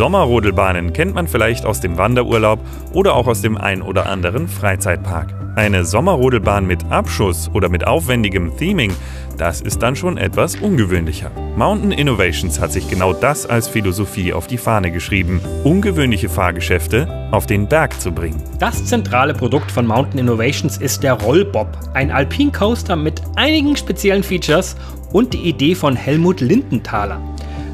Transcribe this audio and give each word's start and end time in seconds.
Sommerrodelbahnen 0.00 0.94
kennt 0.94 1.14
man 1.14 1.28
vielleicht 1.28 1.66
aus 1.66 1.80
dem 1.80 1.98
Wanderurlaub 1.98 2.58
oder 2.94 3.14
auch 3.14 3.26
aus 3.26 3.42
dem 3.42 3.58
ein 3.58 3.82
oder 3.82 4.06
anderen 4.06 4.48
Freizeitpark. 4.48 5.34
Eine 5.56 5.84
Sommerrodelbahn 5.84 6.66
mit 6.66 6.90
Abschuss 6.90 7.50
oder 7.52 7.68
mit 7.68 7.86
aufwendigem 7.86 8.56
Theming, 8.56 8.94
das 9.36 9.60
ist 9.60 9.82
dann 9.82 9.96
schon 9.96 10.16
etwas 10.16 10.56
ungewöhnlicher. 10.56 11.30
Mountain 11.54 11.92
Innovations 11.92 12.60
hat 12.60 12.72
sich 12.72 12.88
genau 12.88 13.12
das 13.12 13.44
als 13.44 13.68
Philosophie 13.68 14.32
auf 14.32 14.46
die 14.46 14.56
Fahne 14.56 14.90
geschrieben, 14.90 15.38
ungewöhnliche 15.64 16.30
Fahrgeschäfte 16.30 17.28
auf 17.30 17.44
den 17.44 17.68
Berg 17.68 18.00
zu 18.00 18.10
bringen. 18.10 18.42
Das 18.58 18.82
zentrale 18.86 19.34
Produkt 19.34 19.70
von 19.70 19.86
Mountain 19.86 20.20
Innovations 20.20 20.78
ist 20.78 21.02
der 21.02 21.12
Rollbob, 21.12 21.76
ein 21.92 22.10
Alpine 22.10 22.52
Coaster 22.52 22.96
mit 22.96 23.20
einigen 23.36 23.76
speziellen 23.76 24.22
Features 24.22 24.76
und 25.12 25.34
die 25.34 25.42
Idee 25.42 25.74
von 25.74 25.94
Helmut 25.94 26.40
Lindenthaler 26.40 27.20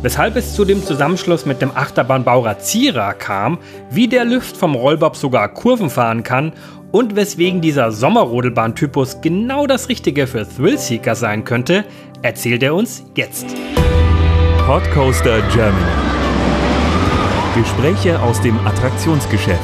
weshalb 0.02 0.36
es 0.36 0.54
zu 0.54 0.64
dem 0.64 0.84
Zusammenschluss 0.84 1.46
mit 1.46 1.62
dem 1.62 1.70
Achterbahnbauer 1.74 2.58
Zierer 2.58 3.14
kam, 3.14 3.58
wie 3.90 4.08
der 4.08 4.24
Lüft 4.24 4.56
vom 4.56 4.74
Rollbob 4.74 5.16
sogar 5.16 5.48
Kurven 5.48 5.90
fahren 5.90 6.22
kann 6.22 6.52
und 6.92 7.16
weswegen 7.16 7.60
dieser 7.60 7.92
Sommerrodelbahntypus 7.92 9.20
genau 9.20 9.66
das 9.66 9.88
Richtige 9.88 10.26
für 10.26 10.48
Thrillseeker 10.48 11.14
sein 11.14 11.44
könnte, 11.44 11.84
erzählt 12.22 12.62
er 12.62 12.74
uns 12.74 13.04
jetzt. 13.14 13.46
Podcoaster 14.66 15.42
Germany. 15.52 16.16
Gespräche 17.54 18.20
aus 18.20 18.40
dem 18.40 18.58
Attraktionsgeschäft. 18.66 19.60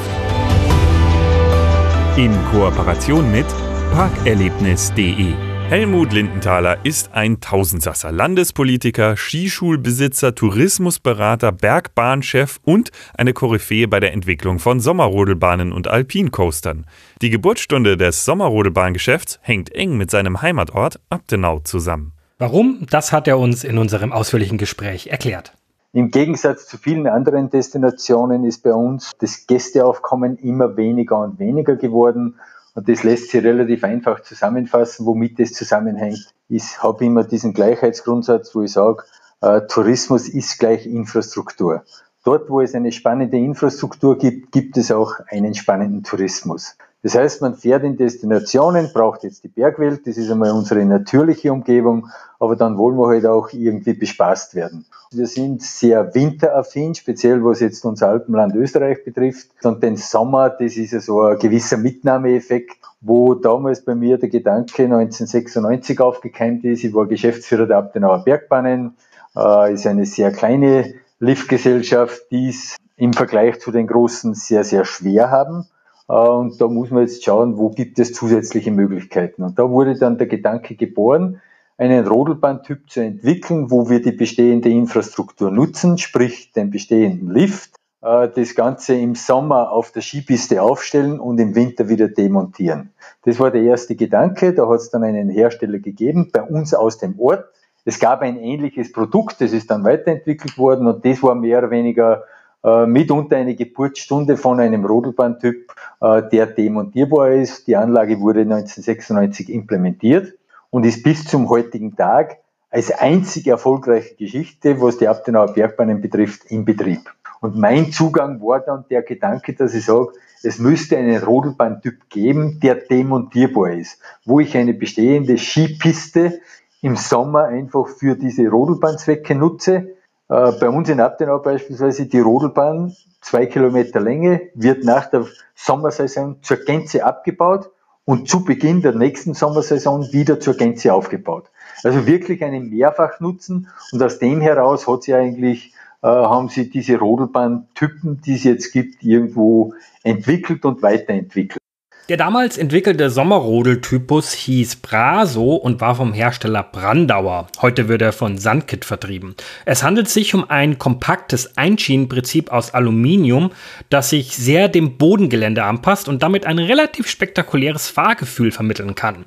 In 2.16 2.32
Kooperation 2.52 3.30
mit 3.30 3.46
parkerlebnis.de 3.92 5.51
Helmut 5.72 6.12
Lindenthaler 6.12 6.84
ist 6.84 7.14
ein 7.14 7.40
Tausendsasser, 7.40 8.12
Landespolitiker, 8.12 9.16
Skischulbesitzer, 9.16 10.34
Tourismusberater, 10.34 11.50
Bergbahnchef 11.50 12.60
und 12.62 12.90
eine 13.16 13.32
Koryphäe 13.32 13.88
bei 13.88 13.98
der 13.98 14.12
Entwicklung 14.12 14.58
von 14.58 14.80
Sommerrodelbahnen 14.80 15.72
und 15.72 15.88
Alpincoastern. 15.88 16.84
Die 17.22 17.30
Geburtsstunde 17.30 17.96
des 17.96 18.26
Sommerrodelbahngeschäfts 18.26 19.38
hängt 19.40 19.74
eng 19.74 19.96
mit 19.96 20.10
seinem 20.10 20.42
Heimatort 20.42 21.00
Abtenau 21.08 21.60
zusammen. 21.60 22.12
Warum? 22.36 22.86
Das 22.90 23.10
hat 23.10 23.26
er 23.26 23.38
uns 23.38 23.64
in 23.64 23.78
unserem 23.78 24.12
ausführlichen 24.12 24.58
Gespräch 24.58 25.06
erklärt. 25.06 25.54
Im 25.94 26.10
Gegensatz 26.10 26.66
zu 26.66 26.76
vielen 26.76 27.06
anderen 27.06 27.48
Destinationen 27.48 28.44
ist 28.44 28.62
bei 28.62 28.74
uns 28.74 29.12
das 29.20 29.46
Gästeaufkommen 29.46 30.36
immer 30.36 30.76
weniger 30.76 31.18
und 31.20 31.38
weniger 31.38 31.76
geworden 31.76 32.34
und 32.74 32.88
das 32.88 33.02
lässt 33.02 33.30
sich 33.30 33.42
relativ 33.44 33.84
einfach 33.84 34.20
zusammenfassen, 34.20 35.06
womit 35.06 35.38
das 35.38 35.52
zusammenhängt. 35.52 36.34
Ich 36.48 36.82
habe 36.82 37.04
immer 37.04 37.24
diesen 37.24 37.52
Gleichheitsgrundsatz, 37.52 38.54
wo 38.54 38.62
ich 38.62 38.72
sage, 38.72 39.04
äh, 39.40 39.62
Tourismus 39.68 40.28
ist 40.28 40.58
gleich 40.58 40.86
Infrastruktur. 40.86 41.84
Dort, 42.24 42.48
wo 42.48 42.60
es 42.60 42.74
eine 42.74 42.92
spannende 42.92 43.36
Infrastruktur 43.36 44.16
gibt, 44.16 44.52
gibt 44.52 44.76
es 44.76 44.92
auch 44.92 45.14
einen 45.26 45.54
spannenden 45.54 46.04
Tourismus. 46.04 46.76
Das 47.02 47.16
heißt, 47.16 47.42
man 47.42 47.56
fährt 47.56 47.82
in 47.82 47.96
Destinationen, 47.96 48.90
braucht 48.92 49.24
jetzt 49.24 49.42
die 49.42 49.48
Bergwelt, 49.48 50.06
das 50.06 50.16
ist 50.16 50.30
einmal 50.30 50.52
unsere 50.52 50.84
natürliche 50.84 51.52
Umgebung, 51.52 52.08
aber 52.38 52.54
dann 52.54 52.78
wollen 52.78 52.96
wir 52.96 53.08
halt 53.08 53.26
auch 53.26 53.52
irgendwie 53.52 53.94
bespaßt 53.94 54.54
werden. 54.54 54.84
Wir 55.10 55.26
sind 55.26 55.62
sehr 55.62 56.14
winteraffin, 56.14 56.94
speziell 56.94 57.44
was 57.44 57.58
jetzt 57.58 57.84
unser 57.84 58.08
Alpenland 58.08 58.54
Österreich 58.54 59.04
betrifft. 59.04 59.48
Und 59.64 59.82
den 59.82 59.96
Sommer, 59.96 60.48
das 60.50 60.76
ist 60.76 60.92
ja 60.92 61.00
so 61.00 61.22
ein 61.22 61.38
gewisser 61.38 61.76
Mitnahmeeffekt, 61.76 62.76
wo 63.00 63.34
damals 63.34 63.84
bei 63.84 63.96
mir 63.96 64.16
der 64.16 64.28
Gedanke 64.28 64.84
1996 64.84 66.00
aufgekeimt 66.00 66.64
ist. 66.64 66.84
Ich 66.84 66.94
war 66.94 67.06
Geschäftsführer 67.06 67.66
der 67.66 67.78
Abtenauer 67.78 68.22
Bergbahnen, 68.24 68.94
äh, 69.36 69.74
ist 69.74 69.86
eine 69.88 70.06
sehr 70.06 70.30
kleine 70.30 70.94
Liftgesellschaft, 71.18 72.30
die 72.30 72.50
es 72.50 72.76
im 72.96 73.12
Vergleich 73.12 73.60
zu 73.60 73.72
den 73.72 73.88
großen 73.88 74.34
sehr, 74.34 74.62
sehr 74.62 74.84
schwer 74.84 75.30
haben. 75.30 75.66
Äh, 76.08 76.12
und 76.12 76.60
da 76.60 76.68
muss 76.68 76.90
man 76.90 77.02
jetzt 77.02 77.24
schauen, 77.24 77.58
wo 77.58 77.70
gibt 77.70 77.98
es 77.98 78.12
zusätzliche 78.12 78.70
Möglichkeiten. 78.70 79.42
Und 79.42 79.58
da 79.58 79.70
wurde 79.70 79.98
dann 79.98 80.18
der 80.18 80.26
Gedanke 80.26 80.74
geboren, 80.74 81.40
einen 81.78 82.06
Rodelbahntyp 82.06 82.90
zu 82.90 83.00
entwickeln, 83.00 83.70
wo 83.70 83.88
wir 83.88 84.00
die 84.02 84.12
bestehende 84.12 84.68
Infrastruktur 84.68 85.50
nutzen, 85.50 85.98
sprich 85.98 86.52
den 86.52 86.70
bestehenden 86.70 87.30
Lift, 87.30 87.74
äh, 88.02 88.28
das 88.28 88.54
Ganze 88.54 88.94
im 88.94 89.14
Sommer 89.14 89.72
auf 89.72 89.90
der 89.90 90.02
Skipiste 90.02 90.62
aufstellen 90.62 91.18
und 91.18 91.38
im 91.38 91.54
Winter 91.54 91.88
wieder 91.88 92.08
demontieren. 92.08 92.90
Das 93.24 93.40
war 93.40 93.50
der 93.50 93.62
erste 93.62 93.96
Gedanke. 93.96 94.52
Da 94.52 94.68
hat 94.68 94.80
es 94.80 94.90
dann 94.90 95.04
einen 95.04 95.30
Hersteller 95.30 95.78
gegeben, 95.78 96.30
bei 96.32 96.42
uns 96.42 96.74
aus 96.74 96.98
dem 96.98 97.18
Ort. 97.18 97.46
Es 97.84 97.98
gab 97.98 98.20
ein 98.22 98.38
ähnliches 98.38 98.92
Produkt, 98.92 99.40
das 99.40 99.52
ist 99.52 99.70
dann 99.70 99.82
weiterentwickelt 99.82 100.56
worden 100.56 100.86
und 100.86 101.04
das 101.04 101.20
war 101.22 101.34
mehr 101.34 101.58
oder 101.58 101.70
weniger 101.70 102.22
äh, 102.64 102.86
mitunter 102.86 103.36
eine 103.36 103.54
Geburtsstunde 103.54 104.36
von 104.36 104.60
einem 104.60 104.84
Rodelbahntyp, 104.84 105.72
äh, 106.00 106.22
der 106.30 106.46
demontierbar 106.46 107.32
ist. 107.32 107.66
Die 107.66 107.76
Anlage 107.76 108.20
wurde 108.20 108.40
1996 108.40 109.48
implementiert 109.48 110.34
und 110.70 110.84
ist 110.84 111.02
bis 111.02 111.24
zum 111.24 111.48
heutigen 111.48 111.96
Tag 111.96 112.38
als 112.70 112.90
einzig 112.90 113.46
erfolgreiche 113.46 114.14
Geschichte, 114.14 114.80
was 114.80 114.98
die 114.98 115.08
Abtenauer 115.08 115.52
Bergbahnen 115.52 116.00
betrifft, 116.00 116.44
in 116.46 116.64
Betrieb. 116.64 117.12
Und 117.40 117.56
mein 117.56 117.92
Zugang 117.92 118.40
war 118.40 118.60
dann 118.60 118.84
der 118.88 119.02
Gedanke, 119.02 119.52
dass 119.52 119.74
ich 119.74 119.84
sage, 119.84 120.12
es 120.42 120.58
müsste 120.58 120.96
einen 120.96 121.22
Rodelbahntyp 121.22 122.08
geben, 122.08 122.60
der 122.60 122.76
demontierbar 122.76 123.72
ist, 123.72 123.98
wo 124.24 124.40
ich 124.40 124.56
eine 124.56 124.74
bestehende 124.74 125.36
Skipiste 125.36 126.40
im 126.80 126.96
Sommer 126.96 127.44
einfach 127.44 127.88
für 127.88 128.16
diese 128.16 128.48
Rodelbahnzwecke 128.48 129.34
nutze, 129.34 129.94
bei 130.32 130.68
uns 130.68 130.88
in 130.88 131.00
Abtenau 131.00 131.40
beispielsweise 131.40 132.06
die 132.06 132.20
Rodelbahn, 132.20 132.96
zwei 133.20 133.46
Kilometer 133.46 134.00
Länge, 134.00 134.40
wird 134.54 134.84
nach 134.84 135.10
der 135.10 135.26
Sommersaison 135.54 136.38
zur 136.42 136.56
Gänze 136.58 137.04
abgebaut 137.04 137.70
und 138.04 138.28
zu 138.28 138.44
Beginn 138.44 138.82
der 138.82 138.94
nächsten 138.94 139.34
Sommersaison 139.34 140.12
wieder 140.12 140.40
zur 140.40 140.54
Gänze 140.54 140.94
aufgebaut. 140.94 141.50
Also 141.84 142.06
wirklich 142.06 142.42
einen 142.42 142.70
Mehrfachnutzen 142.70 143.68
und 143.92 144.02
aus 144.02 144.18
dem 144.18 144.40
heraus 144.40 144.88
hat 144.88 145.02
sie 145.02 145.14
eigentlich, 145.14 145.74
äh, 146.02 146.08
haben 146.08 146.48
sie 146.48 146.70
diese 146.70 146.98
Rodelbahntypen, 146.98 148.22
die 148.22 148.34
es 148.34 148.44
jetzt 148.44 148.72
gibt, 148.72 149.02
irgendwo 149.02 149.74
entwickelt 150.02 150.64
und 150.64 150.82
weiterentwickelt. 150.82 151.61
Der 152.08 152.16
damals 152.16 152.58
entwickelte 152.58 153.10
Sommerrodeltypus 153.10 154.32
hieß 154.32 154.76
Braso 154.76 155.54
und 155.54 155.80
war 155.80 155.94
vom 155.94 156.12
Hersteller 156.12 156.64
Brandauer. 156.64 157.46
Heute 157.60 157.86
wird 157.86 158.02
er 158.02 158.12
von 158.12 158.38
Sandkit 158.38 158.84
vertrieben. 158.84 159.36
Es 159.66 159.84
handelt 159.84 160.08
sich 160.08 160.34
um 160.34 160.50
ein 160.50 160.78
kompaktes 160.78 161.56
Einschienenprinzip 161.56 162.50
aus 162.50 162.74
Aluminium, 162.74 163.52
das 163.88 164.10
sich 164.10 164.36
sehr 164.36 164.68
dem 164.68 164.98
Bodengelände 164.98 165.62
anpasst 165.62 166.08
und 166.08 166.24
damit 166.24 166.44
ein 166.44 166.58
relativ 166.58 167.08
spektakuläres 167.08 167.88
Fahrgefühl 167.88 168.50
vermitteln 168.50 168.96
kann. 168.96 169.24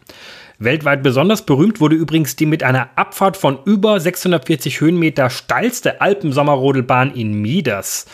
Weltweit 0.59 1.01
besonders 1.01 1.45
berühmt 1.45 1.79
wurde 1.79 1.95
übrigens 1.95 2.35
die 2.35 2.45
mit 2.45 2.61
einer 2.61 2.89
Abfahrt 2.97 3.37
von 3.37 3.57
über 3.63 4.01
640 4.01 4.81
Höhenmeter 4.81 5.29
steilste 5.29 6.01
Alpensommerrodelbahn 6.01 7.13
in 7.15 7.41
Midas. 7.41 8.05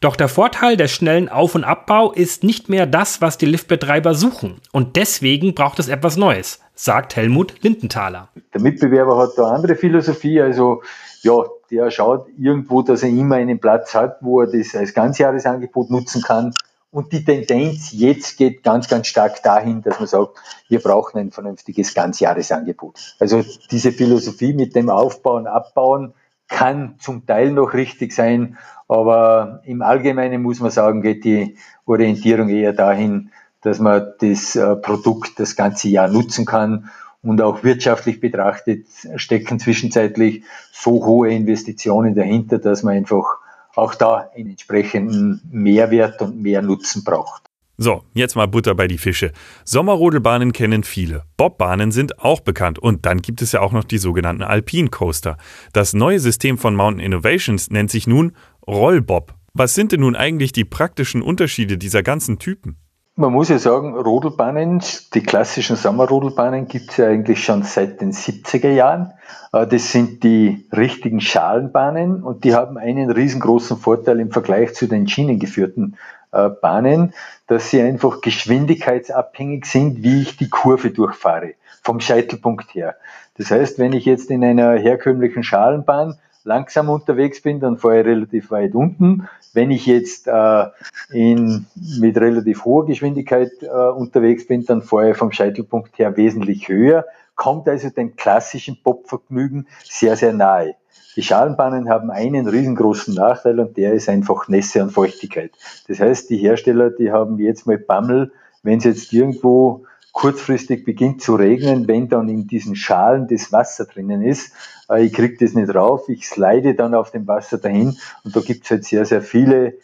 Doch 0.00 0.14
der 0.14 0.28
Vorteil 0.28 0.76
des 0.76 0.92
schnellen 0.92 1.28
Auf- 1.28 1.56
und 1.56 1.64
Abbau 1.64 2.12
ist 2.12 2.44
nicht 2.44 2.68
mehr 2.68 2.86
das, 2.86 3.20
was 3.20 3.36
die 3.36 3.46
Liftbetreiber 3.46 4.14
suchen. 4.14 4.60
Und 4.70 4.94
deswegen 4.94 5.54
braucht 5.54 5.80
es 5.80 5.88
etwas 5.88 6.16
Neues, 6.16 6.60
sagt 6.74 7.16
Helmut 7.16 7.54
Lindenthaler. 7.62 8.28
Der 8.54 8.60
Mitbewerber 8.60 9.18
hat 9.18 9.30
da 9.36 9.48
andere 9.48 9.74
Philosophie, 9.74 10.40
also 10.40 10.82
ja, 11.22 11.42
der 11.72 11.90
schaut 11.90 12.28
irgendwo, 12.38 12.82
dass 12.82 13.02
er 13.02 13.08
immer 13.08 13.36
einen 13.36 13.58
Platz 13.58 13.92
hat, 13.92 14.18
wo 14.20 14.40
er 14.40 14.46
das 14.46 14.76
als 14.76 14.94
Ganzjahresangebot 14.94 15.90
nutzen 15.90 16.22
kann. 16.22 16.54
Und 16.92 17.12
die 17.12 17.24
Tendenz 17.24 17.90
jetzt 17.92 18.38
geht 18.38 18.62
ganz, 18.62 18.88
ganz 18.88 19.08
stark 19.08 19.42
dahin, 19.42 19.82
dass 19.82 19.98
man 19.98 20.08
sagt, 20.08 20.38
wir 20.68 20.78
brauchen 20.78 21.18
ein 21.18 21.32
vernünftiges 21.32 21.92
Ganzjahresangebot. 21.92 23.16
Also 23.18 23.44
diese 23.70 23.90
Philosophie 23.90 24.54
mit 24.54 24.76
dem 24.76 24.90
Aufbauen, 24.90 25.48
Abbauen 25.48 26.14
kann 26.48 26.96
zum 26.98 27.26
Teil 27.26 27.52
noch 27.52 27.74
richtig 27.74 28.12
sein, 28.12 28.56
aber 28.88 29.60
im 29.64 29.82
Allgemeinen 29.82 30.42
muss 30.42 30.60
man 30.60 30.70
sagen, 30.70 31.02
geht 31.02 31.24
die 31.24 31.56
Orientierung 31.84 32.48
eher 32.48 32.72
dahin, 32.72 33.30
dass 33.60 33.78
man 33.78 34.14
das 34.20 34.56
äh, 34.56 34.76
Produkt 34.76 35.38
das 35.38 35.56
ganze 35.56 35.88
Jahr 35.88 36.08
nutzen 36.08 36.46
kann 36.46 36.90
und 37.22 37.42
auch 37.42 37.64
wirtschaftlich 37.64 38.20
betrachtet 38.20 38.86
stecken 39.16 39.58
zwischenzeitlich 39.58 40.44
so 40.72 41.04
hohe 41.04 41.30
Investitionen 41.30 42.14
dahinter, 42.14 42.58
dass 42.58 42.82
man 42.82 42.94
einfach 42.94 43.26
auch 43.74 43.94
da 43.94 44.30
einen 44.34 44.50
entsprechenden 44.50 45.40
Mehrwert 45.50 46.22
und 46.22 46.40
mehr 46.40 46.62
Nutzen 46.62 47.04
braucht. 47.04 47.47
So, 47.80 48.02
jetzt 48.12 48.34
mal 48.34 48.48
Butter 48.48 48.74
bei 48.74 48.88
die 48.88 48.98
Fische. 48.98 49.30
Sommerrodelbahnen 49.64 50.52
kennen 50.52 50.82
viele. 50.82 51.22
Bobbahnen 51.36 51.92
sind 51.92 52.18
auch 52.18 52.40
bekannt. 52.40 52.80
Und 52.80 53.06
dann 53.06 53.22
gibt 53.22 53.40
es 53.40 53.52
ja 53.52 53.60
auch 53.60 53.70
noch 53.70 53.84
die 53.84 53.98
sogenannten 53.98 54.42
Alpine 54.42 54.88
Coaster. 54.88 55.36
Das 55.72 55.94
neue 55.94 56.18
System 56.18 56.58
von 56.58 56.74
Mountain 56.74 56.98
Innovations 56.98 57.70
nennt 57.70 57.92
sich 57.92 58.08
nun 58.08 58.32
Rollbob. 58.66 59.32
Was 59.54 59.76
sind 59.76 59.92
denn 59.92 60.00
nun 60.00 60.16
eigentlich 60.16 60.50
die 60.50 60.64
praktischen 60.64 61.22
Unterschiede 61.22 61.78
dieser 61.78 62.02
ganzen 62.02 62.40
Typen? 62.40 62.78
Man 63.14 63.32
muss 63.32 63.48
ja 63.48 63.58
sagen, 63.58 63.96
Rodelbahnen, 63.96 64.82
die 65.14 65.22
klassischen 65.22 65.76
Sommerrodelbahnen 65.76 66.66
gibt 66.66 66.90
es 66.90 66.96
ja 66.96 67.06
eigentlich 67.06 67.44
schon 67.44 67.62
seit 67.62 68.00
den 68.00 68.12
70er 68.12 68.70
Jahren. 68.70 69.12
Äh, 69.52 69.66
das 69.68 69.92
sind 69.92 70.22
die 70.24 70.68
richtigen 70.76 71.20
Schalenbahnen 71.20 72.22
und 72.22 72.44
die 72.44 72.54
haben 72.54 72.76
einen 72.76 73.10
riesengroßen 73.10 73.76
Vorteil 73.76 74.18
im 74.20 74.30
Vergleich 74.30 74.74
zu 74.74 74.86
den 74.86 75.08
schienengeführten 75.08 75.96
Bahnen, 76.30 77.14
dass 77.46 77.70
sie 77.70 77.80
einfach 77.80 78.20
geschwindigkeitsabhängig 78.20 79.64
sind, 79.66 80.02
wie 80.02 80.22
ich 80.22 80.36
die 80.36 80.50
Kurve 80.50 80.90
durchfahre, 80.90 81.54
vom 81.82 82.00
Scheitelpunkt 82.00 82.74
her. 82.74 82.96
Das 83.36 83.50
heißt, 83.50 83.78
wenn 83.78 83.92
ich 83.92 84.04
jetzt 84.04 84.30
in 84.30 84.44
einer 84.44 84.72
herkömmlichen 84.72 85.42
Schalenbahn 85.42 86.18
langsam 86.44 86.88
unterwegs 86.88 87.42
bin, 87.42 87.60
dann 87.60 87.78
fahre 87.78 88.00
ich 88.00 88.06
relativ 88.06 88.50
weit 88.50 88.74
unten. 88.74 89.28
Wenn 89.52 89.70
ich 89.70 89.86
jetzt 89.86 90.26
äh, 90.26 90.64
in, 91.10 91.66
mit 92.00 92.16
relativ 92.18 92.64
hoher 92.64 92.86
Geschwindigkeit 92.86 93.50
äh, 93.62 93.66
unterwegs 93.66 94.46
bin, 94.46 94.64
dann 94.64 94.82
fahre 94.82 95.10
ich 95.10 95.16
vom 95.16 95.32
Scheitelpunkt 95.32 95.98
her 95.98 96.16
wesentlich 96.16 96.68
höher, 96.68 97.04
kommt 97.34 97.68
also 97.68 97.90
dem 97.90 98.16
klassischen 98.16 98.82
Popvergnügen 98.82 99.68
sehr, 99.84 100.16
sehr 100.16 100.32
nahe. 100.32 100.74
Die 101.16 101.22
Schalenbahnen 101.22 101.88
haben 101.88 102.10
einen 102.10 102.46
riesengroßen 102.46 103.14
Nachteil 103.14 103.58
und 103.60 103.76
der 103.76 103.92
ist 103.92 104.08
einfach 104.08 104.48
Nässe 104.48 104.82
und 104.82 104.90
Feuchtigkeit. 104.90 105.50
Das 105.88 106.00
heißt, 106.00 106.30
die 106.30 106.38
Hersteller, 106.38 106.90
die 106.90 107.10
haben 107.10 107.38
jetzt 107.38 107.66
mal 107.66 107.78
Bammel, 107.78 108.32
wenn 108.62 108.78
es 108.78 108.84
jetzt 108.84 109.12
irgendwo 109.12 109.84
kurzfristig 110.12 110.84
beginnt 110.84 111.22
zu 111.22 111.36
regnen, 111.36 111.86
wenn 111.86 112.08
dann 112.08 112.28
in 112.28 112.46
diesen 112.46 112.74
Schalen 112.74 113.28
das 113.28 113.52
Wasser 113.52 113.84
drinnen 113.84 114.22
ist. 114.22 114.52
Äh, 114.90 115.04
ich 115.04 115.12
kriege 115.12 115.36
das 115.38 115.54
nicht 115.54 115.74
rauf, 115.74 116.08
ich 116.08 116.26
slide 116.26 116.74
dann 116.74 116.94
auf 116.94 117.10
dem 117.10 117.26
Wasser 117.26 117.58
dahin 117.58 117.96
und 118.24 118.34
da 118.34 118.40
gibt 118.40 118.64
es 118.64 118.70
halt 118.70 118.84
sehr, 118.84 119.04
sehr 119.04 119.22
viele 119.22 119.74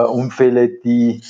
Unfälle, 0.00 0.68
die 0.68 1.22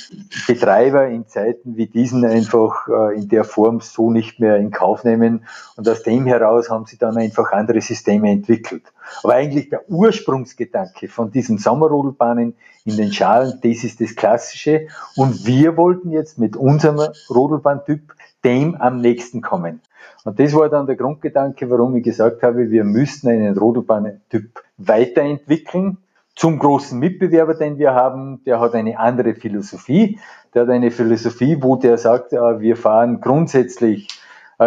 Betreiber 0.47 1.07
in 1.07 1.27
Zeiten 1.27 1.75
wie 1.77 1.87
diesen 1.87 2.25
einfach 2.25 2.87
äh, 2.87 3.15
in 3.15 3.27
der 3.27 3.43
Form 3.43 3.81
so 3.81 4.11
nicht 4.11 4.39
mehr 4.39 4.57
in 4.57 4.71
Kauf 4.71 5.03
nehmen. 5.03 5.45
Und 5.75 5.87
aus 5.89 6.03
dem 6.03 6.25
heraus 6.25 6.69
haben 6.69 6.85
sie 6.85 6.97
dann 6.97 7.17
einfach 7.17 7.51
andere 7.51 7.81
Systeme 7.81 8.31
entwickelt. 8.31 8.83
Aber 9.23 9.33
eigentlich 9.33 9.69
der 9.69 9.89
Ursprungsgedanke 9.89 11.07
von 11.07 11.31
diesen 11.31 11.57
Sommerrodelbahnen 11.57 12.55
in 12.85 12.97
den 12.97 13.13
Schalen, 13.13 13.59
das 13.61 13.83
ist 13.83 14.01
das 14.01 14.15
Klassische. 14.15 14.87
Und 15.15 15.45
wir 15.45 15.77
wollten 15.77 16.11
jetzt 16.11 16.37
mit 16.37 16.55
unserem 16.55 16.99
Rodelbahntyp 17.29 18.13
dem 18.43 18.75
am 18.75 18.99
nächsten 18.99 19.41
kommen. 19.41 19.81
Und 20.25 20.39
das 20.39 20.53
war 20.53 20.69
dann 20.69 20.87
der 20.87 20.95
Grundgedanke, 20.95 21.69
warum 21.69 21.95
ich 21.95 22.03
gesagt 22.03 22.43
habe, 22.43 22.69
wir 22.69 22.83
müssten 22.83 23.29
einen 23.29 23.57
Rodelbahntyp 23.57 24.61
weiterentwickeln. 24.77 25.97
Zum 26.35 26.57
großen 26.57 26.97
Mitbewerber, 26.97 27.53
den 27.53 27.77
wir 27.77 27.93
haben, 27.93 28.43
der 28.45 28.59
hat 28.59 28.73
eine 28.73 28.97
andere 28.97 29.35
Philosophie. 29.35 30.19
Der 30.53 30.63
hat 30.63 30.69
eine 30.69 30.91
Philosophie, 30.91 31.57
wo 31.61 31.75
der 31.75 31.97
sagt, 31.97 32.31
wir 32.31 32.75
fahren 32.75 33.21
grundsätzlich 33.21 34.07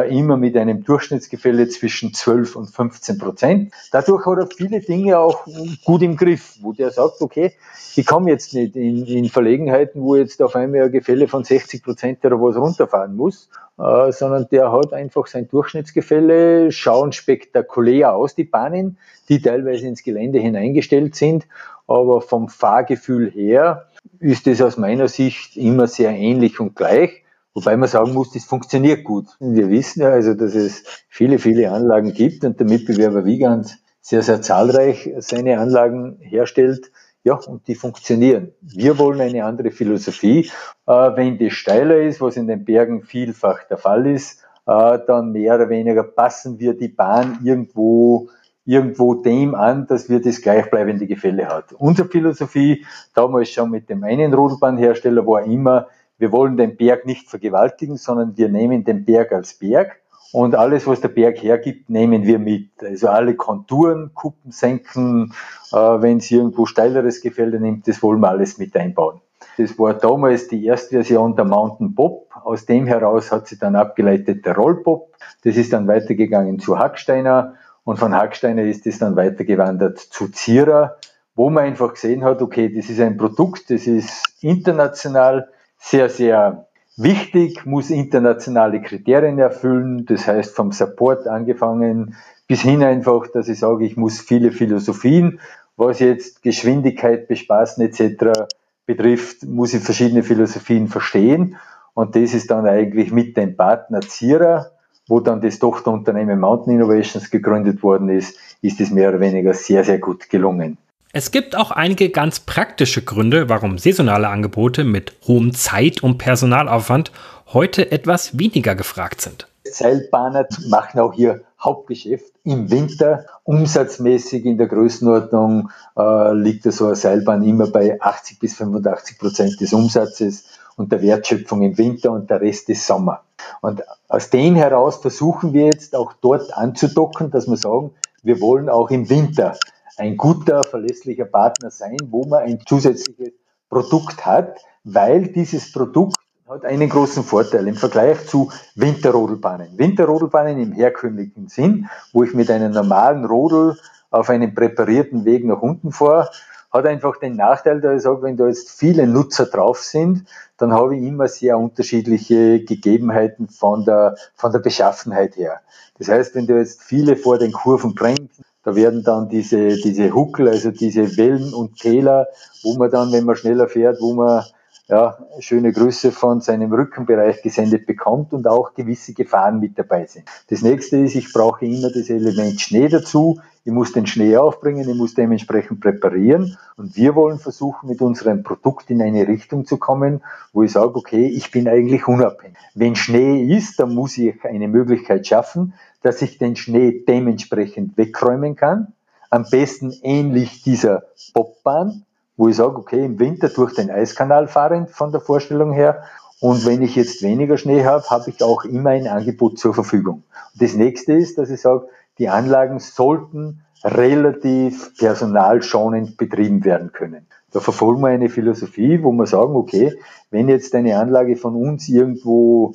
immer 0.03 0.37
mit 0.37 0.57
einem 0.57 0.85
Durchschnittsgefälle 0.85 1.69
zwischen 1.69 2.15
12 2.15 2.57
und 2.57 2.67
15 2.67 3.19
Prozent. 3.19 3.73
Dadurch 3.93 4.27
hat 4.27 4.39
er 4.39 4.47
viele 4.47 4.81
Dinge 4.81 5.19
auch 5.19 5.47
gut 5.85 6.03
im 6.03 6.17
Griff, 6.17 6.57
wo 6.61 6.73
der 6.73 6.91
sagt, 6.91 7.21
okay, 7.21 7.53
ich 7.97 8.07
komme 8.07 8.31
jetzt 8.31 8.55
nicht 8.55 8.77
in, 8.77 9.07
in 9.07 9.29
Verlegenheiten, 9.29 10.03
wo 10.03 10.17
jetzt 10.17 10.43
auf 10.43 10.57
einmal 10.57 10.83
ein 10.83 10.93
Gefälle 10.93 11.29
von 11.29 11.45
60 11.45 11.83
Prozent 11.83 12.25
oder 12.25 12.41
was 12.41 12.57
runterfahren 12.57 13.17
muss, 13.17 13.49
äh, 13.79 14.13
sondern 14.13 14.47
der 14.51 14.73
hat 14.73 14.93
einfach 14.93 15.27
sein 15.27 15.49
Durchschnittsgefälle, 15.49 16.73
schauen 16.73 17.13
spektakulär 17.13 18.15
aus, 18.15 18.35
die 18.35 18.45
Bahnen, 18.45 18.99
die 19.29 19.41
teilweise 19.41 19.87
ins 19.87 20.03
Gelände 20.03 20.39
hineingestellt 20.39 21.15
sind, 21.15 21.47
aber 21.87 22.21
vom 22.21 22.49
Fahrgefühl 22.49 23.31
her 23.31 23.87
ist 24.19 24.47
es 24.47 24.63
aus 24.63 24.77
meiner 24.77 25.09
Sicht 25.09 25.57
immer 25.57 25.87
sehr 25.87 26.11
ähnlich 26.11 26.61
und 26.61 26.75
gleich. 26.75 27.23
Wobei 27.57 27.75
man 27.79 27.89
sagen 27.89 28.13
muss, 28.13 28.33
das 28.33 28.45
funktioniert 28.45 29.03
gut. 29.03 29.29
Wir 29.41 29.71
wissen 29.71 30.03
ja 30.03 30.11
also, 30.11 30.35
dass 30.35 30.55
es 30.55 30.85
viele, 31.09 31.39
viele 31.39 31.73
Anlagen 31.73 32.13
gibt 32.13 32.45
und 32.45 32.61
der 32.61 32.67
Mitbewerber 32.67 33.25
Wiegand 33.25 33.79
sehr, 34.03 34.23
sehr 34.23 34.43
zahlreich 34.43 35.11
seine 35.21 35.59
Anlagen 35.59 36.19
herstellt. 36.21 36.93
Ja, 37.25 37.37
und 37.37 37.67
die 37.67 37.75
funktionieren. 37.75 38.53
Wir 38.61 38.99
wollen 38.99 39.23
eine 39.23 39.47
andere 39.47 39.71
Philosophie. 39.71 40.51
Äh, 40.87 40.93
wenn 40.93 41.39
das 41.39 41.55
steiler 41.55 41.97
ist, 41.97 42.21
was 42.21 42.37
in 42.37 42.47
den 42.47 42.67
Bergen 42.67 43.05
vielfach 43.05 43.65
der 43.65 43.79
Fall 43.79 44.07
ist, 44.07 44.43
äh, 44.67 44.99
dann 45.07 45.33
mehr 45.33 45.55
oder 45.55 45.71
weniger 45.71 46.03
passen 46.03 46.59
wir 46.59 46.75
die 46.75 46.89
Bahn 46.89 47.39
irgendwo 47.43 48.29
irgendwo 48.67 49.15
dem 49.15 49.55
an, 49.55 49.87
dass 49.87 50.11
wir 50.11 50.21
das 50.21 50.43
gleichbleibende 50.43 51.07
Gefälle 51.07 51.49
hat. 51.49 51.73
Unsere 51.73 52.09
Philosophie, 52.09 52.85
damals 53.15 53.49
schon 53.49 53.71
mit 53.71 53.89
dem 53.89 54.03
einen 54.05 54.35
Rodelbahnhersteller, 54.35 55.27
war 55.27 55.45
immer, 55.45 55.87
wir 56.19 56.33
wollen 56.33 56.57
den 56.57 56.77
Berg 56.77 57.07
nicht 57.07 57.29
vergewaltigen, 57.29 57.97
sondern 57.97 58.37
wir 58.37 58.49
nehmen 58.49 58.85
den 58.85 59.05
Berg 59.05 59.33
als 59.33 59.55
Berg 59.55 60.01
und 60.33 60.55
alles, 60.55 60.87
was 60.87 61.01
der 61.01 61.09
Berg 61.09 61.43
hergibt, 61.43 61.89
nehmen 61.89 62.27
wir 62.27 62.39
mit. 62.39 62.71
Also 62.83 63.09
alle 63.09 63.37
Konturen, 63.37 64.13
Kuppen 64.15 64.51
senken, 64.51 65.33
äh, 65.73 65.77
wenn 65.77 66.19
es 66.19 66.31
irgendwo 66.31 66.67
steileres 66.67 67.21
Gefälle 67.21 67.61
nimmt, 67.61 67.87
das 67.89 68.03
wollen 68.03 68.21
wir 68.21 68.31
alles 68.31 68.59
mit 68.59 68.77
einbauen. 68.77 69.21
Das 69.59 69.79
war 69.79 69.95
damals 69.95 70.49
die 70.49 70.65
erste 70.67 70.97
Version 70.97 71.37
der 71.37 71.45
Mountain 71.45 71.95
Pop. 71.95 72.29
Aus 72.45 72.67
dem 72.67 72.87
heraus 72.87 73.33
hat 73.33 73.47
sich 73.47 73.59
dann 73.59 73.77
abgeleitet 73.77 74.45
der 74.45 74.57
Rollpop. 74.57 75.15
Das 75.45 75.57
ist 75.57 75.73
dann 75.73 75.89
weitergegangen 75.89 76.59
zu 76.59 76.79
Hacksteiner 76.79 77.55
und 77.85 77.99
von 77.99 78.15
Hacksteiner 78.15 78.65
ist 78.65 78.87
es 78.87 78.99
dann 78.99 79.17
weitergewandert 79.17 79.99
zu 79.99 80.29
Zierer, 80.29 80.97
wo 81.35 81.51
man 81.51 81.65
einfach 81.65 81.95
gesehen 81.95 82.25
hat, 82.25 82.43
okay, 82.43 82.69
das 82.75 82.91
ist 82.91 83.01
ein 83.01 83.17
Produkt, 83.17 83.71
das 83.71 83.87
ist 83.87 84.35
international 84.41 85.49
sehr, 85.79 86.09
sehr 86.09 86.67
wichtig, 86.97 87.67
muss 87.67 87.91
internationale 87.91 88.81
Kriterien 88.81 89.39
erfüllen. 89.39 90.07
Das 90.07 90.27
heißt, 90.27 90.55
vom 90.55 90.73
Support 90.73 91.27
angefangen 91.27 92.15
bis 92.47 92.63
hin 92.63 92.83
einfach, 92.83 93.27
dass 93.29 93.49
ich 93.49 93.59
sage, 93.59 93.85
ich 93.85 93.97
muss 93.97 94.21
viele 94.21 94.53
Philosophien, 94.53 95.41
was 95.77 95.99
jetzt 95.99 96.43
Geschwindigkeit, 96.43 97.29
Bespaßen 97.29 97.85
etc. 97.85 98.47
betrifft, 98.87 99.43
muss 99.45 99.75
ich 99.75 99.83
verschiedene 99.83 100.23
Philosophien 100.23 100.89
verstehen. 100.89 101.57
Und 101.95 102.15
das 102.15 102.35
ist 102.35 102.51
dann 102.51 102.67
eigentlich 102.67 103.13
mit 103.13 103.37
dem 103.37 103.57
Partner 103.57 104.01
Zierer, 104.01 104.71
wo 105.09 105.21
dann 105.21 105.41
das 105.41 105.59
Tochterunternehmen 105.59 106.39
Mountain 106.39 106.75
Innovations 106.75 107.31
gegründet 107.31 107.83
worden 107.83 108.09
ist, 108.09 108.39
ist 108.63 108.81
es 108.81 108.91
mehr 108.91 109.11
oder 109.11 109.21
weniger 109.21 109.55
sehr, 109.55 109.85
sehr 109.85 109.99
gut 109.99 110.29
gelungen. 110.31 110.79
Es 111.19 111.31
gibt 111.31 111.57
auch 111.57 111.71
einige 111.71 112.11
ganz 112.11 112.41
praktische 112.41 113.01
Gründe, 113.01 113.49
warum 113.49 113.79
saisonale 113.79 114.29
Angebote 114.29 114.85
mit 114.85 115.15
hohem 115.27 115.55
Zeit- 115.55 116.03
und 116.03 116.19
Personalaufwand 116.19 117.11
heute 117.55 117.91
etwas 117.91 118.39
weniger 118.39 118.75
gefragt 118.75 119.23
sind. 119.23 119.49
Seilbahner 119.65 120.47
machen 120.69 121.01
auch 121.01 121.15
ihr 121.15 121.41
Hauptgeschäft 121.59 122.35
im 122.45 122.71
Winter. 122.71 123.25
Umsatzmäßig 123.45 124.45
in 124.45 124.59
der 124.59 124.67
Größenordnung 124.67 125.71
äh, 125.97 126.35
liegt 126.35 126.65
so 126.65 126.85
eine 126.85 126.97
Seilbahn 126.97 127.43
immer 127.45 127.69
bei 127.69 127.99
80 127.99 128.39
bis 128.39 128.57
85 128.57 129.19
Prozent 129.19 129.59
des 129.63 129.73
Umsatzes 129.73 130.45
und 130.77 130.93
der 130.93 131.01
Wertschöpfung 131.01 131.63
im 131.63 131.79
Winter 131.79 132.13
und 132.13 132.29
der 132.29 132.43
Rest 132.43 132.69
ist 132.69 132.87
Sommer. 132.87 133.23
Und 133.63 133.83
aus 134.09 134.29
dem 134.29 134.55
heraus 134.55 134.97
versuchen 134.97 135.55
wir 135.55 135.65
jetzt 135.65 135.97
auch 135.97 136.13
dort 136.21 136.53
anzudocken, 136.53 137.31
dass 137.31 137.47
wir 137.47 137.57
sagen, 137.57 137.93
wir 138.23 138.39
wollen 138.43 138.69
auch 138.69 138.91
im 138.91 139.09
Winter 139.09 139.57
ein 139.97 140.17
guter, 140.17 140.63
verlässlicher 140.63 141.25
Partner 141.25 141.71
sein, 141.71 141.97
wo 142.11 142.25
man 142.25 142.43
ein 142.43 142.61
zusätzliches 142.67 143.33
Produkt 143.69 144.25
hat, 144.25 144.61
weil 144.85 145.29
dieses 145.29 145.73
Produkt 145.73 146.17
hat 146.49 146.65
einen 146.65 146.89
großen 146.89 147.25
Vorteil 147.25 147.67
im 147.67 147.75
Vergleich 147.75 148.27
zu 148.27 148.51
Winterrodelbahnen. 148.77 149.77
Winterrodelbahnen 149.77 150.61
im 150.61 150.73
herkömmlichen 150.73 151.49
Sinn, 151.49 151.89
wo 152.13 152.23
ich 152.23 152.35
mit 152.35 152.51
einem 152.51 152.73
normalen 152.73 153.25
Rodel 153.25 153.77
auf 154.11 154.31
einem 154.31 154.55
präparierten 154.55 155.25
Weg 155.25 155.45
nach 155.45 155.61
unten 155.61 155.91
fahre, 155.91 156.31
hat 156.71 156.87
einfach 156.87 157.19
den 157.19 157.37
Nachteil, 157.37 157.81
dass 157.81 157.97
ich 157.97 158.03
sage, 158.03 158.23
wenn 158.23 158.37
da 158.37 158.47
jetzt 158.47 158.71
viele 158.71 159.07
Nutzer 159.07 159.47
drauf 159.47 159.83
sind, 159.83 160.27
dann 160.59 160.73
habe 160.73 160.97
ich 160.97 161.03
immer 161.03 161.27
sehr 161.27 161.59
unterschiedliche 161.59 162.65
Gegebenheiten 162.65 163.49
von 163.49 163.85
der, 163.85 164.17
von 164.35 164.53
der 164.53 164.59
Beschaffenheit 164.61 165.37
her. 165.37 165.61
Das 165.99 166.09
heißt, 166.09 166.35
wenn 166.35 166.47
du 166.47 166.57
jetzt 166.57 166.83
viele 166.83 167.17
vor 167.17 167.39
den 167.39 167.53
Kurven 167.53 167.95
bringst, 167.95 168.43
da 168.67 168.75
werden 168.75 169.05
dann 169.05 169.29
diese, 169.29 169.77
diese 169.77 170.13
Huckel, 170.13 170.49
also 170.49 170.73
diese 170.73 171.17
Wellen 171.17 171.55
und 171.55 171.77
Täler, 171.79 172.27
wo 172.65 172.77
man 172.77 172.91
dann, 172.91 173.13
wenn 173.13 173.25
man 173.25 173.37
schneller 173.37 173.69
fährt, 173.69 174.01
wo 174.01 174.13
man 174.13 174.43
ja, 174.89 175.19
schöne 175.39 175.73
Grüße 175.73 176.11
von 176.11 176.41
seinem 176.41 176.73
Rückenbereich 176.73 177.43
gesendet 177.43 177.87
bekommt 177.87 178.33
und 178.33 178.49
auch 178.49 178.75
gewisse 178.75 179.15
Gefahren 179.15 179.61
mit 179.61 179.79
dabei 179.79 180.07
sind. 180.07 180.25
Das 180.51 180.63
nächste 180.63 180.97
ist, 180.99 181.15
ich 181.15 181.33
brauche 181.33 181.65
immer 181.65 181.91
das 181.91 182.11
Element 182.11 182.61
Schnee 182.61 182.89
dazu. 182.89 183.39
Ich 183.65 183.73
muss 183.73 183.93
den 183.93 184.07
Schnee 184.07 184.37
aufbringen, 184.37 184.89
ich 184.89 184.97
muss 184.97 185.15
dementsprechend 185.15 185.81
präparieren. 185.81 186.57
Und 186.77 186.97
wir 186.97 187.15
wollen 187.15 187.39
versuchen, 187.39 187.89
mit 187.89 188.01
unserem 188.01 188.43
Produkt 188.43 188.91
in 188.91 189.01
eine 189.01 189.29
Richtung 189.29 189.65
zu 189.65 189.77
kommen, 189.77 190.23
wo 190.53 190.65
ich 190.65 190.73
sage, 190.73 190.97
okay, 190.97 191.27
ich 191.27 191.53
bin 191.53 191.69
eigentlich 191.69 192.09
unabhängig. 192.09 192.57
Wenn 192.75 192.97
Schnee 192.97 193.43
ist, 193.43 193.79
dann 193.79 193.95
muss 193.95 194.19
ich 194.19 194.45
eine 194.45 194.67
Möglichkeit 194.67 195.25
schaffen, 195.25 195.75
dass 196.07 196.23
ich 196.23 196.39
den 196.39 196.55
Schnee 196.55 197.05
dementsprechend 197.07 197.99
wegräumen 197.99 198.55
kann. 198.55 198.93
Am 199.29 199.45
besten 199.51 199.93
ähnlich 200.03 200.63
dieser 200.63 201.03
Bobbahn, 201.35 202.05
wo 202.37 202.47
ich 202.47 202.55
sage, 202.55 202.77
okay, 202.77 203.05
im 203.05 203.19
Winter 203.19 203.49
durch 203.49 203.75
den 203.75 203.91
Eiskanal 203.91 204.47
fahrend 204.47 204.91
von 204.91 205.11
der 205.11 205.21
Vorstellung 205.21 205.73
her 205.73 206.05
Und 206.41 206.67
wenn 206.67 206.83
ich 206.83 206.97
jetzt 206.97 207.23
weniger 207.23 207.57
Schnee 207.57 207.85
habe, 207.85 208.05
habe 208.11 208.31
ich 208.31 208.43
auch 208.43 208.65
immer 208.65 208.91
ein 208.91 209.09
Angebot 209.09 209.59
zur 209.59 209.75
Verfügung. 209.75 210.23
Und 210.53 210.63
das 210.63 210.75
nächste 210.75 211.15
ist, 211.15 211.39
dass 211.39 211.51
ich 211.51 211.61
sage, 211.61 211.89
die 212.19 212.29
Anlagen 212.29 212.79
sollten 212.79 213.63
relativ 213.83 214.97
personalschonend 214.99 216.17
betrieben 216.17 216.65
werden 216.65 216.93
können. 216.93 217.27
Da 217.53 217.61
verfolgen 217.61 218.03
wir 218.03 218.09
eine 218.09 218.29
Philosophie, 218.29 219.03
wo 219.03 219.13
wir 219.13 219.27
sagen, 219.27 219.55
okay, 219.55 219.95
wenn 220.31 220.49
jetzt 220.49 220.75
eine 220.75 220.99
Anlage 220.99 221.37
von 221.37 221.55
uns 221.55 221.89
irgendwo 221.89 222.75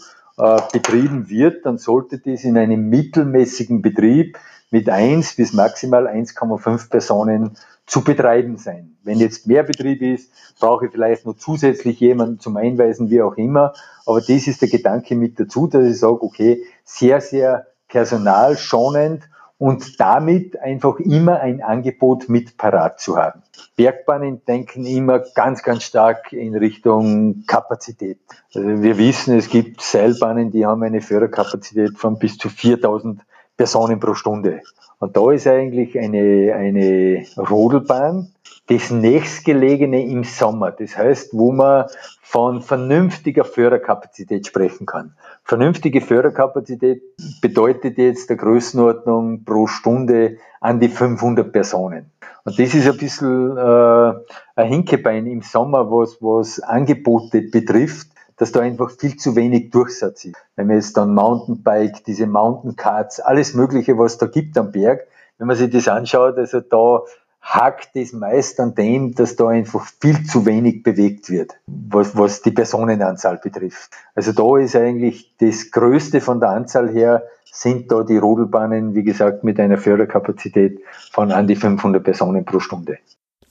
betrieben 0.72 1.30
wird, 1.30 1.66
dann 1.66 1.78
sollte 1.78 2.18
das 2.18 2.44
in 2.44 2.58
einem 2.58 2.90
mittelmäßigen 2.90 3.82
Betrieb 3.82 4.38
mit 4.72 4.90
1 4.90 5.36
bis 5.36 5.54
maximal 5.54 6.08
1,5 6.08 6.90
Personen 6.90 7.58
zu 7.86 8.04
betreiben 8.04 8.58
sein. 8.58 8.96
Wenn 9.04 9.20
jetzt 9.20 9.46
mehr 9.46 9.64
Betrieb 9.64 10.02
ist, 10.02 10.32
brauche 10.60 10.86
ich 10.86 10.92
vielleicht 10.92 11.26
noch 11.26 11.36
zusätzlich 11.36 12.00
jemanden 12.00 12.40
zum 12.40 12.58
Einweisen, 12.58 13.10
wie 13.10 13.22
auch 13.22 13.36
immer. 13.36 13.74
Aber 14.06 14.22
das 14.22 14.48
ist 14.48 14.62
der 14.62 14.70
Gedanke 14.70 15.16
mit 15.16 15.40
dazu, 15.40 15.68
dass 15.68 15.86
ich 15.86 16.00
sage, 16.00 16.24
okay, 16.24 16.64
sehr, 16.86 17.20
sehr 17.22 17.68
personalschonend 17.90 19.30
und 19.62 20.00
damit 20.00 20.60
einfach 20.60 20.98
immer 20.98 21.40
ein 21.40 21.62
Angebot 21.62 22.30
mit 22.30 22.58
parat 22.58 23.00
zu 23.00 23.16
haben. 23.18 23.44
Bergbahnen 23.76 24.44
denken 24.44 24.88
immer 24.88 25.20
ganz, 25.20 25.62
ganz 25.62 25.84
stark 25.84 26.34
in 26.34 26.56
Richtung 26.56 27.44
Kapazität. 27.46 28.18
Also 28.56 28.82
wir 28.82 28.98
wissen, 28.98 29.38
es 29.38 29.50
gibt 29.50 29.82
Seilbahnen, 29.82 30.50
die 30.50 30.66
haben 30.66 30.82
eine 30.82 31.00
Förderkapazität 31.00 31.96
von 31.96 32.18
bis 32.18 32.40
zu 32.40 32.50
4000 32.50 33.22
Personen 33.58 34.00
pro 34.00 34.14
Stunde. 34.14 34.62
Und 35.00 35.18
da 35.18 35.32
ist 35.32 35.48
eigentlich 35.48 35.98
eine, 35.98 36.54
eine 36.56 37.26
Rodelbahn 37.38 38.34
das 38.68 38.92
nächstgelegene 38.92 40.06
im 40.06 40.24
Sommer. 40.24 40.72
Das 40.72 40.98
heißt, 40.98 41.34
wo 41.34 41.52
man 41.52 41.86
von 42.22 42.62
vernünftiger 42.62 43.44
Förderkapazität 43.44 44.48
sprechen 44.48 44.86
kann. 44.86 45.16
Vernünftige 45.44 46.00
Förderkapazität 46.00 47.02
bedeutet 47.42 47.98
jetzt 47.98 48.30
der 48.30 48.38
Größenordnung 48.38 49.44
pro 49.44 49.68
Stunde 49.68 50.38
an 50.62 50.80
die 50.80 50.88
500 50.88 51.52
Personen. 51.52 52.12
Und 52.46 52.58
das 52.58 52.74
ist 52.74 52.88
ein 52.88 52.98
bisschen 52.98 53.58
äh, 53.58 54.14
ein 54.56 54.68
Hinkebein 54.70 55.28
im 55.28 55.42
Sommer, 55.42 55.92
was, 55.92 56.22
was 56.22 56.60
Angebote 56.62 57.42
betrifft 57.42 58.08
dass 58.42 58.52
da 58.52 58.62
einfach 58.62 58.90
viel 58.90 59.18
zu 59.18 59.36
wenig 59.36 59.70
Durchsatz 59.70 60.26
ist. 60.26 60.36
Wenn 60.56 60.66
man 60.66 60.78
jetzt 60.78 60.98
dann 60.98 61.14
Mountainbike, 61.14 62.04
diese 62.06 62.26
Mountain 62.26 62.76
Cards, 62.76 63.20
alles 63.20 63.54
Mögliche, 63.54 64.00
was 64.00 64.18
da 64.18 64.26
gibt 64.26 64.58
am 64.58 64.72
Berg, 64.72 65.06
wenn 65.38 65.46
man 65.46 65.56
sich 65.56 65.70
das 65.70 65.88
anschaut, 65.88 66.40
also 66.40 66.60
da 66.60 67.04
hakt 67.40 67.90
es 67.94 68.14
meist 68.14 68.60
an 68.60 68.74
dem, 68.74 69.14
dass 69.14 69.36
da 69.36 69.50
einfach 69.50 69.86
viel 70.02 70.26
zu 70.26 70.48
wenig 70.48 70.82
bewegt 70.82 71.30
wird, 71.30 71.52
was, 71.68 72.18
was 72.18 72.42
die 72.42 72.50
Personenanzahl 72.50 73.38
betrifft. 73.38 73.92
Also 74.16 74.32
da 74.32 74.58
ist 74.58 74.76
eigentlich 74.76 75.36
das 75.38 75.70
Größte 75.70 76.20
von 76.20 76.40
der 76.40 76.50
Anzahl 76.50 76.90
her, 76.90 77.22
sind 77.46 77.92
da 77.92 78.02
die 78.02 78.18
Rodelbahnen, 78.18 78.96
wie 78.96 79.04
gesagt, 79.04 79.44
mit 79.44 79.60
einer 79.60 79.78
Förderkapazität 79.78 80.82
von 81.12 81.32
an 81.32 81.46
die 81.46 81.56
500 81.56 82.04
Personen 82.04 82.44
pro 82.44 82.60
Stunde. 82.60 82.98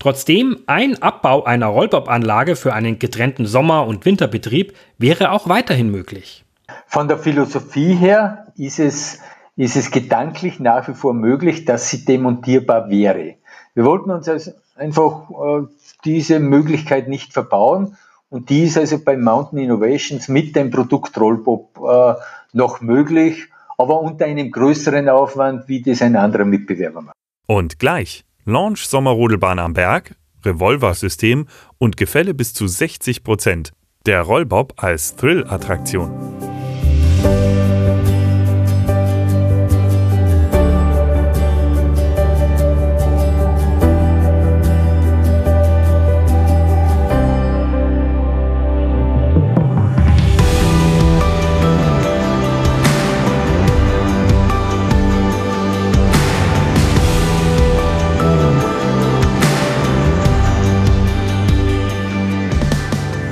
Trotzdem, 0.00 0.60
ein 0.66 1.02
Abbau 1.02 1.44
einer 1.44 1.66
Rollbob-Anlage 1.66 2.56
für 2.56 2.72
einen 2.72 2.98
getrennten 2.98 3.44
Sommer- 3.44 3.86
und 3.86 4.06
Winterbetrieb 4.06 4.74
wäre 4.96 5.30
auch 5.30 5.46
weiterhin 5.46 5.90
möglich. 5.90 6.42
Von 6.86 7.06
der 7.06 7.18
Philosophie 7.18 7.94
her 7.94 8.46
ist 8.56 8.80
es, 8.80 9.18
ist 9.56 9.76
es 9.76 9.90
gedanklich 9.90 10.58
nach 10.58 10.88
wie 10.88 10.94
vor 10.94 11.12
möglich, 11.12 11.66
dass 11.66 11.90
sie 11.90 12.06
demontierbar 12.06 12.88
wäre. 12.88 13.34
Wir 13.74 13.84
wollten 13.84 14.10
uns 14.10 14.26
also 14.26 14.52
einfach 14.74 15.28
äh, 15.30 15.66
diese 16.06 16.40
Möglichkeit 16.40 17.06
nicht 17.06 17.34
verbauen 17.34 17.98
und 18.30 18.48
die 18.48 18.64
ist 18.64 18.78
also 18.78 19.04
bei 19.04 19.18
Mountain 19.18 19.58
Innovations 19.58 20.28
mit 20.28 20.56
dem 20.56 20.70
Produkt 20.70 21.20
Rollbob 21.20 21.78
äh, 21.78 22.14
noch 22.54 22.80
möglich, 22.80 23.48
aber 23.76 24.00
unter 24.00 24.24
einem 24.24 24.50
größeren 24.50 25.10
Aufwand, 25.10 25.68
wie 25.68 25.82
das 25.82 26.00
ein 26.00 26.16
anderer 26.16 26.46
Mitbewerber 26.46 27.02
macht. 27.02 27.16
Und 27.46 27.78
gleich 27.78 28.24
Launch 28.46 28.86
Sommerrodelbahn 28.86 29.58
am 29.58 29.74
Berg, 29.74 30.14
Revolver-System 30.44 31.46
und 31.78 31.96
Gefälle 31.96 32.32
bis 32.34 32.54
zu 32.54 32.66
60 32.66 33.22
Prozent. 33.22 33.72
Der 34.06 34.22
Rollbob 34.22 34.82
als 34.82 35.14
Thrill-Attraktion. 35.16 36.10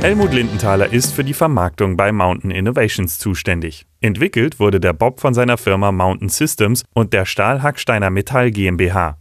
Helmut 0.01 0.33
Lindenthaler 0.33 0.93
ist 0.93 1.13
für 1.13 1.25
die 1.25 1.35
Vermarktung 1.35 1.97
bei 1.97 2.13
Mountain 2.13 2.53
Innovations 2.53 3.19
zuständig. 3.19 3.85
Entwickelt 4.01 4.61
wurde 4.61 4.79
der 4.79 4.93
Bob 4.93 5.19
von 5.19 5.35
seiner 5.35 5.59
Firma 5.59 5.91
Mountain 5.91 6.29
Systems 6.29 6.85
und 6.95 7.13
der 7.13 7.27
Stahlhacksteiner 7.27 8.09
Metall 8.09 8.53
GmbH. 8.53 9.19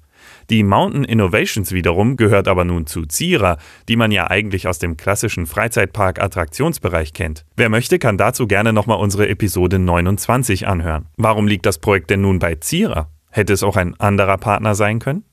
Die 0.51 0.61
Mountain 0.61 1.03
Innovations 1.03 1.71
wiederum 1.71 2.15
gehört 2.15 2.47
aber 2.47 2.63
nun 2.63 2.85
zu 2.85 3.07
Zierer, 3.07 3.57
die 3.89 3.95
man 3.95 4.11
ja 4.11 4.29
eigentlich 4.29 4.67
aus 4.67 4.77
dem 4.77 4.97
klassischen 4.97 5.47
Freizeitpark-Attraktionsbereich 5.47 7.11
kennt. 7.11 7.43
Wer 7.55 7.69
möchte, 7.69 7.97
kann 7.97 8.19
dazu 8.19 8.45
gerne 8.45 8.71
nochmal 8.71 8.99
unsere 8.99 9.27
Episode 9.29 9.79
29 9.79 10.67
anhören. 10.67 11.07
Warum 11.17 11.47
liegt 11.47 11.65
das 11.65 11.79
Projekt 11.79 12.11
denn 12.11 12.21
nun 12.21 12.37
bei 12.37 12.53
Zierer? 12.53 13.09
Hätte 13.31 13.53
es 13.53 13.63
auch 13.63 13.77
ein 13.77 13.99
anderer 13.99 14.37
Partner 14.37 14.75
sein 14.75 14.99
können? 14.99 15.23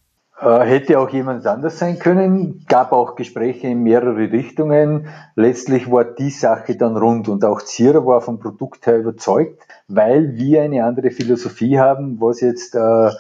Äh, 0.45 0.61
hätte 0.67 0.99
auch 0.99 1.09
jemand 1.09 1.47
anders 1.47 1.79
sein 1.79 1.99
können, 1.99 2.67
gab 2.69 2.93
auch 2.93 3.17
Gespräche 3.17 3.69
in 3.69 3.83
mehrere 3.83 4.31
Richtungen. 4.31 5.07
Letztlich 5.37 5.91
war 5.91 6.05
die 6.05 6.29
Sache 6.29 6.77
dann 6.77 6.99
rund 6.99 7.29
und 7.29 7.47
auch 7.47 7.63
Zierer 7.63 8.05
war 8.05 8.21
vom 8.21 8.39
Produkt 8.41 8.87
her 8.87 8.99
überzeugt, 8.99 9.67
weil 9.89 10.37
wir 10.37 10.63
eine 10.63 10.85
andere 10.85 11.13
Philosophie 11.13 11.79
haben, 11.79 12.21
was 12.21 12.43
jetzt 12.43 12.75
äh, 12.75 13.11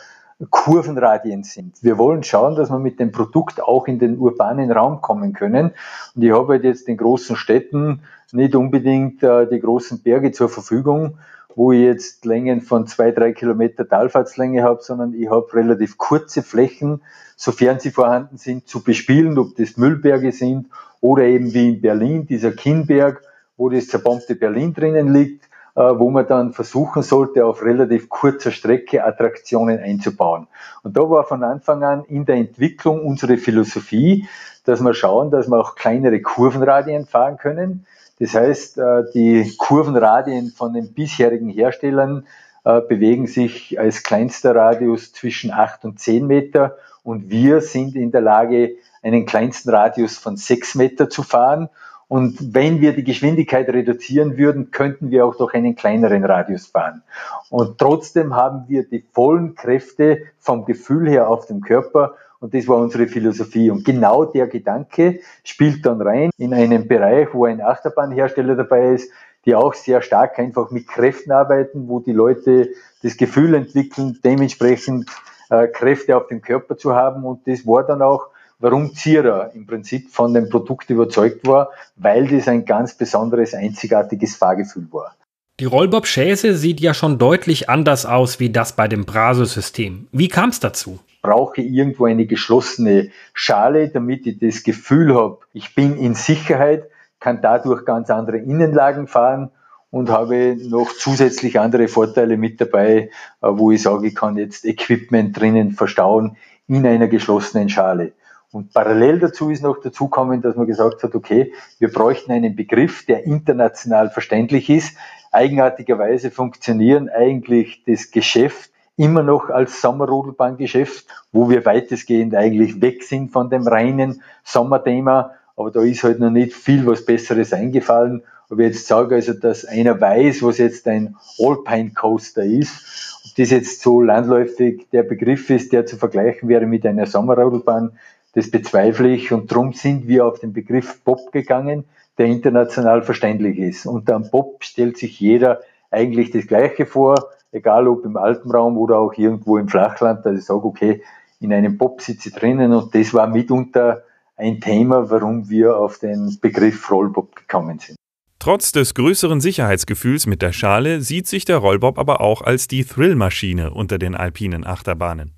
Kurvenradien 0.51 1.45
sind. 1.45 1.83
Wir 1.83 1.97
wollen 1.97 2.25
schauen, 2.25 2.57
dass 2.57 2.69
wir 2.69 2.79
mit 2.79 3.01
dem 3.01 3.11
Produkt 3.11 3.63
auch 3.63 3.87
in 3.87 3.99
den 3.99 4.19
urbanen 4.19 4.71
Raum 4.71 5.01
kommen 5.01 5.33
können. 5.33 5.71
Und 6.15 6.23
ich 6.23 6.33
habe 6.33 6.55
halt 6.55 6.65
jetzt 6.65 6.89
den 6.89 6.99
großen 6.99 7.37
Städten 7.37 8.03
nicht 8.33 8.55
unbedingt 8.55 9.23
äh, 9.23 9.47
die 9.49 9.61
großen 9.61 10.03
Berge 10.03 10.33
zur 10.33 10.51
Verfügung, 10.51 11.17
wo 11.57 11.73
ich 11.73 11.81
jetzt 11.81 12.25
Längen 12.25 12.61
von 12.61 12.87
zwei, 12.87 13.11
drei 13.11 13.33
Kilometer 13.33 13.89
Talfahrtslänge 13.89 14.63
habe, 14.63 14.83
sondern 14.83 15.15
ich 15.15 15.31
habe 15.31 15.47
relativ 15.55 15.99
kurze 15.99 16.43
Flächen, 16.43 17.03
sofern 17.37 17.81
sie 17.81 17.91
vorhanden 17.91 18.37
sind, 18.37 18.69
zu 18.69 18.83
bespielen, 18.83 19.39
ob 19.39 19.57
das 19.57 19.77
Müllberge 19.77 20.33
sind 20.33 20.67
oder 21.01 21.25
eben 21.25 21.53
wie 21.55 21.69
in 21.69 21.81
Berlin, 21.81 22.27
dieser 22.27 22.53
Kinnberg, 22.53 23.23
wo 23.57 23.69
das 23.69 23.89
zerbombte 23.89 24.35
Berlin 24.35 24.75
drinnen 24.75 25.13
liegt, 25.13 25.45
äh, 25.77 25.81
wo 25.81 26.11
man 26.11 26.27
dann 26.27 26.53
versuchen 26.53 27.03
sollte, 27.03 27.45
auf 27.45 27.63
relativ 27.63 28.09
kurzer 28.09 28.51
Strecke 28.51 29.05
Attraktionen 29.05 29.79
einzubauen. 29.79 30.47
Und 30.83 30.97
da 30.97 31.03
war 31.03 31.25
von 31.25 31.43
Anfang 31.43 31.83
an 31.83 32.05
in 32.05 32.25
der 32.25 32.37
Entwicklung 32.37 33.05
unsere 33.05 33.37
Philosophie, 33.37 34.29
dass 34.65 34.81
wir 34.81 34.95
schauen, 34.95 35.31
dass 35.31 35.49
wir 35.49 35.59
auch 35.59 35.75
kleinere 35.75 36.21
Kurvenradien 36.21 37.07
fahren 37.07 37.37
können, 37.37 37.87
das 38.19 38.35
heißt, 38.35 38.79
äh, 38.79 39.05
die 39.13 39.55
Kurvenradien 39.57 40.51
von 40.51 40.73
den 40.73 40.93
bisherigen 40.93 41.49
Herstellern 41.49 42.27
äh, 42.65 42.81
bewegen 42.81 43.27
sich 43.27 43.79
als 43.79 44.03
kleinster 44.03 44.55
Radius 44.55 45.13
zwischen 45.13 45.51
8 45.51 45.85
und 45.85 46.01
10 46.01 46.27
Meter 46.27 46.77
und 47.03 47.31
wir 47.31 47.61
sind 47.61 47.97
in 47.97 48.11
der 48.11 48.23
Lage, 48.23 48.77
einen 49.03 49.27
kleinsten 49.27 49.71
Radius 49.71 50.17
von 50.17 50.37
6 50.37 50.77
Meter 50.77 51.11
zu 51.11 51.23
fahren. 51.23 51.69
Und 52.09 52.55
wenn 52.55 52.81
wir 52.81 52.93
die 52.93 53.05
Geschwindigkeit 53.05 53.69
reduzieren 53.69 54.37
würden, 54.37 54.71
könnten 54.71 55.11
wir 55.11 55.25
auch 55.27 55.37
durch 55.37 55.55
einen 55.55 55.75
kleineren 55.75 56.25
Radius 56.25 56.67
fahren. 56.67 57.03
Und 57.51 57.79
trotzdem 57.79 58.35
haben 58.37 58.65
wir 58.69 58.87
die 58.87 59.05
vollen 59.13 59.55
Kräfte 59.55 60.23
vom 60.39 60.65
Gefühl 60.65 61.09
her 61.09 61.29
auf 61.29 61.47
dem 61.47 61.61
Körper 61.61 62.15
und 62.45 62.53
das 62.53 62.69
war 62.69 62.77
unsere 62.77 63.07
Philosophie. 63.07 63.71
Und 63.71 63.87
genau 63.87 64.27
der 64.27 64.47
Gedanke 64.49 65.21
spielt 65.45 65.87
dann 65.87 66.03
rein 66.03 66.29
in 66.37 66.53
einen 66.53 66.87
Bereich, 66.87 67.29
wo 67.33 67.47
ein 67.47 67.63
Achterbahnhersteller 67.63 68.55
dabei 68.55 68.93
ist, 68.93 69.11
die 69.47 69.55
auch 69.55 69.73
sehr 69.73 70.03
stark 70.03 70.39
einfach 70.39 70.71
mit 70.71 70.87
Kräften 70.87 71.33
arbeiten, 71.33 71.89
wo 71.89 72.01
die 72.01 72.13
Leute 72.13 72.69
das 73.03 73.17
Gefühl 73.17 73.55
entwickeln, 73.55 74.19
dementsprechend 74.23 75.11
äh, 75.49 75.69
Kräfte 75.69 76.19
auf 76.19 76.27
dem 76.27 76.43
Körper 76.43 76.77
zu 76.77 76.95
haben. 76.95 77.25
Und 77.25 77.49
das 77.49 77.67
war 77.67 77.83
dann 77.83 78.03
auch, 78.03 78.27
warum 78.59 78.95
Zierer 78.95 79.53
im 79.55 79.67
Prinzip 79.67 80.11
von 80.11 80.35
dem 80.35 80.49
Produkt 80.49 80.91
überzeugt 80.91 81.47
war, 81.47 81.71
weil 81.97 82.29
das 82.29 82.49
ein 82.49 82.65
ganz 82.65 82.95
besonderes, 82.95 83.55
einzigartiges 83.55 84.37
Fahrgefühl 84.37 84.87
war. 84.91 85.15
Die 85.61 85.67
Rollbob-Chaise 85.67 86.55
sieht 86.55 86.81
ja 86.81 86.95
schon 86.95 87.19
deutlich 87.19 87.69
anders 87.69 88.07
aus 88.07 88.41
wie 88.41 88.51
das 88.51 88.75
bei 88.75 88.89
dem 88.89 89.05
Braso-System. 89.05 90.09
Wie 90.11 90.29
kam 90.29 90.49
es 90.49 90.59
dazu? 90.59 90.99
brauche 91.25 91.63
irgendwo 91.63 92.05
eine 92.05 92.27
geschlossene 92.27 93.11
Schale, 93.33 93.89
damit 93.89 94.27
ich 94.27 94.39
das 94.39 94.63
Gefühl 94.63 95.15
habe, 95.15 95.39
ich 95.55 95.75
bin 95.75 95.97
in 95.97 96.15
Sicherheit, 96.15 96.85
kann 97.19 97.41
dadurch 97.41 97.87
ganz 97.87 98.11
andere 98.11 98.37
Innenlagen 98.37 99.09
fahren 99.09 99.51
und 99.91 100.11
habe 100.11 100.55
noch 100.69 100.93
zusätzlich 100.93 101.59
andere 101.59 101.89
Vorteile 101.89 102.37
mit 102.37 102.61
dabei, 102.61 103.11
äh, 103.41 103.49
wo 103.49 103.71
ich 103.71 103.81
sage, 103.81 104.09
ich 104.09 104.15
kann 104.15 104.37
jetzt 104.37 104.67
Equipment 104.67 105.41
drinnen 105.41 105.73
verstauen 105.73 106.37
in 106.69 106.87
einer 106.87 107.09
geschlossenen 107.09 107.71
Schale. 107.71 108.13
Und 108.55 108.73
parallel 108.73 109.19
dazu 109.19 109.51
ist 109.51 109.65
noch 109.65 109.81
dazukommen, 109.81 110.41
dass 110.41 110.55
man 110.55 110.69
gesagt 110.69 111.03
hat, 111.03 111.17
okay, 111.17 111.53
wir 111.81 111.91
bräuchten 111.91 112.31
einen 112.31 112.55
Begriff, 112.55 113.05
der 113.05 113.25
international 113.25 114.11
verständlich 114.11 114.71
ist. 114.71 114.97
Eigenartigerweise 115.33 116.31
funktionieren 116.31 117.09
eigentlich 117.09 117.83
das 117.85 118.13
Geschäft 118.13 118.71
immer 118.97 119.25
noch 119.25 119.51
als 119.51 119.81
Sommerrodelbahngeschäft, 119.83 121.05
wo 121.33 121.51
wir 121.51 121.67
weitestgehend 121.67 122.37
eigentlich 122.37 122.81
weg 122.81 123.03
sind 123.03 123.33
von 123.33 123.51
dem 123.51 123.67
reinen 123.67 124.23
Sommerthema. 124.45 125.33
Aber 125.57 125.73
da 125.73 125.83
ist 125.83 126.05
halt 126.05 126.21
noch 126.21 126.31
nicht 126.31 126.53
viel 126.55 126.87
was 126.87 127.05
Besseres 127.05 127.53
eingefallen. 127.53 128.23
Ob 128.51 128.61
ich 128.61 128.67
jetzt 128.67 128.87
sage, 128.87 129.17
also, 129.17 129.33
dass 129.33 129.65
einer 129.65 130.01
weiß, 130.01 130.45
was 130.45 130.59
jetzt 130.59 130.87
ein 130.87 131.17
Alpine 131.41 131.91
Coaster 131.91 132.45
ist, 132.45 133.21
ob 133.25 133.35
das 133.35 133.51
jetzt 133.51 133.81
so 133.81 134.01
landläufig 134.01 134.87
der 134.93 135.03
Begriff 135.03 135.51
ist, 135.51 135.73
der 135.73 135.87
zu 135.87 135.97
vergleichen 135.97 136.49
wäre 136.49 136.67
mit 136.67 136.87
einer 136.87 137.07
Sommerrodelbahn, 137.07 137.99
das 138.35 138.51
bezweifle 138.51 139.09
ich 139.09 139.33
und 139.33 139.51
darum 139.51 139.73
sind 139.73 140.09
wir 140.09 140.27
auf 140.27 140.41
den 140.41 140.53
Begriff 140.53 141.01
Bob 141.05 141.33
gegangen, 141.33 141.85
der 142.19 142.27
international 142.27 143.03
verständlich 143.03 143.59
ist. 143.59 143.87
Unter 143.87 144.17
einem 144.17 144.31
Bob 144.31 144.63
stellt 144.65 144.99
sich 144.99 145.19
jeder 145.21 145.61
eigentlich 145.91 146.31
das 146.31 146.47
Gleiche 146.47 146.87
vor, 146.87 147.31
egal 147.53 147.89
ob 147.89 148.05
im 148.05 148.17
Alpenraum 148.17 148.77
oder 148.77 148.99
auch 148.99 149.15
irgendwo 149.15 149.57
im 149.59 149.69
Flachland, 149.69 150.27
dass 150.27 150.39
ich 150.39 150.45
sage, 150.45 150.65
okay, 150.65 151.03
in 151.41 151.53
einem 151.53 151.79
Bob 151.79 152.01
sitze 152.01 152.29
ich 152.29 152.35
drinnen 152.35 152.73
und 152.73 152.95
das 152.95 153.15
war 153.15 153.27
mitunter 153.27 154.03
ein 154.37 154.61
Thema, 154.61 155.11
warum 155.11 155.49
wir 155.49 155.77
auf 155.77 155.99
den 155.99 156.39
Begriff 156.41 156.91
Rollbob 156.91 157.37
gekommen 157.37 157.79
sind. 157.79 157.97
Trotz 158.41 158.73
des 158.73 158.95
größeren 158.95 159.41
Sicherheitsgefühls 159.41 160.27
mit 160.27 160.43
der 160.43 160.53
Schale 160.53 161.01
sieht 161.01 161.27
sich 161.27 161.45
der 161.45 161.59
Rollbob 161.59 161.99
aber 161.99 162.21
auch 162.21 162.43
als 162.43 162.69
die 162.69 162.85
Thrillmaschine 162.85 163.73
unter 163.73 163.99
den 163.99 164.15
alpinen 164.15 164.67
Achterbahnen. 164.67 165.33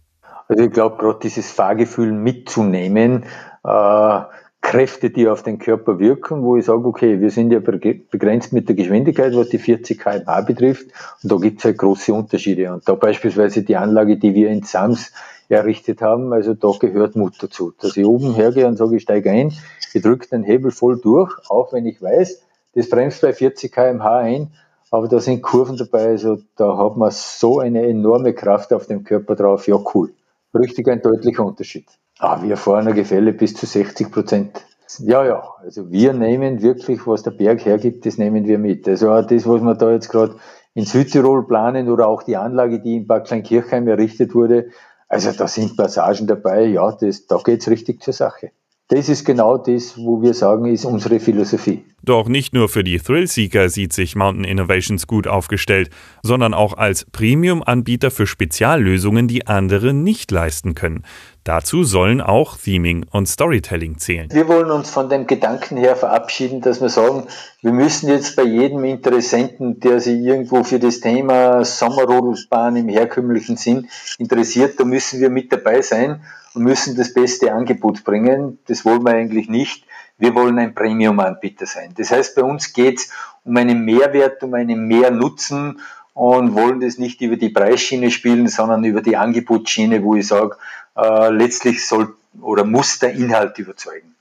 Also 0.48 0.62
ich 0.62 0.70
glaube, 0.72 0.96
gerade 0.98 1.18
dieses 1.22 1.50
Fahrgefühl 1.50 2.12
mitzunehmen, 2.12 3.24
äh, 3.64 4.20
Kräfte, 4.60 5.10
die 5.10 5.28
auf 5.28 5.42
den 5.42 5.58
Körper 5.58 5.98
wirken, 5.98 6.42
wo 6.42 6.56
ich 6.56 6.64
sage, 6.64 6.84
okay, 6.86 7.20
wir 7.20 7.30
sind 7.30 7.52
ja 7.52 7.60
begrenzt 7.60 8.52
mit 8.52 8.68
der 8.68 8.74
Geschwindigkeit, 8.74 9.34
was 9.36 9.48
die 9.48 9.58
40 9.58 10.00
km/h 10.00 10.40
betrifft, 10.40 10.86
und 11.22 11.30
da 11.30 11.36
gibt 11.36 11.58
es 11.58 11.64
halt 11.64 11.78
große 11.78 12.12
Unterschiede. 12.12 12.72
Und 12.72 12.88
da 12.88 12.94
beispielsweise 12.94 13.62
die 13.62 13.76
Anlage, 13.76 14.16
die 14.16 14.34
wir 14.34 14.50
in 14.50 14.62
Sams 14.62 15.12
errichtet 15.48 16.02
haben, 16.02 16.32
also 16.32 16.54
da 16.54 16.70
gehört 16.80 17.14
Mut 17.14 17.34
dazu. 17.40 17.72
Dass 17.80 17.96
ich 17.96 18.04
oben 18.04 18.34
hergehe 18.34 18.66
und 18.66 18.76
sage, 18.76 18.96
ich 18.96 19.02
steige 19.02 19.30
ein, 19.30 19.52
ich 19.94 20.02
drücke 20.02 20.28
den 20.28 20.42
Hebel 20.42 20.72
voll 20.72 20.98
durch, 20.98 21.32
auch 21.48 21.72
wenn 21.72 21.86
ich 21.86 22.02
weiß, 22.02 22.42
das 22.74 22.88
bremst 22.88 23.20
bei 23.20 23.32
40 23.32 23.72
km/h 23.72 24.18
ein, 24.18 24.50
aber 24.90 25.06
da 25.06 25.20
sind 25.20 25.42
Kurven 25.42 25.76
dabei, 25.76 26.06
also 26.06 26.38
da 26.56 26.76
hat 26.76 26.96
man 26.96 27.10
so 27.12 27.60
eine 27.60 27.86
enorme 27.86 28.32
Kraft 28.32 28.72
auf 28.72 28.86
dem 28.86 29.04
Körper 29.04 29.36
drauf, 29.36 29.68
ja 29.68 29.78
cool 29.94 30.10
richtig 30.56 30.88
ein 30.88 31.02
deutlicher 31.02 31.44
Unterschied. 31.44 31.86
Ah, 32.18 32.42
wir 32.42 32.56
fahren 32.56 32.94
Gefälle 32.94 33.32
bis 33.32 33.54
zu 33.54 33.66
60 33.66 34.10
Prozent. 34.10 34.64
Ja, 35.00 35.24
ja, 35.24 35.42
also 35.62 35.90
wir 35.90 36.12
nehmen 36.12 36.62
wirklich, 36.62 37.06
was 37.06 37.22
der 37.22 37.32
Berg 37.32 37.64
hergibt, 37.64 38.06
das 38.06 38.18
nehmen 38.18 38.46
wir 38.46 38.58
mit. 38.58 38.88
Also 38.88 39.10
auch 39.10 39.26
das, 39.26 39.46
was 39.46 39.60
wir 39.60 39.74
da 39.74 39.92
jetzt 39.92 40.08
gerade 40.08 40.36
in 40.74 40.84
Südtirol 40.84 41.46
planen 41.46 41.90
oder 41.90 42.06
auch 42.06 42.22
die 42.22 42.36
Anlage, 42.36 42.80
die 42.80 42.96
in 42.96 43.06
Bad 43.06 43.26
Kleinkirchheim 43.26 43.88
errichtet 43.88 44.34
wurde, 44.34 44.70
also 45.08 45.32
da 45.32 45.48
sind 45.48 45.76
Passagen 45.76 46.26
dabei, 46.26 46.64
ja, 46.64 46.90
das, 46.92 47.26
da 47.26 47.38
geht's 47.44 47.68
richtig 47.68 48.02
zur 48.02 48.12
Sache. 48.14 48.50
Das 48.88 49.08
ist 49.08 49.24
genau 49.24 49.58
das, 49.58 49.98
wo 49.98 50.22
wir 50.22 50.32
sagen, 50.32 50.66
ist 50.66 50.84
unsere 50.84 51.18
Philosophie. 51.18 51.84
Doch 52.04 52.28
nicht 52.28 52.54
nur 52.54 52.68
für 52.68 52.84
die 52.84 53.00
Thrillseeker 53.00 53.68
sieht 53.68 53.92
sich 53.92 54.14
Mountain 54.14 54.44
Innovations 54.44 55.08
gut 55.08 55.26
aufgestellt, 55.26 55.90
sondern 56.22 56.54
auch 56.54 56.74
als 56.74 57.04
Premium-Anbieter 57.04 58.12
für 58.12 58.28
Speziallösungen, 58.28 59.26
die 59.26 59.48
andere 59.48 59.92
nicht 59.92 60.30
leisten 60.30 60.76
können. 60.76 61.02
Dazu 61.42 61.82
sollen 61.82 62.20
auch 62.20 62.56
Theming 62.56 63.06
und 63.10 63.26
Storytelling 63.26 63.98
zählen. 63.98 64.28
Wir 64.32 64.46
wollen 64.46 64.70
uns 64.70 64.88
von 64.88 65.08
dem 65.08 65.26
Gedanken 65.26 65.76
her 65.76 65.96
verabschieden, 65.96 66.60
dass 66.60 66.80
wir 66.80 66.88
sagen, 66.88 67.24
wir 67.62 67.72
müssen 67.72 68.08
jetzt 68.08 68.36
bei 68.36 68.44
jedem 68.44 68.84
Interessenten, 68.84 69.80
der 69.80 69.98
sich 69.98 70.20
irgendwo 70.20 70.62
für 70.62 70.78
das 70.78 71.00
Thema 71.00 71.64
Sommerrodelbahn 71.64 72.76
im 72.76 72.88
herkömmlichen 72.88 73.56
Sinn 73.56 73.88
interessiert, 74.18 74.78
da 74.78 74.84
müssen 74.84 75.20
wir 75.20 75.30
mit 75.30 75.52
dabei 75.52 75.82
sein 75.82 76.20
müssen 76.56 76.96
das 76.96 77.12
beste 77.12 77.52
Angebot 77.52 78.04
bringen. 78.04 78.58
Das 78.66 78.84
wollen 78.84 79.04
wir 79.04 79.12
eigentlich 79.12 79.48
nicht. 79.48 79.84
Wir 80.18 80.34
wollen 80.34 80.58
ein 80.58 80.74
Premium-Anbieter 80.74 81.66
sein. 81.66 81.92
Das 81.96 82.10
heißt, 82.10 82.34
bei 82.34 82.42
uns 82.42 82.72
geht 82.72 82.98
es 82.98 83.10
um 83.44 83.56
einen 83.56 83.84
Mehrwert, 83.84 84.42
um 84.42 84.54
einen 84.54 84.86
Mehrnutzen 84.86 85.80
und 86.14 86.54
wollen 86.54 86.80
das 86.80 86.96
nicht 86.96 87.20
über 87.20 87.36
die 87.36 87.50
Preisschiene 87.50 88.10
spielen, 88.10 88.48
sondern 88.48 88.84
über 88.84 89.02
die 89.02 89.16
Angebotsschiene, 89.16 90.02
wo 90.02 90.14
ich 90.14 90.26
sage, 90.26 90.56
äh, 90.96 91.28
letztlich 91.30 91.86
soll 91.86 92.16
oder 92.40 92.64
muss 92.64 92.98
der 92.98 93.12
Inhalt 93.12 93.58
überzeugen. 93.58 94.15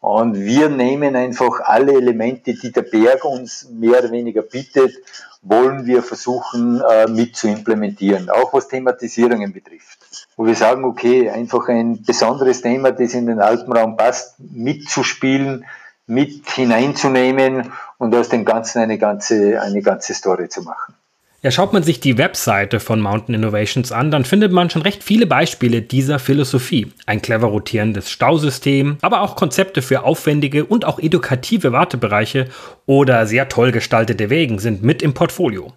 Und 0.00 0.36
wir 0.36 0.68
nehmen 0.68 1.16
einfach 1.16 1.60
alle 1.64 1.92
Elemente, 1.92 2.54
die 2.54 2.70
der 2.70 2.82
Berg 2.82 3.24
uns 3.24 3.68
mehr 3.70 3.98
oder 3.98 4.12
weniger 4.12 4.42
bietet, 4.42 4.94
wollen 5.42 5.86
wir 5.86 6.02
versuchen 6.02 6.80
äh, 6.80 7.06
mit 7.08 7.36
zu 7.36 7.48
implementieren, 7.48 8.30
auch 8.30 8.52
was 8.52 8.68
Thematisierungen 8.68 9.52
betrifft. 9.52 9.98
Wo 10.36 10.46
wir 10.46 10.54
sagen, 10.54 10.84
okay, 10.84 11.30
einfach 11.30 11.68
ein 11.68 12.02
besonderes 12.02 12.60
Thema, 12.62 12.92
das 12.92 13.14
in 13.14 13.26
den 13.26 13.40
Alpenraum 13.40 13.96
passt, 13.96 14.38
mitzuspielen, 14.38 15.64
mit 16.06 16.48
hineinzunehmen 16.48 17.72
und 17.98 18.14
aus 18.14 18.28
dem 18.28 18.44
Ganzen 18.44 18.80
eine 18.80 18.98
ganze, 18.98 19.60
eine 19.60 19.82
ganze 19.82 20.14
Story 20.14 20.48
zu 20.48 20.62
machen. 20.62 20.94
Ja, 21.40 21.52
schaut 21.52 21.72
man 21.72 21.84
sich 21.84 22.00
die 22.00 22.18
Webseite 22.18 22.80
von 22.80 23.00
Mountain 23.00 23.36
Innovations 23.36 23.92
an, 23.92 24.10
dann 24.10 24.24
findet 24.24 24.50
man 24.50 24.70
schon 24.70 24.82
recht 24.82 25.04
viele 25.04 25.24
Beispiele 25.24 25.82
dieser 25.82 26.18
Philosophie. 26.18 26.92
Ein 27.06 27.22
clever 27.22 27.46
rotierendes 27.46 28.10
Stausystem, 28.10 28.98
aber 29.02 29.20
auch 29.20 29.36
Konzepte 29.36 29.80
für 29.80 30.02
aufwendige 30.02 30.64
und 30.64 30.84
auch 30.84 30.98
edukative 30.98 31.70
Wartebereiche 31.70 32.48
oder 32.86 33.24
sehr 33.24 33.48
toll 33.48 33.70
gestaltete 33.70 34.30
Wegen 34.30 34.58
sind 34.58 34.82
mit 34.82 35.00
im 35.00 35.14
Portfolio. 35.14 35.72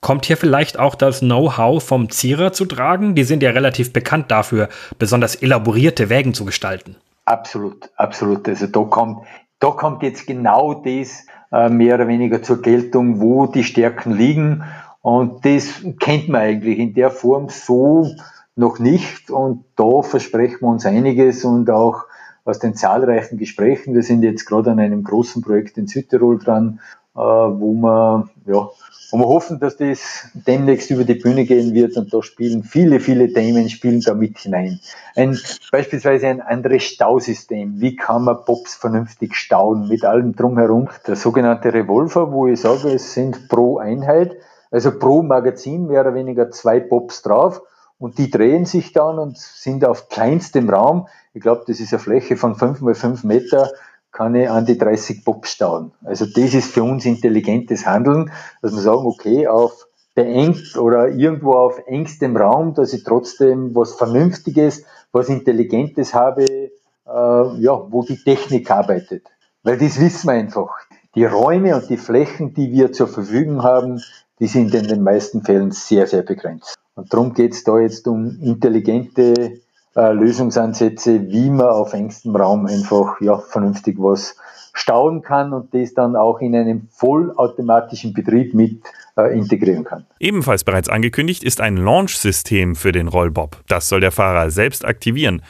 Kommt 0.00 0.24
hier 0.24 0.38
vielleicht 0.38 0.78
auch 0.78 0.94
das 0.94 1.20
Know-how 1.20 1.84
vom 1.84 2.08
Zierer 2.08 2.54
zu 2.54 2.64
tragen? 2.64 3.14
Die 3.14 3.24
sind 3.24 3.42
ja 3.42 3.50
relativ 3.50 3.92
bekannt 3.92 4.30
dafür, 4.30 4.70
besonders 4.98 5.34
elaborierte 5.34 6.08
Wägen 6.08 6.32
zu 6.32 6.46
gestalten. 6.46 6.96
Absolut, 7.26 7.90
absolut. 7.96 8.48
Also 8.48 8.68
da 8.68 8.80
kommt, 8.84 9.26
da 9.60 9.70
kommt 9.70 10.02
jetzt 10.02 10.26
genau 10.26 10.72
das 10.72 11.26
äh, 11.52 11.68
mehr 11.68 11.96
oder 11.96 12.08
weniger 12.08 12.42
zur 12.42 12.62
Geltung, 12.62 13.20
wo 13.20 13.46
die 13.46 13.64
Stärken 13.64 14.16
liegen 14.16 14.64
und 15.04 15.44
das 15.44 15.82
kennt 16.00 16.30
man 16.30 16.40
eigentlich 16.40 16.78
in 16.78 16.94
der 16.94 17.10
Form 17.10 17.50
so 17.50 18.08
noch 18.56 18.78
nicht. 18.78 19.30
Und 19.30 19.66
da 19.76 20.00
versprechen 20.00 20.62
wir 20.62 20.68
uns 20.68 20.86
einiges 20.86 21.44
und 21.44 21.68
auch 21.68 22.04
aus 22.46 22.58
den 22.58 22.74
zahlreichen 22.74 23.36
Gesprächen. 23.36 23.92
Wir 23.92 24.02
sind 24.02 24.22
jetzt 24.22 24.46
gerade 24.46 24.70
an 24.70 24.80
einem 24.80 25.04
großen 25.04 25.42
Projekt 25.42 25.76
in 25.76 25.88
Südtirol 25.88 26.38
dran, 26.38 26.80
äh, 27.14 27.18
wo 27.18 27.74
wir, 27.74 28.30
ja, 28.46 28.70
wo 29.10 29.18
wir 29.18 29.28
hoffen, 29.28 29.60
dass 29.60 29.76
das 29.76 30.26
demnächst 30.32 30.90
über 30.90 31.04
die 31.04 31.16
Bühne 31.16 31.44
gehen 31.44 31.74
wird 31.74 31.98
und 31.98 32.14
da 32.14 32.22
spielen 32.22 32.62
viele, 32.62 32.98
viele 32.98 33.30
Themen 33.30 33.68
spielen 33.68 34.00
da 34.00 34.14
mit 34.14 34.38
hinein. 34.38 34.80
Ein, 35.14 35.38
beispielsweise 35.70 36.28
ein 36.28 36.40
anderes 36.40 36.82
Stausystem. 36.84 37.78
Wie 37.78 37.94
kann 37.94 38.24
man 38.24 38.42
Pops 38.46 38.74
vernünftig 38.74 39.36
stauen 39.36 39.86
mit 39.86 40.06
allem 40.06 40.34
drumherum? 40.34 40.88
Der 41.06 41.16
sogenannte 41.16 41.74
Revolver, 41.74 42.32
wo 42.32 42.46
ich 42.46 42.62
sage, 42.62 42.88
es 42.88 43.12
sind 43.12 43.50
pro 43.50 43.76
Einheit 43.76 44.34
also 44.74 44.98
pro 44.98 45.22
Magazin 45.22 45.86
mehr 45.86 46.00
oder 46.00 46.14
weniger 46.14 46.50
zwei 46.50 46.80
Pops 46.80 47.22
drauf 47.22 47.62
und 47.96 48.18
die 48.18 48.28
drehen 48.28 48.64
sich 48.64 48.92
dann 48.92 49.20
und 49.20 49.38
sind 49.38 49.84
auf 49.84 50.08
kleinstem 50.08 50.68
Raum. 50.68 51.06
Ich 51.32 51.40
glaube, 51.40 51.62
das 51.68 51.78
ist 51.78 51.92
eine 51.92 52.00
Fläche 52.00 52.36
von 52.36 52.56
fünf 52.56 52.80
mal 52.80 52.96
fünf 52.96 53.22
Meter, 53.22 53.70
kann 54.10 54.34
ich 54.34 54.50
an 54.50 54.66
die 54.66 54.76
30 54.76 55.24
Pops 55.24 55.50
stauen. 55.52 55.92
Also 56.02 56.26
das 56.26 56.54
ist 56.54 56.72
für 56.72 56.82
uns 56.82 57.04
intelligentes 57.04 57.86
Handeln, 57.86 58.32
dass 58.62 58.72
wir 58.72 58.80
sagen, 58.80 59.06
okay, 59.06 59.46
auf 59.46 59.86
beengt 60.16 60.76
oder 60.76 61.08
irgendwo 61.08 61.52
auf 61.52 61.80
engstem 61.86 62.36
Raum, 62.36 62.74
dass 62.74 62.92
ich 62.92 63.04
trotzdem 63.04 63.76
was 63.76 63.94
Vernünftiges, 63.94 64.84
was 65.12 65.28
Intelligentes 65.28 66.14
habe, 66.14 66.42
äh, 66.44 66.70
ja, 67.06 67.86
wo 67.90 68.02
die 68.02 68.16
Technik 68.16 68.72
arbeitet. 68.72 69.22
Weil 69.62 69.78
das 69.78 70.00
wissen 70.00 70.26
wir 70.26 70.34
einfach. 70.34 70.70
Die 71.14 71.24
Räume 71.24 71.76
und 71.76 71.88
die 71.90 71.96
Flächen, 71.96 72.54
die 72.54 72.72
wir 72.72 72.92
zur 72.92 73.06
Verfügung 73.06 73.62
haben, 73.62 74.00
die 74.40 74.46
sind 74.46 74.74
in 74.74 74.88
den 74.88 75.02
meisten 75.02 75.42
Fällen 75.42 75.70
sehr, 75.70 76.06
sehr 76.06 76.22
begrenzt. 76.22 76.74
Und 76.94 77.12
darum 77.12 77.34
geht 77.34 77.52
es 77.52 77.64
da 77.64 77.78
jetzt 77.78 78.06
um 78.06 78.38
intelligente 78.40 79.60
äh, 79.96 80.12
Lösungsansätze, 80.12 81.30
wie 81.30 81.50
man 81.50 81.68
auf 81.68 81.92
engstem 81.92 82.34
Raum 82.36 82.66
einfach 82.66 83.20
ja, 83.20 83.38
vernünftig 83.38 83.96
was 83.98 84.36
stauen 84.72 85.22
kann 85.22 85.52
und 85.52 85.72
das 85.72 85.94
dann 85.94 86.16
auch 86.16 86.40
in 86.40 86.54
einem 86.54 86.88
vollautomatischen 86.90 88.12
Betrieb 88.12 88.54
mit 88.54 88.82
äh, 89.16 89.36
integrieren 89.36 89.84
kann. 89.84 90.04
Ebenfalls 90.18 90.64
bereits 90.64 90.88
angekündigt 90.88 91.44
ist 91.44 91.60
ein 91.60 91.76
Launch-System 91.76 92.74
für 92.74 92.90
den 92.90 93.06
Rollbob. 93.06 93.62
Das 93.68 93.88
soll 93.88 94.00
der 94.00 94.10
Fahrer 94.10 94.50
selbst 94.50 94.84
aktivieren. 94.84 95.42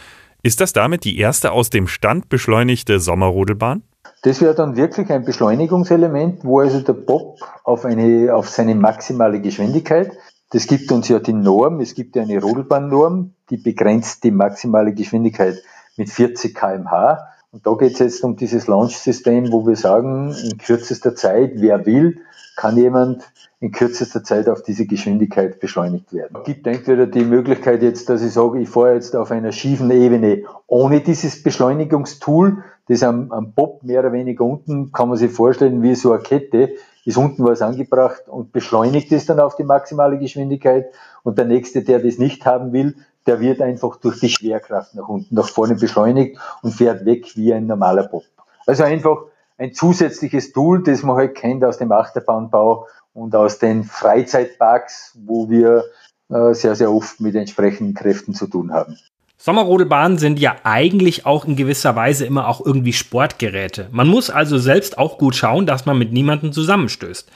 Ist 0.42 0.60
das 0.60 0.74
damit 0.74 1.04
die 1.04 1.18
erste 1.18 1.52
aus 1.52 1.70
dem 1.70 1.88
Stand 1.88 2.28
beschleunigte 2.28 3.00
Sommerrodelbahn? 3.00 3.82
Das 4.22 4.40
wäre 4.40 4.54
dann 4.54 4.76
wirklich 4.76 5.10
ein 5.10 5.24
Beschleunigungselement, 5.24 6.44
wo 6.44 6.60
also 6.60 6.80
der 6.80 6.94
Bob 6.94 7.40
auf, 7.62 7.84
eine, 7.84 8.34
auf 8.34 8.48
seine 8.48 8.74
maximale 8.74 9.40
Geschwindigkeit, 9.40 10.12
das 10.50 10.66
gibt 10.66 10.92
uns 10.92 11.08
ja 11.08 11.18
die 11.18 11.32
Norm, 11.32 11.80
es 11.80 11.94
gibt 11.94 12.16
ja 12.16 12.22
eine 12.22 12.40
Rodelbahnnorm, 12.40 13.32
die 13.50 13.56
begrenzt 13.56 14.24
die 14.24 14.30
maximale 14.30 14.94
Geschwindigkeit 14.94 15.60
mit 15.96 16.10
40 16.10 16.54
kmh. 16.54 17.26
Und 17.50 17.66
da 17.66 17.74
geht 17.74 17.94
es 17.94 17.98
jetzt 17.98 18.24
um 18.24 18.36
dieses 18.36 18.66
Launch-System, 18.66 19.52
wo 19.52 19.66
wir 19.66 19.76
sagen, 19.76 20.32
in 20.32 20.58
kürzester 20.58 21.14
Zeit, 21.14 21.52
wer 21.56 21.86
will, 21.86 22.20
kann 22.56 22.76
jemand 22.76 23.24
in 23.60 23.72
kürzester 23.72 24.22
Zeit 24.22 24.48
auf 24.48 24.62
diese 24.62 24.86
Geschwindigkeit 24.86 25.58
beschleunigt 25.58 26.12
werden. 26.12 26.36
Es 26.38 26.44
gibt 26.44 26.66
entweder 26.66 27.06
die 27.06 27.24
Möglichkeit 27.24 27.82
jetzt, 27.82 28.08
dass 28.08 28.22
ich 28.22 28.32
sage, 28.32 28.60
ich 28.60 28.68
fahre 28.68 28.94
jetzt 28.94 29.16
auf 29.16 29.30
einer 29.30 29.52
schiefen 29.52 29.90
Ebene 29.90 30.44
ohne 30.66 31.00
dieses 31.00 31.42
Beschleunigungstool, 31.42 32.62
das 32.88 33.02
am, 33.02 33.32
am 33.32 33.52
Bob 33.52 33.82
mehr 33.82 34.00
oder 34.00 34.12
weniger 34.12 34.44
unten, 34.44 34.92
kann 34.92 35.08
man 35.08 35.18
sich 35.18 35.30
vorstellen, 35.30 35.82
wie 35.82 35.94
so 35.94 36.12
eine 36.12 36.22
Kette, 36.22 36.74
ist 37.04 37.16
unten 37.16 37.44
was 37.44 37.62
angebracht 37.62 38.28
und 38.28 38.52
beschleunigt 38.52 39.12
es 39.12 39.26
dann 39.26 39.40
auf 39.40 39.56
die 39.56 39.64
maximale 39.64 40.18
Geschwindigkeit. 40.18 40.86
Und 41.22 41.38
der 41.38 41.44
nächste, 41.44 41.82
der 41.82 41.98
das 41.98 42.18
nicht 42.18 42.46
haben 42.46 42.72
will, 42.72 42.96
der 43.26 43.40
wird 43.40 43.60
einfach 43.62 43.96
durch 43.96 44.20
die 44.20 44.28
Schwerkraft 44.28 44.94
nach 44.94 45.08
unten, 45.08 45.34
nach 45.34 45.48
vorne 45.48 45.74
beschleunigt 45.74 46.38
und 46.62 46.72
fährt 46.72 47.04
weg 47.04 47.36
wie 47.36 47.52
ein 47.52 47.66
normaler 47.66 48.04
Bob. 48.04 48.24
Also 48.66 48.84
einfach 48.84 49.24
ein 49.56 49.72
zusätzliches 49.72 50.52
Tool, 50.52 50.82
das 50.82 51.02
man 51.02 51.16
halt 51.16 51.34
kennt 51.34 51.64
aus 51.64 51.78
dem 51.78 51.92
Achterbahnbau 51.92 52.86
und 53.12 53.34
aus 53.34 53.58
den 53.58 53.84
Freizeitparks, 53.84 55.18
wo 55.24 55.48
wir 55.48 55.84
äh, 56.30 56.54
sehr, 56.54 56.74
sehr 56.74 56.90
oft 56.90 57.20
mit 57.20 57.34
entsprechenden 57.34 57.94
Kräften 57.94 58.34
zu 58.34 58.46
tun 58.46 58.72
haben. 58.72 58.98
Sommerrodelbahnen 59.36 60.18
sind 60.18 60.38
ja 60.38 60.56
eigentlich 60.62 61.26
auch 61.26 61.44
in 61.44 61.56
gewisser 61.56 61.96
Weise 61.96 62.24
immer 62.24 62.48
auch 62.48 62.64
irgendwie 62.64 62.92
Sportgeräte. 62.92 63.88
Man 63.90 64.08
muss 64.08 64.30
also 64.30 64.58
selbst 64.58 64.96
auch 64.96 65.18
gut 65.18 65.34
schauen, 65.34 65.66
dass 65.66 65.86
man 65.86 65.98
mit 65.98 66.12
niemandem 66.12 66.52
zusammenstößt. 66.52 67.30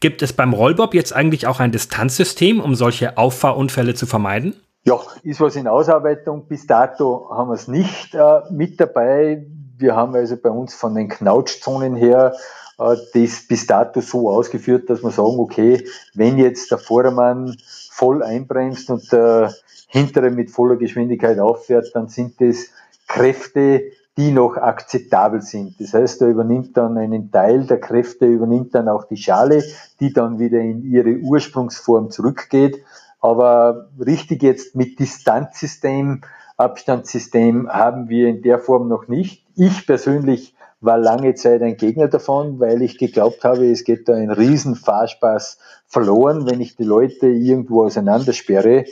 Gibt 0.00 0.22
es 0.22 0.32
beim 0.32 0.54
Rollbob 0.54 0.94
jetzt 0.94 1.12
eigentlich 1.12 1.46
auch 1.46 1.60
ein 1.60 1.72
Distanzsystem, 1.72 2.60
um 2.60 2.74
solche 2.74 3.18
Auffahrunfälle 3.18 3.94
zu 3.94 4.06
vermeiden? 4.06 4.54
Ja, 4.84 4.98
ist 5.22 5.40
was 5.40 5.56
in 5.56 5.68
Ausarbeitung. 5.68 6.46
Bis 6.48 6.66
dato 6.66 7.28
haben 7.30 7.50
wir 7.50 7.54
es 7.54 7.68
nicht 7.68 8.14
äh, 8.14 8.40
mit 8.50 8.80
dabei. 8.80 9.46
Wir 9.76 9.94
haben 9.94 10.14
also 10.14 10.36
bei 10.38 10.48
uns 10.48 10.74
von 10.74 10.94
den 10.94 11.10
Knautschzonen 11.10 11.96
her 11.96 12.34
äh, 12.78 12.96
das 13.12 13.46
bis 13.46 13.66
dato 13.66 14.00
so 14.00 14.30
ausgeführt, 14.30 14.88
dass 14.88 15.02
wir 15.02 15.10
sagen, 15.10 15.38
okay, 15.38 15.86
wenn 16.14 16.38
jetzt 16.38 16.70
der 16.70 16.78
Vordermann 16.78 17.56
voll 18.00 18.22
einbremst 18.22 18.88
und 18.88 19.12
der 19.12 19.52
hintere 19.86 20.30
mit 20.30 20.50
voller 20.50 20.76
Geschwindigkeit 20.76 21.38
auffährt, 21.38 21.90
dann 21.92 22.08
sind 22.08 22.40
das 22.40 22.70
Kräfte, 23.06 23.82
die 24.16 24.30
noch 24.30 24.56
akzeptabel 24.56 25.42
sind. 25.42 25.78
Das 25.78 25.92
heißt, 25.92 26.22
er 26.22 26.28
übernimmt 26.28 26.74
dann 26.78 26.96
einen 26.96 27.30
Teil 27.30 27.66
der 27.66 27.78
Kräfte, 27.78 28.24
übernimmt 28.24 28.74
dann 28.74 28.88
auch 28.88 29.04
die 29.04 29.18
Schale, 29.18 29.62
die 30.00 30.14
dann 30.14 30.38
wieder 30.38 30.60
in 30.60 30.82
ihre 30.82 31.18
Ursprungsform 31.18 32.10
zurückgeht. 32.10 32.82
Aber 33.20 33.90
richtig 33.98 34.42
jetzt 34.42 34.74
mit 34.74 34.98
Distanzsystem, 34.98 36.22
Abstandssystem 36.56 37.68
haben 37.68 38.08
wir 38.08 38.28
in 38.28 38.40
der 38.40 38.58
Form 38.58 38.88
noch 38.88 39.08
nicht. 39.08 39.44
Ich 39.56 39.86
persönlich 39.86 40.54
war 40.80 40.98
lange 40.98 41.34
Zeit 41.34 41.62
ein 41.62 41.76
Gegner 41.76 42.08
davon, 42.08 42.58
weil 42.58 42.82
ich 42.82 42.98
geglaubt 42.98 43.44
habe, 43.44 43.70
es 43.70 43.84
geht 43.84 44.08
da 44.08 44.14
ein 44.14 44.30
riesen 44.30 44.74
Fahrspaß 44.74 45.58
verloren, 45.86 46.48
wenn 46.48 46.60
ich 46.60 46.76
die 46.76 46.84
Leute 46.84 47.26
irgendwo 47.26 47.84
auseinandersperre. 47.84 48.84
Äh, 48.84 48.86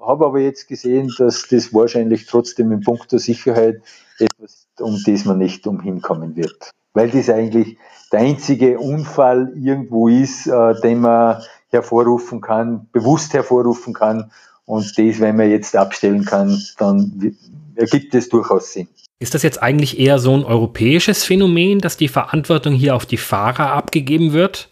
habe 0.00 0.26
aber 0.26 0.38
jetzt 0.38 0.68
gesehen, 0.68 1.12
dass 1.18 1.48
das 1.48 1.74
wahrscheinlich 1.74 2.26
trotzdem 2.26 2.70
in 2.72 2.80
puncto 2.80 3.18
Sicherheit 3.18 3.82
etwas, 4.18 4.68
um 4.78 5.00
das 5.04 5.24
man 5.24 5.38
nicht 5.38 5.66
umhinkommen 5.66 6.36
wird. 6.36 6.70
Weil 6.92 7.10
das 7.10 7.28
eigentlich 7.28 7.76
der 8.12 8.20
einzige 8.20 8.78
Unfall 8.78 9.52
irgendwo 9.56 10.08
ist, 10.08 10.46
äh, 10.46 10.80
den 10.80 11.00
man 11.00 11.42
hervorrufen 11.70 12.40
kann, 12.40 12.88
bewusst 12.92 13.34
hervorrufen 13.34 13.94
kann. 13.94 14.30
Und 14.64 14.96
das, 14.96 15.20
wenn 15.20 15.36
man 15.36 15.50
jetzt 15.50 15.74
abstellen 15.74 16.24
kann, 16.24 16.62
dann 16.78 17.36
ergibt 17.74 18.14
es 18.14 18.28
durchaus 18.28 18.72
Sinn. 18.72 18.88
Ist 19.20 19.34
das 19.34 19.42
jetzt 19.42 19.62
eigentlich 19.62 19.98
eher 19.98 20.18
so 20.18 20.34
ein 20.34 20.44
europäisches 20.44 21.24
Phänomen, 21.24 21.78
dass 21.78 21.96
die 21.96 22.08
Verantwortung 22.08 22.74
hier 22.74 22.96
auf 22.96 23.06
die 23.06 23.16
Fahrer 23.16 23.72
abgegeben 23.72 24.32
wird? 24.32 24.68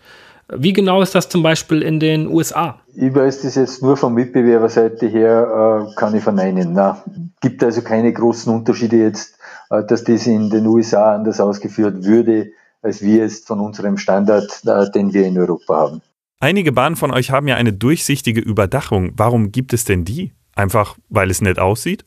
Wie 0.55 0.73
genau 0.73 1.01
ist 1.01 1.15
das 1.15 1.29
zum 1.29 1.43
Beispiel 1.43 1.81
in 1.81 2.01
den 2.01 2.27
USA? 2.27 2.81
Ich 2.95 3.15
weiß 3.15 3.43
das 3.43 3.55
jetzt 3.55 3.83
nur 3.83 3.97
vom 3.97 4.15
Mitbewerberseite 4.15 5.07
her, 5.07 5.89
äh, 5.89 5.95
kann 5.95 6.15
ich 6.15 6.23
verneinen. 6.23 6.75
Na, 6.75 7.03
gibt 7.41 7.63
also 7.63 7.81
keine 7.81 8.13
großen 8.13 8.53
Unterschiede 8.53 8.97
jetzt, 8.97 9.39
äh, 9.71 9.83
dass 9.85 10.05
das 10.05 10.27
in 10.27 10.51
den 10.51 10.67
USA 10.67 11.15
anders 11.15 11.41
ausgeführt 11.41 12.05
würde, 12.05 12.51
als 12.83 13.01
wir 13.01 13.25
es 13.25 13.41
von 13.41 13.61
unserem 13.61 13.97
Standard, 13.97 14.51
äh, 14.67 14.91
den 14.91 15.15
wir 15.15 15.25
in 15.25 15.39
Europa 15.39 15.75
haben. 15.75 16.03
Einige 16.41 16.73
Bahnen 16.73 16.97
von 16.97 17.13
euch 17.13 17.31
haben 17.31 17.49
ja 17.49 17.55
eine 17.55 17.73
durchsichtige 17.73 18.41
Überdachung. 18.41 19.13
Warum 19.17 19.53
gibt 19.53 19.73
es 19.73 19.85
denn 19.85 20.05
die? 20.05 20.33
Einfach, 20.55 20.99
weil 21.09 21.31
es 21.31 21.41
nett 21.41 21.59
aussieht? 21.59 22.05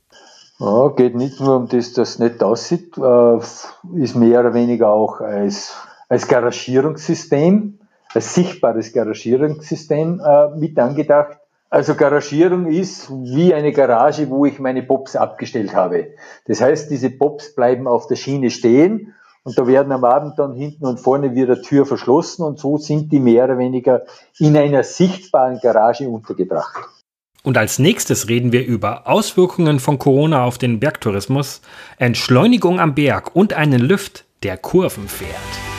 Ja, 0.57 0.87
geht 0.89 1.15
nicht 1.15 1.41
nur 1.41 1.57
um 1.57 1.67
das, 1.67 1.91
dass 1.91 2.11
es 2.11 2.19
nett 2.19 2.41
aussieht, 2.41 2.97
äh, 2.97 3.37
ist 3.97 4.15
mehr 4.15 4.39
oder 4.39 4.53
weniger 4.53 4.89
auch 4.89 5.19
als, 5.19 5.75
als 6.07 6.29
Garagierungssystem, 6.29 7.79
als 8.13 8.35
sichtbares 8.35 8.93
Garagierungssystem 8.93 10.21
äh, 10.25 10.55
mit 10.55 10.79
angedacht. 10.79 11.39
Also 11.69 11.95
Garagierung 11.95 12.67
ist 12.67 13.09
wie 13.11 13.53
eine 13.53 13.73
Garage, 13.73 14.29
wo 14.29 14.45
ich 14.45 14.59
meine 14.59 14.83
Pops 14.83 15.17
abgestellt 15.17 15.75
habe. 15.75 16.13
Das 16.47 16.61
heißt, 16.61 16.89
diese 16.89 17.09
Pops 17.09 17.53
bleiben 17.53 17.85
auf 17.85 18.07
der 18.07 18.15
Schiene 18.15 18.49
stehen 18.49 19.13
und 19.43 19.59
da 19.59 19.67
werden 19.67 19.91
am 19.91 20.05
Abend 20.05 20.39
dann 20.39 20.53
hinten 20.53 20.85
und 20.85 21.01
vorne 21.01 21.35
wieder 21.35 21.61
Tür 21.61 21.85
verschlossen 21.85 22.43
und 22.43 22.59
so 22.59 22.77
sind 22.77 23.11
die 23.11 23.19
mehr 23.19 23.43
oder 23.43 23.57
weniger 23.57 24.03
in 24.39 24.55
einer 24.55 24.83
sichtbaren 24.83 25.59
Garage 25.59 26.07
untergebracht. 26.07 26.94
Und 27.45 27.59
als 27.59 27.77
nächstes 27.77 28.27
reden 28.27 28.51
wir 28.51 28.65
über 28.65 29.07
Auswirkungen 29.07 29.79
von 29.79 29.99
Corona 29.99 30.43
auf 30.43 30.57
den 30.57 30.79
Bergtourismus, 30.79 31.61
Entschleunigung 31.99 32.79
am 32.79 32.95
Berg 32.95 33.35
und 33.35 33.53
einen 33.53 33.81
Lift, 33.81 34.25
der 34.41 34.57
Kurven 34.57 35.07
fährt. 35.07 35.74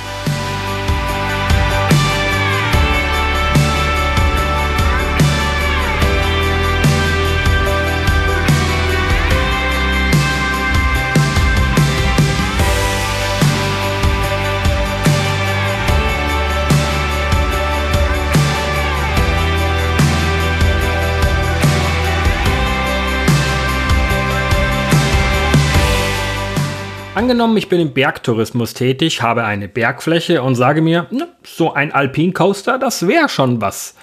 Angenommen, 27.26 27.56
ich 27.56 27.68
bin 27.68 27.80
im 27.80 27.92
Bergtourismus 27.92 28.72
tätig, 28.72 29.20
habe 29.20 29.42
eine 29.42 29.66
Bergfläche 29.66 30.44
und 30.44 30.54
sage 30.54 30.80
mir, 30.80 31.08
na, 31.10 31.26
so 31.42 31.74
ein 31.74 31.90
Alpine 31.92 32.32
Coaster, 32.32 32.78
das 32.78 33.08
wäre 33.08 33.28
schon 33.28 33.60
was. 33.60 33.96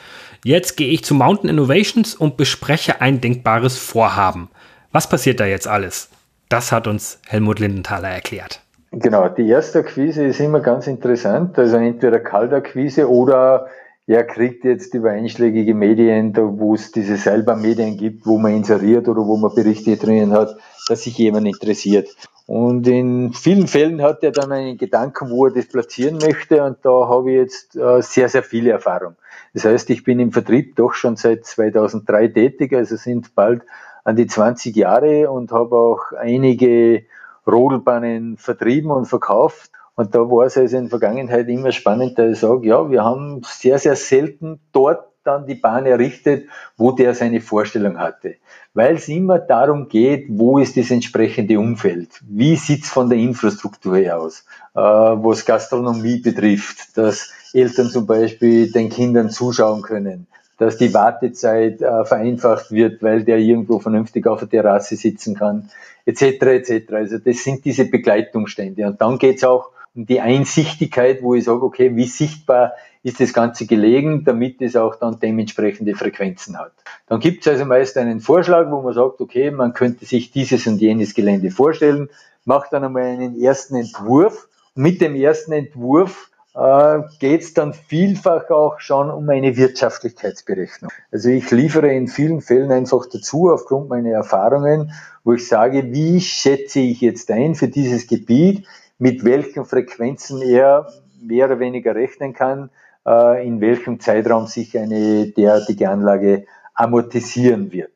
Jetzt 0.44 0.76
gehe 0.76 0.90
ich 0.90 1.06
zu 1.06 1.16
Mountain 1.16 1.50
Innovations 1.50 2.16
und 2.16 2.36
bespreche 2.36 3.00
ein 3.00 3.22
denkbares 3.22 3.78
Vorhaben. 3.78 4.50
Was 4.92 5.08
passiert 5.08 5.40
da 5.40 5.46
jetzt 5.46 5.70
alles? 5.70 6.10
Das 6.50 6.74
hat 6.74 6.86
uns 6.86 7.22
Helmut 7.26 7.60
Lindenthaler 7.60 8.10
erklärt. 8.10 8.60
Genau, 8.92 9.30
die 9.30 9.48
erste 9.48 9.80
Akquise 9.80 10.26
ist 10.26 10.42
immer 10.42 10.60
ganz 10.60 10.88
interessant. 10.88 11.58
Also 11.58 11.78
entweder 11.78 12.20
Kaltakquise 12.20 13.10
oder 13.10 13.68
er 14.06 14.26
kriegt 14.26 14.66
jetzt 14.66 14.94
über 14.96 15.12
einschlägige 15.12 15.74
Medien, 15.74 16.36
wo 16.36 16.76
es 16.76 16.92
diese 16.92 17.16
Seilbahnmedien 17.16 17.96
gibt, 17.96 18.26
wo 18.26 18.38
man 18.38 18.54
inseriert 18.54 19.08
oder 19.08 19.26
wo 19.26 19.38
man 19.38 19.56
Berichte 19.56 19.96
drinnen 19.96 20.34
hat, 20.34 20.58
dass 20.90 21.04
sich 21.04 21.18
jemand 21.18 21.48
interessiert. 21.48 22.10
Und 22.46 22.88
in 22.88 23.32
vielen 23.32 23.68
Fällen 23.68 24.02
hat 24.02 24.22
er 24.24 24.32
dann 24.32 24.52
einen 24.52 24.78
Gedanken, 24.78 25.30
wo 25.30 25.46
er 25.46 25.54
das 25.54 25.68
platzieren 25.68 26.18
möchte. 26.18 26.64
Und 26.64 26.78
da 26.84 27.08
habe 27.08 27.32
ich 27.32 27.38
jetzt 27.38 27.76
äh, 27.76 28.02
sehr, 28.02 28.28
sehr 28.28 28.44
viele 28.44 28.72
Erfahrung. 28.72 29.16
Das 29.54 29.66
heißt, 29.66 29.90
ich 29.90 30.04
bin 30.04 30.20
im 30.20 30.32
Vertrieb 30.32 30.76
doch 30.76 30.94
schon 30.94 31.16
seit 31.16 31.46
2003 31.46 32.28
tätig, 32.30 32.74
also 32.74 32.96
sind 32.96 33.34
bald 33.36 33.62
an 34.04 34.16
die 34.16 34.28
20 34.28 34.76
Jahre 34.76 35.32
und 35.32 35.52
habe 35.52 35.76
auch 35.76 36.12
einige 36.18 37.04
Rodelbahnen 37.48 38.38
vertrieben 38.38 38.92
und 38.92 39.06
verkauft. 39.06 39.72
Und 39.96 40.16
da 40.16 40.20
war 40.20 40.46
es 40.46 40.58
also 40.58 40.76
in 40.76 40.84
der 40.84 40.90
Vergangenheit 40.90 41.48
immer 41.48 41.72
spannend, 41.72 42.18
da 42.18 42.28
ich 42.28 42.40
sage, 42.40 42.68
ja, 42.68 42.90
wir 42.90 43.04
haben 43.04 43.42
sehr, 43.46 43.78
sehr 43.78 43.96
selten 43.96 44.60
dort 44.72 45.13
dann 45.24 45.46
die 45.46 45.56
Bahn 45.56 45.86
errichtet, 45.86 46.48
wo 46.78 46.92
der 46.92 47.16
seine 47.16 47.42
Vorstellung 47.42 47.98
hatte. 47.98 48.36
Weil 48.74 48.96
es 48.96 49.08
immer 49.08 49.40
darum 49.40 49.88
geht, 49.88 50.26
wo 50.30 50.58
ist 50.60 50.78
das 50.78 50.92
entsprechende 50.92 51.60
Umfeld? 51.60 52.10
Wie 52.28 52.56
sieht's 52.56 52.90
von 52.90 53.10
der 53.10 53.20
Infrastruktur 53.20 53.98
her 53.98 54.20
aus? 54.20 54.46
Äh, 54.76 54.80
was 54.80 55.46
Gastronomie 55.46 56.18
betrifft, 56.18 56.98
dass 56.98 57.32
Eltern 57.54 57.90
zum 57.90 58.08
Beispiel 58.08 58.72
den 58.72 58.90
Kindern 58.90 59.30
zuschauen 59.30 59.84
können, 59.84 60.28
dass 60.58 60.78
die 60.78 60.94
Wartezeit 60.94 61.82
äh, 61.82 62.06
vereinfacht 62.06 62.72
wird, 62.72 63.04
weil 63.04 63.24
der 63.24 63.38
irgendwo 63.38 63.80
vernünftig 63.80 64.26
auf 64.28 64.40
der 64.40 64.50
Terrasse 64.50 64.96
sitzen 64.96 65.36
kann, 65.36 65.70
etc. 66.06 66.22
etc. 66.24 66.94
Also 66.94 67.18
das 67.20 67.44
sind 67.44 67.64
diese 67.66 67.86
Begleitumstände. 67.86 68.88
Und 68.88 69.00
dann 69.02 69.18
geht's 69.18 69.44
auch 69.44 69.70
um 69.96 70.06
die 70.06 70.22
Einsichtigkeit, 70.22 71.22
wo 71.22 71.36
ich 71.36 71.44
sage, 71.44 71.62
okay, 71.62 71.96
wie 71.96 72.06
sichtbar 72.06 72.74
ist 73.04 73.20
das 73.20 73.34
Ganze 73.34 73.66
gelegen, 73.66 74.24
damit 74.24 74.62
es 74.62 74.76
auch 74.76 74.96
dann 74.96 75.20
dementsprechende 75.20 75.94
Frequenzen 75.94 76.58
hat. 76.58 76.72
Dann 77.08 77.20
gibt 77.20 77.46
es 77.46 77.52
also 77.52 77.66
meist 77.66 77.98
einen 77.98 78.22
Vorschlag, 78.22 78.72
wo 78.72 78.82
man 78.82 78.94
sagt, 78.94 79.20
okay, 79.20 79.52
man 79.52 79.74
könnte 79.74 80.06
sich 80.06 80.32
dieses 80.32 80.66
und 80.68 80.80
jenes 80.80 81.14
Gelände 81.14 81.52
vorstellen, 81.52 82.10
macht 82.46 82.72
dann 82.72 82.86
einmal 82.86 83.04
einen 83.04 83.40
ersten 83.40 83.76
Entwurf. 83.76 84.48
Mit 84.76 85.02
dem 85.02 85.16
ersten 85.16 85.52
Entwurf 85.52 86.32
äh, 86.56 87.00
geht 87.20 87.42
es 87.42 87.54
dann 87.54 87.74
vielfach 87.74 88.50
auch 88.50 88.80
schon 88.80 89.10
um 89.10 89.30
eine 89.30 89.58
Wirtschaftlichkeitsberechnung. 89.58 90.92
Also 91.12 91.30
ich 91.30 91.52
liefere 91.52 91.94
in 91.94 92.08
vielen 92.08 92.42
Fällen 92.42 92.72
einfach 92.72 93.06
dazu, 93.12 93.52
aufgrund 93.52 93.90
meiner 93.90 94.12
Erfahrungen, 94.12 94.94
wo 95.24 95.34
ich 95.34 95.48
sage, 95.48 95.92
wie 95.92 96.22
schätze 96.22 96.80
ich 96.80 97.02
jetzt 97.02 97.30
ein 97.32 97.56
für 97.56 97.68
dieses 97.68 98.08
Gebiet, 98.08 98.66
mit 98.98 99.26
welchen 99.26 99.66
Frequenzen 99.66 100.42
er 100.42 100.88
mehr 101.22 101.48
oder 101.48 101.60
weniger 101.60 101.96
rechnen 101.96 102.34
kann, 102.34 102.70
in 103.06 103.60
welchem 103.60 104.00
Zeitraum 104.00 104.48
sich 104.48 104.78
eine 104.78 105.28
derartige 105.28 105.90
Anlage 105.90 106.46
amortisieren 106.74 107.72
wird. 107.72 107.92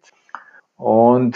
Und 0.75 1.35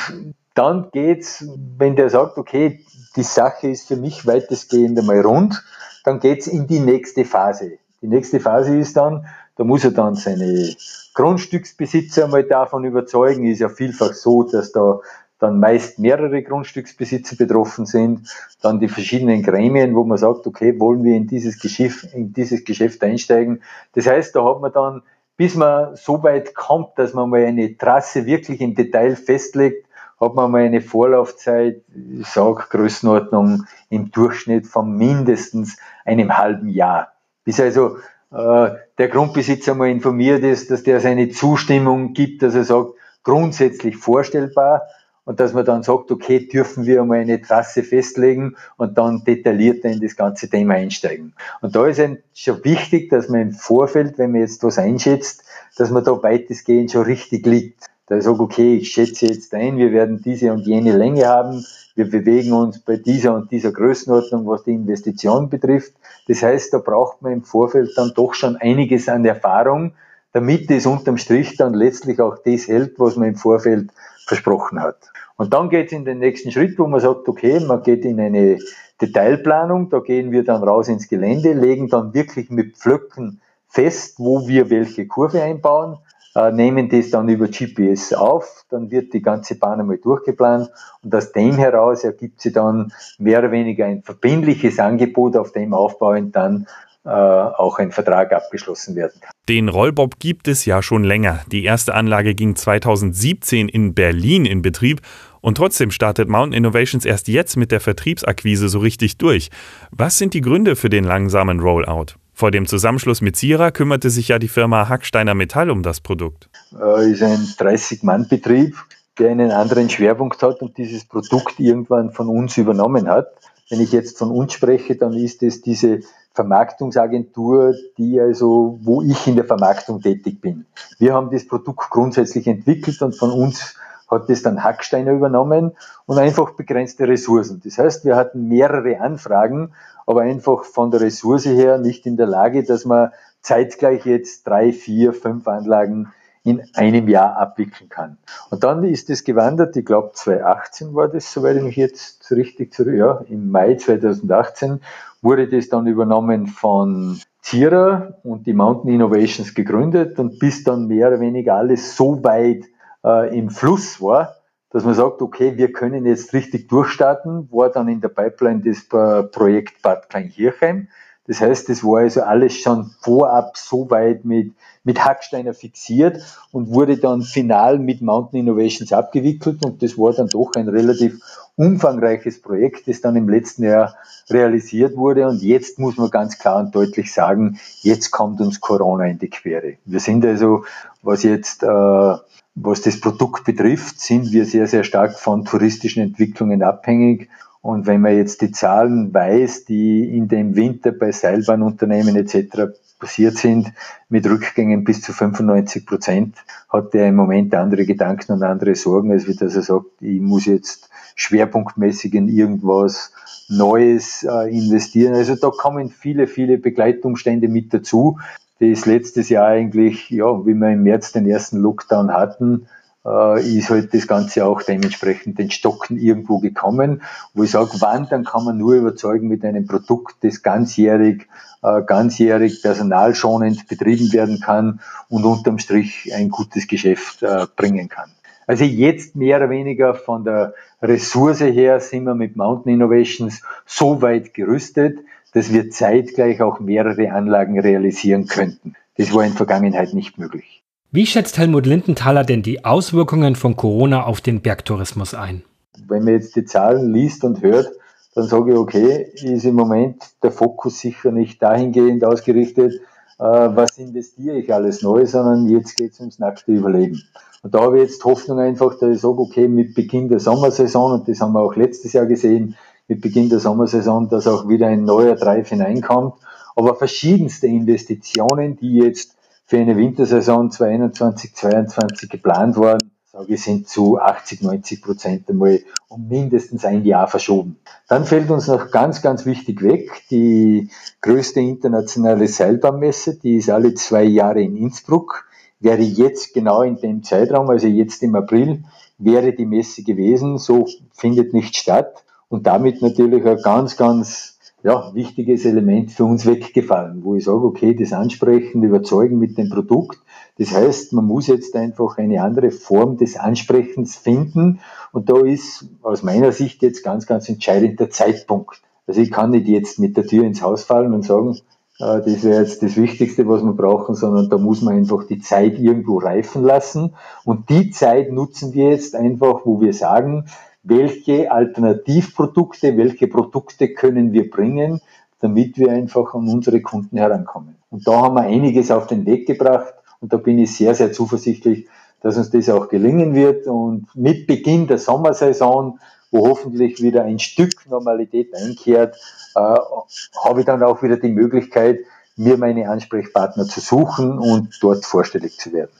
dann 0.53 0.89
geht's, 0.91 1.45
wenn 1.77 1.95
der 1.95 2.09
sagt, 2.09 2.37
okay, 2.37 2.85
die 3.15 3.23
Sache 3.23 3.69
ist 3.69 3.87
für 3.87 3.95
mich 3.95 4.27
weitestgehend 4.27 4.99
einmal 4.99 5.21
rund, 5.21 5.63
dann 6.03 6.19
geht's 6.19 6.47
in 6.47 6.67
die 6.67 6.79
nächste 6.79 7.25
Phase. 7.25 7.77
Die 8.01 8.07
nächste 8.07 8.39
Phase 8.39 8.77
ist 8.77 8.97
dann, 8.97 9.25
da 9.55 9.63
muss 9.63 9.83
er 9.83 9.91
dann 9.91 10.15
seine 10.15 10.75
Grundstücksbesitzer 11.13 12.27
mal 12.27 12.43
davon 12.43 12.83
überzeugen. 12.83 13.45
Ist 13.45 13.59
ja 13.59 13.69
vielfach 13.69 14.13
so, 14.13 14.43
dass 14.43 14.71
da 14.71 14.99
dann 15.41 15.59
meist 15.59 15.97
mehrere 15.97 16.43
Grundstücksbesitzer 16.43 17.35
betroffen 17.35 17.87
sind, 17.87 18.29
dann 18.61 18.79
die 18.79 18.87
verschiedenen 18.87 19.41
Gremien, 19.41 19.95
wo 19.95 20.03
man 20.03 20.19
sagt, 20.19 20.45
okay, 20.45 20.79
wollen 20.79 21.03
wir 21.03 21.15
in 21.15 21.25
dieses 21.25 21.59
Geschäft, 21.59 22.13
in 22.13 22.31
dieses 22.31 22.63
Geschäft 22.63 23.03
einsteigen. 23.03 23.63
Das 23.93 24.05
heißt, 24.05 24.35
da 24.35 24.45
hat 24.45 24.61
man 24.61 24.71
dann, 24.71 25.01
bis 25.37 25.55
man 25.55 25.95
so 25.95 26.21
weit 26.21 26.53
kommt, 26.53 26.89
dass 26.97 27.15
man 27.15 27.31
mal 27.31 27.43
eine 27.43 27.75
Trasse 27.75 28.27
wirklich 28.27 28.61
im 28.61 28.75
Detail 28.75 29.15
festlegt, 29.15 29.87
hat 30.19 30.35
man 30.35 30.51
mal 30.51 30.61
eine 30.61 30.79
Vorlaufzeit, 30.79 31.81
ich 32.19 32.27
sage 32.27 32.65
Größenordnung 32.69 33.65
im 33.89 34.11
Durchschnitt 34.11 34.67
von 34.67 34.95
mindestens 34.95 35.77
einem 36.05 36.37
halben 36.37 36.69
Jahr. 36.69 37.13
Bis 37.43 37.59
also 37.59 37.97
äh, 38.31 38.69
der 38.99 39.07
Grundbesitzer 39.07 39.73
mal 39.73 39.89
informiert 39.89 40.43
ist, 40.43 40.69
dass 40.69 40.83
der 40.83 40.99
seine 40.99 41.29
Zustimmung 41.29 42.13
gibt, 42.13 42.43
dass 42.43 42.53
er 42.53 42.63
sagt, 42.63 42.91
grundsätzlich 43.23 43.97
vorstellbar 43.97 44.83
und 45.25 45.39
dass 45.39 45.53
man 45.53 45.65
dann 45.65 45.83
sagt, 45.83 46.11
okay, 46.11 46.47
dürfen 46.47 46.85
wir 46.85 47.03
mal 47.03 47.19
eine 47.19 47.41
Trasse 47.41 47.83
festlegen 47.83 48.55
und 48.77 48.97
dann 48.97 49.23
detaillierter 49.23 49.89
in 49.89 50.01
das 50.01 50.15
ganze 50.15 50.49
Thema 50.49 50.75
einsteigen. 50.75 51.33
Und 51.61 51.75
da 51.75 51.85
ist 51.85 51.99
es 51.99 52.17
schon 52.33 52.63
wichtig, 52.63 53.09
dass 53.09 53.29
man 53.29 53.41
im 53.41 53.51
Vorfeld, 53.51 54.17
wenn 54.17 54.31
man 54.31 54.41
jetzt 54.41 54.63
was 54.63 54.77
einschätzt, 54.77 55.43
dass 55.77 55.91
man 55.91 56.03
da 56.03 56.21
weitestgehend 56.21 56.91
schon 56.91 57.03
richtig 57.03 57.45
liegt 57.45 57.91
da 58.11 58.17
ich 58.17 58.25
sage, 58.25 58.41
okay, 58.41 58.75
ich 58.75 58.91
schätze 58.91 59.27
jetzt 59.27 59.53
ein, 59.53 59.77
wir 59.77 59.93
werden 59.93 60.21
diese 60.21 60.51
und 60.51 60.67
jene 60.67 60.97
Länge 60.97 61.27
haben, 61.27 61.65
wir 61.95 62.09
bewegen 62.09 62.51
uns 62.51 62.79
bei 62.79 62.97
dieser 62.97 63.33
und 63.33 63.51
dieser 63.51 63.71
Größenordnung, 63.71 64.45
was 64.47 64.65
die 64.65 64.73
Investition 64.73 65.49
betrifft. 65.49 65.93
Das 66.27 66.43
heißt, 66.43 66.73
da 66.73 66.79
braucht 66.79 67.21
man 67.21 67.31
im 67.31 67.43
Vorfeld 67.43 67.91
dann 67.95 68.11
doch 68.13 68.33
schon 68.33 68.57
einiges 68.57 69.07
an 69.07 69.23
Erfahrung, 69.23 69.93
damit 70.33 70.69
es 70.71 70.85
unterm 70.85 71.17
Strich 71.17 71.55
dann 71.55 71.73
letztlich 71.73 72.19
auch 72.19 72.37
das 72.43 72.67
hält, 72.67 72.99
was 72.99 73.15
man 73.15 73.29
im 73.29 73.35
Vorfeld 73.37 73.91
versprochen 74.25 74.79
hat. 74.81 75.11
Und 75.37 75.53
dann 75.53 75.69
geht 75.69 75.87
es 75.87 75.93
in 75.93 76.05
den 76.05 76.19
nächsten 76.19 76.51
Schritt, 76.51 76.77
wo 76.77 76.87
man 76.87 76.99
sagt, 76.99 77.27
okay, 77.27 77.59
man 77.59 77.83
geht 77.83 78.05
in 78.05 78.19
eine 78.19 78.59
Detailplanung, 79.01 79.89
da 79.89 79.99
gehen 79.99 80.31
wir 80.31 80.43
dann 80.43 80.63
raus 80.63 80.87
ins 80.87 81.09
Gelände, 81.09 81.53
legen 81.53 81.89
dann 81.89 82.13
wirklich 82.13 82.49
mit 82.49 82.77
Pflöcken 82.77 83.41
fest, 83.67 84.15
wo 84.19 84.47
wir 84.47 84.69
welche 84.69 85.07
Kurve 85.07 85.41
einbauen, 85.41 85.97
äh, 86.35 86.51
nehmen 86.51 86.89
das 86.89 87.09
dann 87.09 87.27
über 87.27 87.47
GPS 87.47 88.13
auf, 88.13 88.65
dann 88.69 88.91
wird 88.91 89.13
die 89.13 89.21
ganze 89.21 89.55
Bahn 89.55 89.79
einmal 89.79 89.97
durchgeplant 89.97 90.69
und 91.03 91.15
aus 91.15 91.31
dem 91.31 91.55
heraus 91.55 92.03
ergibt 92.03 92.41
sich 92.41 92.53
dann 92.53 92.93
mehr 93.17 93.39
oder 93.39 93.51
weniger 93.51 93.85
ein 93.85 94.03
verbindliches 94.03 94.79
Angebot, 94.79 95.35
auf 95.35 95.51
dem 95.51 95.73
aufbauend 95.73 96.35
dann 96.35 96.67
auch 97.09 97.79
ein 97.79 97.91
Vertrag 97.91 98.31
abgeschlossen 98.31 98.95
werden 98.95 99.19
kann. 99.21 99.31
Den 99.49 99.69
Rollbob 99.69 100.19
gibt 100.19 100.47
es 100.47 100.65
ja 100.65 100.83
schon 100.83 101.03
länger. 101.03 101.39
Die 101.51 101.63
erste 101.63 101.95
Anlage 101.95 102.35
ging 102.35 102.55
2017 102.55 103.69
in 103.69 103.95
Berlin 103.95 104.45
in 104.45 104.61
Betrieb 104.61 105.01
und 105.41 105.55
trotzdem 105.55 105.91
startet 105.91 106.29
Mountain 106.29 106.53
Innovations 106.53 107.03
erst 107.03 107.27
jetzt 107.27 107.57
mit 107.57 107.71
der 107.71 107.79
Vertriebsakquise 107.79 108.69
so 108.69 108.79
richtig 108.79 109.17
durch. 109.17 109.49
Was 109.89 110.17
sind 110.17 110.35
die 110.35 110.41
Gründe 110.41 110.75
für 110.75 110.89
den 110.89 111.03
langsamen 111.03 111.59
Rollout? 111.59 112.13
Vor 112.33 112.51
dem 112.51 112.65
Zusammenschluss 112.65 113.21
mit 113.21 113.35
Sira 113.35 113.71
kümmerte 113.71 114.09
sich 114.09 114.29
ja 114.29 114.39
die 114.39 114.47
Firma 114.47 114.87
Hacksteiner 114.87 115.35
Metall 115.35 115.69
um 115.69 115.83
das 115.83 115.99
Produkt. 115.99 116.49
Äh, 116.73 117.11
ist 117.11 117.21
ein 117.21 117.37
30-Mann-Betrieb, 117.37 118.75
der 119.19 119.31
einen 119.31 119.51
anderen 119.51 119.89
Schwerpunkt 119.89 120.41
hat 120.41 120.61
und 120.61 120.77
dieses 120.77 121.05
Produkt 121.05 121.59
irgendwann 121.59 122.11
von 122.11 122.29
uns 122.29 122.57
übernommen 122.57 123.07
hat. 123.07 123.27
Wenn 123.69 123.79
ich 123.79 123.91
jetzt 123.91 124.17
von 124.17 124.31
uns 124.31 124.53
spreche, 124.53 124.95
dann 124.95 125.13
ist 125.13 125.43
es 125.43 125.61
diese 125.61 126.01
Vermarktungsagentur, 126.33 127.75
die 127.97 128.19
also, 128.19 128.79
wo 128.81 129.01
ich 129.01 129.27
in 129.27 129.35
der 129.35 129.45
Vermarktung 129.45 130.01
tätig 130.01 130.41
bin. 130.41 130.65
Wir 130.97 131.13
haben 131.13 131.29
das 131.29 131.47
Produkt 131.47 131.89
grundsätzlich 131.89 132.47
entwickelt 132.47 133.01
und 133.01 133.15
von 133.15 133.31
uns 133.31 133.75
hat 134.09 134.29
das 134.29 134.41
dann 134.41 134.63
Hacksteiner 134.63 135.13
übernommen 135.13 135.71
und 136.05 136.17
einfach 136.17 136.51
begrenzte 136.51 137.07
Ressourcen. 137.07 137.61
Das 137.63 137.77
heißt, 137.77 138.05
wir 138.05 138.15
hatten 138.15 138.47
mehrere 138.47 138.99
Anfragen, 138.99 139.73
aber 140.05 140.21
einfach 140.21 140.65
von 140.65 140.91
der 140.91 141.01
Ressource 141.01 141.45
her 141.45 141.77
nicht 141.77 142.05
in 142.05 142.17
der 142.17 142.27
Lage, 142.27 142.63
dass 142.63 142.85
man 142.85 143.11
zeitgleich 143.41 144.05
jetzt 144.05 144.45
drei, 144.45 144.73
vier, 144.73 145.13
fünf 145.13 145.47
Anlagen 145.47 146.11
in 146.43 146.61
einem 146.73 147.07
Jahr 147.07 147.37
abwickeln 147.37 147.89
kann. 147.89 148.17
Und 148.49 148.63
dann 148.63 148.83
ist 148.83 149.09
es 149.09 149.23
gewandert, 149.23 149.75
ich 149.77 149.85
glaube 149.85 150.11
2018 150.13 150.95
war 150.95 151.07
das, 151.07 151.31
soweit 151.31 151.57
ich 151.57 151.63
mich 151.63 151.75
jetzt 151.75 152.31
richtig 152.31 152.73
zurück, 152.73 152.95
ja, 152.95 153.23
im 153.27 153.51
Mai 153.51 153.75
2018 153.75 154.81
wurde 155.21 155.47
das 155.47 155.69
dann 155.69 155.85
übernommen 155.85 156.47
von 156.47 157.19
Zierer 157.41 158.19
und 158.23 158.47
die 158.47 158.53
Mountain 158.53 158.93
Innovations 158.93 159.53
gegründet 159.53 160.17
und 160.19 160.39
bis 160.39 160.63
dann 160.63 160.87
mehr 160.87 161.09
oder 161.09 161.19
weniger 161.19 161.55
alles 161.55 161.95
so 161.95 162.23
weit 162.23 162.65
äh, 163.03 163.37
im 163.37 163.49
Fluss 163.49 164.01
war, 164.01 164.35
dass 164.71 164.85
man 164.85 164.93
sagt, 164.93 165.21
okay, 165.21 165.57
wir 165.57 165.71
können 165.71 166.05
jetzt 166.05 166.33
richtig 166.33 166.69
durchstarten, 166.69 167.49
war 167.51 167.69
dann 167.69 167.87
in 167.87 168.01
der 168.01 168.09
Pipeline 168.09 168.61
das 168.61 168.87
Projekt 169.31 169.81
Bad 169.81 170.09
Kleinkirchheim. 170.09 170.87
Das 171.31 171.39
heißt, 171.39 171.69
das 171.69 171.81
war 171.81 172.01
also 172.01 172.23
alles 172.23 172.57
schon 172.57 172.91
vorab 172.99 173.55
so 173.55 173.89
weit 173.89 174.25
mit, 174.25 174.51
mit 174.83 175.05
Hacksteiner 175.05 175.53
fixiert 175.53 176.21
und 176.51 176.71
wurde 176.73 176.97
dann 176.97 177.21
final 177.21 177.79
mit 177.79 178.01
Mountain 178.01 178.41
Innovations 178.41 178.91
abgewickelt 178.91 179.63
und 179.63 179.81
das 179.81 179.97
war 179.97 180.11
dann 180.11 180.27
doch 180.27 180.51
ein 180.57 180.67
relativ 180.67 181.21
umfangreiches 181.55 182.41
Projekt, 182.41 182.89
das 182.89 182.99
dann 182.99 183.15
im 183.15 183.29
letzten 183.29 183.63
Jahr 183.63 183.95
realisiert 184.29 184.97
wurde 184.97 185.25
und 185.25 185.41
jetzt 185.41 185.79
muss 185.79 185.95
man 185.95 186.09
ganz 186.09 186.37
klar 186.37 186.59
und 186.59 186.75
deutlich 186.75 187.13
sagen, 187.13 187.61
jetzt 187.79 188.11
kommt 188.11 188.41
uns 188.41 188.59
Corona 188.59 189.05
in 189.05 189.17
die 189.17 189.29
Quere. 189.29 189.77
Wir 189.85 190.01
sind 190.01 190.25
also, 190.25 190.65
was 191.01 191.23
jetzt 191.23 191.63
äh, 191.63 192.15
was 192.55 192.81
das 192.81 192.99
Produkt 192.99 193.45
betrifft, 193.45 194.01
sind 194.01 194.33
wir 194.33 194.43
sehr, 194.43 194.67
sehr 194.67 194.83
stark 194.83 195.17
von 195.17 195.45
touristischen 195.45 196.03
Entwicklungen 196.03 196.61
abhängig. 196.61 197.29
Und 197.61 197.85
wenn 197.85 198.01
man 198.01 198.15
jetzt 198.15 198.41
die 198.41 198.51
Zahlen 198.51 199.13
weiß, 199.13 199.65
die 199.65 200.17
in 200.17 200.27
dem 200.27 200.55
Winter 200.55 200.91
bei 200.91 201.11
Seilbahnunternehmen 201.11 202.15
etc. 202.15 202.73
passiert 202.99 203.37
sind, 203.37 203.71
mit 204.09 204.25
Rückgängen 204.25 204.83
bis 204.83 205.01
zu 205.01 205.13
95 205.13 205.85
Prozent, 205.85 206.35
hat 206.69 206.95
er 206.95 207.07
im 207.07 207.15
Moment 207.15 207.53
andere 207.53 207.85
Gedanken 207.85 208.33
und 208.33 208.43
andere 208.43 208.73
Sorgen, 208.75 209.11
als 209.11 209.27
wie 209.27 209.35
dass 209.35 209.55
er 209.55 209.61
sagt, 209.61 209.85
ich 209.99 210.19
muss 210.19 210.45
jetzt 210.45 210.89
schwerpunktmäßig 211.15 212.15
in 212.15 212.29
irgendwas 212.29 213.11
Neues 213.47 214.23
äh, 214.23 214.49
investieren. 214.49 215.13
Also 215.13 215.35
da 215.35 215.49
kommen 215.49 215.89
viele, 215.89 216.25
viele 216.25 216.57
Begleitumstände 216.57 217.47
mit 217.47 217.73
dazu, 217.73 218.17
das 218.59 218.85
letztes 218.85 219.29
Jahr 219.29 219.47
eigentlich, 219.47 220.09
ja, 220.09 220.45
wie 220.45 220.53
wir 220.53 220.71
im 220.71 220.83
März 220.83 221.11
den 221.11 221.27
ersten 221.27 221.57
Lockdown 221.57 222.11
hatten, 222.11 222.67
äh, 223.05 223.57
ist 223.57 223.69
halt 223.69 223.93
das 223.93 224.07
Ganze 224.07 224.45
auch 224.45 224.61
dementsprechend 224.61 225.39
den 225.39 225.51
Stocken 225.51 225.97
irgendwo 225.97 226.39
gekommen, 226.39 227.01
wo 227.33 227.43
ich 227.43 227.51
sage, 227.51 227.71
wann, 227.79 228.07
dann 228.09 228.23
kann 228.23 228.45
man 228.45 228.57
nur 228.57 228.75
überzeugen 228.75 229.27
mit 229.27 229.43
einem 229.43 229.65
Produkt, 229.65 230.15
das 230.21 230.43
ganzjährig, 230.43 231.27
äh, 231.63 231.81
ganzjährig 231.81 232.61
personalschonend 232.61 233.67
betrieben 233.67 234.11
werden 234.13 234.39
kann 234.39 234.79
und 235.09 235.25
unterm 235.25 235.59
Strich 235.59 236.11
ein 236.13 236.29
gutes 236.29 236.67
Geschäft 236.67 237.23
äh, 237.23 237.47
bringen 237.55 237.89
kann. 237.89 238.11
Also 238.47 238.65
jetzt 238.65 239.15
mehr 239.15 239.37
oder 239.37 239.49
weniger 239.49 239.93
von 239.93 240.25
der 240.25 240.53
Ressource 240.81 241.41
her 241.41 241.79
sind 241.79 242.03
wir 242.03 242.15
mit 242.15 242.35
Mountain 242.35 242.73
Innovations 242.73 243.41
so 243.65 244.01
weit 244.01 244.33
gerüstet, 244.33 244.99
dass 245.33 245.53
wir 245.53 245.69
zeitgleich 245.69 246.41
auch 246.41 246.59
mehrere 246.59 247.11
Anlagen 247.11 247.59
realisieren 247.59 248.27
könnten. 248.27 248.75
Das 248.97 249.13
war 249.13 249.23
in 249.23 249.33
Vergangenheit 249.33 249.93
nicht 249.93 250.17
möglich. 250.17 250.60
Wie 250.93 251.05
schätzt 251.05 251.37
Helmut 251.37 251.65
Lindenthaler 251.65 252.25
denn 252.25 252.41
die 252.41 252.65
Auswirkungen 252.65 253.37
von 253.37 253.55
Corona 253.55 254.03
auf 254.03 254.19
den 254.19 254.41
Bergtourismus 254.41 255.13
ein? 255.13 255.41
Wenn 255.87 256.03
man 256.03 256.15
jetzt 256.15 256.35
die 256.35 256.43
Zahlen 256.43 256.93
liest 256.93 257.23
und 257.23 257.41
hört, 257.41 257.69
dann 258.13 258.25
sage 258.25 258.51
ich, 258.51 258.57
okay, 258.57 259.09
ist 259.23 259.45
im 259.45 259.55
Moment 259.55 260.03
der 260.21 260.31
Fokus 260.31 260.81
sicher 260.81 261.13
nicht 261.13 261.41
dahingehend 261.41 262.03
ausgerichtet, 262.03 262.73
äh, 263.19 263.23
was 263.23 263.77
investiere 263.77 264.39
ich 264.39 264.53
alles 264.53 264.81
neu, 264.81 265.05
sondern 265.05 265.47
jetzt 265.47 265.77
geht 265.77 265.93
es 265.93 266.01
ums 266.01 266.19
nackte 266.19 266.51
Überleben. 266.51 267.01
Und 267.41 267.55
da 267.55 267.61
habe 267.61 267.77
ich 267.77 267.89
jetzt 267.89 268.03
Hoffnung 268.03 268.39
einfach, 268.39 268.77
dass 268.77 268.93
ich 268.93 268.99
sage, 268.99 269.17
okay, 269.17 269.47
mit 269.47 269.73
Beginn 269.73 270.09
der 270.09 270.19
Sommersaison, 270.19 270.91
und 270.91 271.07
das 271.07 271.21
haben 271.21 271.31
wir 271.31 271.39
auch 271.39 271.55
letztes 271.55 271.93
Jahr 271.93 272.05
gesehen, 272.05 272.57
mit 272.89 272.99
Beginn 272.99 273.29
der 273.29 273.39
Sommersaison, 273.39 274.09
dass 274.09 274.27
auch 274.27 274.49
wieder 274.49 274.67
ein 274.67 274.83
neuer 274.83 275.15
Drive 275.15 275.47
hineinkommt. 275.47 276.15
Aber 276.57 276.75
verschiedenste 276.75 277.47
Investitionen, 277.47 278.57
die 278.57 278.79
jetzt 278.79 279.15
für 279.51 279.59
eine 279.59 279.75
Wintersaison 279.75 280.49
2021, 280.49 281.35
2022 281.35 282.09
geplant 282.09 282.55
waren, 282.55 282.79
sage 283.11 283.33
ich, 283.33 283.43
sind 283.43 283.67
zu 283.67 283.99
80, 283.99 284.43
90 284.43 284.81
Prozent 284.81 285.29
einmal 285.29 285.59
um 285.89 286.07
mindestens 286.07 286.63
ein 286.63 286.85
Jahr 286.85 287.09
verschoben. 287.09 287.57
Dann 287.89 288.05
fällt 288.05 288.31
uns 288.31 288.47
noch 288.47 288.71
ganz, 288.71 289.01
ganz 289.01 289.25
wichtig 289.25 289.61
weg, 289.61 290.03
die 290.09 290.69
größte 291.01 291.41
internationale 291.41 292.29
Seilbahnmesse, 292.29 293.19
die 293.19 293.35
ist 293.35 293.49
alle 293.49 293.73
zwei 293.73 294.03
Jahre 294.03 294.41
in 294.41 294.55
Innsbruck 294.55 295.25
wäre 295.59 295.81
jetzt 295.81 296.33
genau 296.33 296.61
in 296.61 296.77
dem 296.77 297.03
Zeitraum, 297.03 297.49
also 297.49 297.67
jetzt 297.67 298.01
im 298.03 298.15
April, 298.15 298.63
wäre 298.97 299.33
die 299.33 299.45
Messe 299.45 299.83
gewesen. 299.83 300.37
So 300.37 300.65
findet 300.93 301.33
nicht 301.33 301.57
statt 301.57 302.05
und 302.29 302.47
damit 302.47 302.81
natürlich 302.81 303.25
ein 303.25 303.41
ganz, 303.43 303.75
ganz 303.75 304.30
ja, 304.63 304.93
wichtiges 304.93 305.45
Element 305.45 305.91
für 305.91 306.05
uns 306.05 306.25
weggefallen, 306.25 307.03
wo 307.03 307.15
ich 307.15 307.23
sage, 307.23 307.43
okay, 307.43 307.73
das 307.73 307.93
Ansprechen, 307.93 308.63
Überzeugen 308.63 309.17
mit 309.17 309.37
dem 309.37 309.49
Produkt. 309.49 309.99
Das 310.37 310.51
heißt, 310.51 310.93
man 310.93 311.05
muss 311.05 311.27
jetzt 311.27 311.55
einfach 311.55 311.97
eine 311.97 312.21
andere 312.21 312.51
Form 312.51 312.97
des 312.97 313.17
Ansprechens 313.17 313.95
finden. 313.95 314.59
Und 314.91 315.09
da 315.09 315.19
ist 315.19 315.67
aus 315.81 316.03
meiner 316.03 316.31
Sicht 316.31 316.61
jetzt 316.61 316.83
ganz, 316.83 317.07
ganz 317.07 317.27
entscheidend 317.27 317.79
der 317.79 317.89
Zeitpunkt. 317.89 318.61
Also 318.85 319.01
ich 319.01 319.11
kann 319.11 319.31
nicht 319.31 319.47
jetzt 319.47 319.79
mit 319.79 319.97
der 319.97 320.05
Tür 320.05 320.25
ins 320.25 320.41
Haus 320.41 320.63
fallen 320.63 320.93
und 320.93 321.03
sagen, 321.03 321.37
äh, 321.79 322.01
das 322.01 322.23
wäre 322.23 322.41
jetzt 322.41 322.61
das 322.61 322.77
Wichtigste, 322.77 323.27
was 323.27 323.43
wir 323.43 323.53
brauchen, 323.53 323.95
sondern 323.95 324.29
da 324.29 324.37
muss 324.37 324.61
man 324.61 324.75
einfach 324.75 325.05
die 325.07 325.19
Zeit 325.19 325.57
irgendwo 325.57 325.97
reifen 325.97 326.43
lassen. 326.43 326.93
Und 327.25 327.49
die 327.49 327.71
Zeit 327.71 328.11
nutzen 328.11 328.53
wir 328.53 328.69
jetzt 328.69 328.95
einfach, 328.95 329.41
wo 329.45 329.59
wir 329.59 329.73
sagen, 329.73 330.25
welche 330.63 331.31
Alternativprodukte, 331.31 332.77
welche 332.77 333.07
Produkte 333.07 333.73
können 333.73 334.13
wir 334.13 334.29
bringen, 334.29 334.81
damit 335.19 335.57
wir 335.57 335.71
einfach 335.71 336.13
an 336.13 336.27
unsere 336.27 336.61
Kunden 336.61 336.97
herankommen. 336.97 337.55
Und 337.69 337.87
da 337.87 338.01
haben 338.01 338.15
wir 338.15 338.21
einiges 338.21 338.71
auf 338.71 338.87
den 338.87 339.05
Weg 339.05 339.27
gebracht 339.27 339.73
und 339.99 340.13
da 340.13 340.17
bin 340.17 340.39
ich 340.39 340.55
sehr, 340.55 340.75
sehr 340.75 340.91
zuversichtlich, 340.91 341.67
dass 342.01 342.17
uns 342.17 342.31
das 342.31 342.49
auch 342.49 342.69
gelingen 342.69 343.13
wird. 343.13 343.47
Und 343.47 343.87
mit 343.95 344.27
Beginn 344.27 344.67
der 344.67 344.79
Sommersaison 344.79 345.79
wo 346.11 346.27
hoffentlich 346.27 346.81
wieder 346.81 347.03
ein 347.03 347.19
Stück 347.19 347.69
Normalität 347.69 348.35
einkehrt, 348.35 348.95
äh, 349.35 349.39
habe 349.39 350.41
ich 350.41 350.45
dann 350.45 350.61
auch 350.61 350.83
wieder 350.83 350.97
die 350.97 351.09
Möglichkeit, 351.09 351.79
mir 352.17 352.37
meine 352.37 352.69
Ansprechpartner 352.69 353.45
zu 353.45 353.61
suchen 353.61 354.19
und 354.19 354.57
dort 354.61 354.85
vorstellig 354.85 355.37
zu 355.39 355.53
werden. 355.53 355.71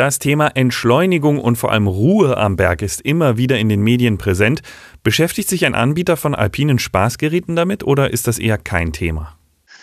Das 0.00 0.18
Thema 0.18 0.46
Entschleunigung 0.54 1.38
und 1.38 1.56
vor 1.56 1.72
allem 1.72 1.86
Ruhe 1.86 2.38
am 2.38 2.56
Berg 2.56 2.80
ist 2.80 3.02
immer 3.02 3.36
wieder 3.36 3.58
in 3.58 3.68
den 3.68 3.82
Medien 3.82 4.16
präsent. 4.16 4.62
Beschäftigt 5.02 5.50
sich 5.50 5.66
ein 5.66 5.74
Anbieter 5.74 6.16
von 6.16 6.34
alpinen 6.34 6.78
Spaßgeräten 6.78 7.54
damit 7.54 7.84
oder 7.84 8.10
ist 8.10 8.26
das 8.26 8.38
eher 8.38 8.56
kein 8.56 8.94
Thema? 8.94 9.36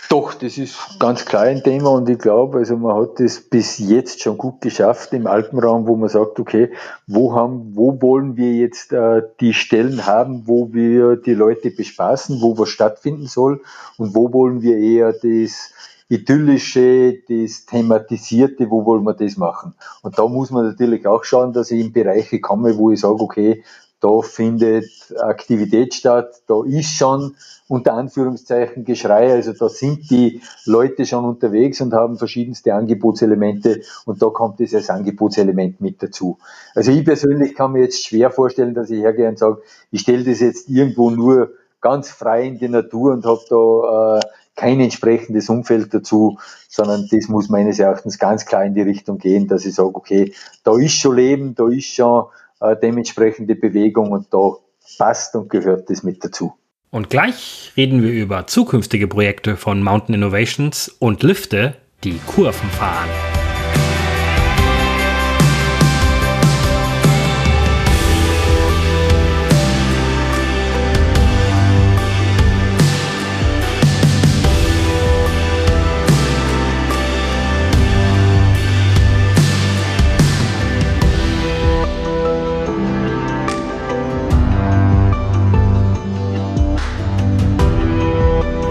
Doch, 0.10 0.34
das 0.34 0.58
ist 0.58 0.76
ganz 0.98 1.26
klar 1.26 1.44
ein 1.44 1.62
Thema 1.62 1.92
und 1.92 2.10
ich 2.10 2.18
glaube, 2.18 2.58
also 2.58 2.78
man 2.78 2.96
hat 2.96 3.20
das 3.20 3.42
bis 3.42 3.78
jetzt 3.78 4.24
schon 4.24 4.40
gut 4.40 4.60
geschafft 4.62 5.14
im 5.14 5.28
Alpenraum, 5.28 5.86
wo 5.86 5.96
man 5.96 6.10
sagt, 6.10 6.40
okay, 6.40 6.72
wo 7.06 7.36
haben, 7.36 7.76
wo 7.76 8.02
wollen 8.02 8.38
wir 8.38 8.54
jetzt 8.54 8.94
äh, 8.94 9.22
die 9.40 9.54
Stellen 9.54 10.08
haben, 10.08 10.48
wo 10.48 10.74
wir 10.74 11.18
die 11.18 11.36
Leute 11.36 11.70
bespaßen, 11.70 12.42
wo 12.42 12.58
was 12.58 12.70
stattfinden 12.70 13.28
soll 13.28 13.62
und 14.00 14.16
wo 14.16 14.34
wollen 14.34 14.64
wir 14.64 14.80
eher 14.80 15.14
das 15.14 15.74
idyllische, 16.10 17.20
das 17.28 17.66
thematisierte, 17.66 18.70
wo 18.70 18.86
wollen 18.86 19.04
wir 19.04 19.14
das 19.14 19.38
machen? 19.38 19.74
Und 20.02 20.18
da 20.18 20.28
muss 20.28 20.52
man 20.52 20.66
natürlich 20.66 21.06
auch 21.06 21.24
schauen, 21.24 21.54
dass 21.54 21.72
ich 21.72 21.82
in 21.84 21.94
Bereiche 21.94 22.40
komme, 22.40 22.78
wo 22.78 22.92
ich 22.92 23.02
sage, 23.02 23.20
okay, 23.20 23.64
da 24.00 24.22
findet 24.22 24.92
Aktivität 25.20 25.94
statt, 25.94 26.44
da 26.48 26.64
ist 26.64 26.94
schon 26.94 27.36
unter 27.68 27.96
Anführungszeichen 27.96 28.86
Geschrei, 28.86 29.34
also 29.34 29.54
da 29.54 29.70
sind 29.70 30.10
die 30.12 30.42
Leute 30.66 31.06
schon 31.06 31.26
unterwegs 31.26 31.82
und 31.82 31.94
haben 31.94 32.18
verschiedenste 32.18 32.76
Angebotselemente 32.76 33.82
und 34.06 34.22
da 34.22 34.28
kommt 34.28 34.62
es 34.62 34.76
als 34.76 34.92
Angebotselement 34.92 35.82
mit 35.82 36.02
dazu. 36.02 36.38
Also 36.76 36.92
ich 36.92 37.04
persönlich 37.04 37.56
kann 37.56 37.72
mir 37.72 37.82
jetzt 37.82 38.06
schwer 38.06 38.30
vorstellen, 38.30 38.76
dass 38.76 38.92
ich 38.92 39.02
hergehe 39.02 39.28
und 39.30 39.40
sage, 39.40 39.62
ich 39.90 40.02
stelle 40.02 40.24
das 40.24 40.42
jetzt 40.42 40.70
irgendwo 40.70 41.10
nur 41.10 41.52
ganz 41.82 42.10
frei 42.10 42.46
in 42.46 42.60
die 42.60 42.70
Natur 42.70 43.14
und 43.14 43.26
habe 43.26 43.42
da 43.50 44.18
äh, 44.18 44.22
kein 44.58 44.82
entsprechendes 44.82 45.48
Umfeld 45.50 45.94
dazu, 45.94 46.40
sondern 46.68 47.08
das 47.10 47.30
muss 47.30 47.48
meines 47.48 47.80
Erachtens 47.80 48.20
ganz 48.20 48.46
klar 48.46 48.66
in 48.66 48.74
die 48.74 48.82
Richtung 48.82 49.20
gehen, 49.20 49.48
dass 49.48 49.66
ich 49.66 49.76
sage, 49.76 49.96
okay, 49.96 50.34
da 50.66 50.78
ist 50.78 50.94
schon 50.94 51.16
Leben, 51.16 51.56
da 51.56 51.70
ist 51.70 51.86
schon 51.86 52.26
äh, 52.60 52.76
dementsprechende 52.76 53.56
Bewegung 53.56 54.12
und 54.12 54.34
da 54.34 54.56
passt 54.98 55.36
und 55.36 55.50
gehört 55.50 55.90
das 55.90 56.04
mit 56.04 56.26
dazu. 56.26 56.54
Und 56.90 57.10
gleich 57.10 57.72
reden 57.78 58.02
wir 58.02 58.12
über 58.12 58.48
zukünftige 58.48 59.08
Projekte 59.08 59.56
von 59.58 59.84
Mountain 59.84 60.16
Innovations 60.16 60.90
und 61.00 61.22
Lifte, 61.22 61.76
die 62.04 62.20
Kurven 62.26 62.70
fahren. 62.70 63.37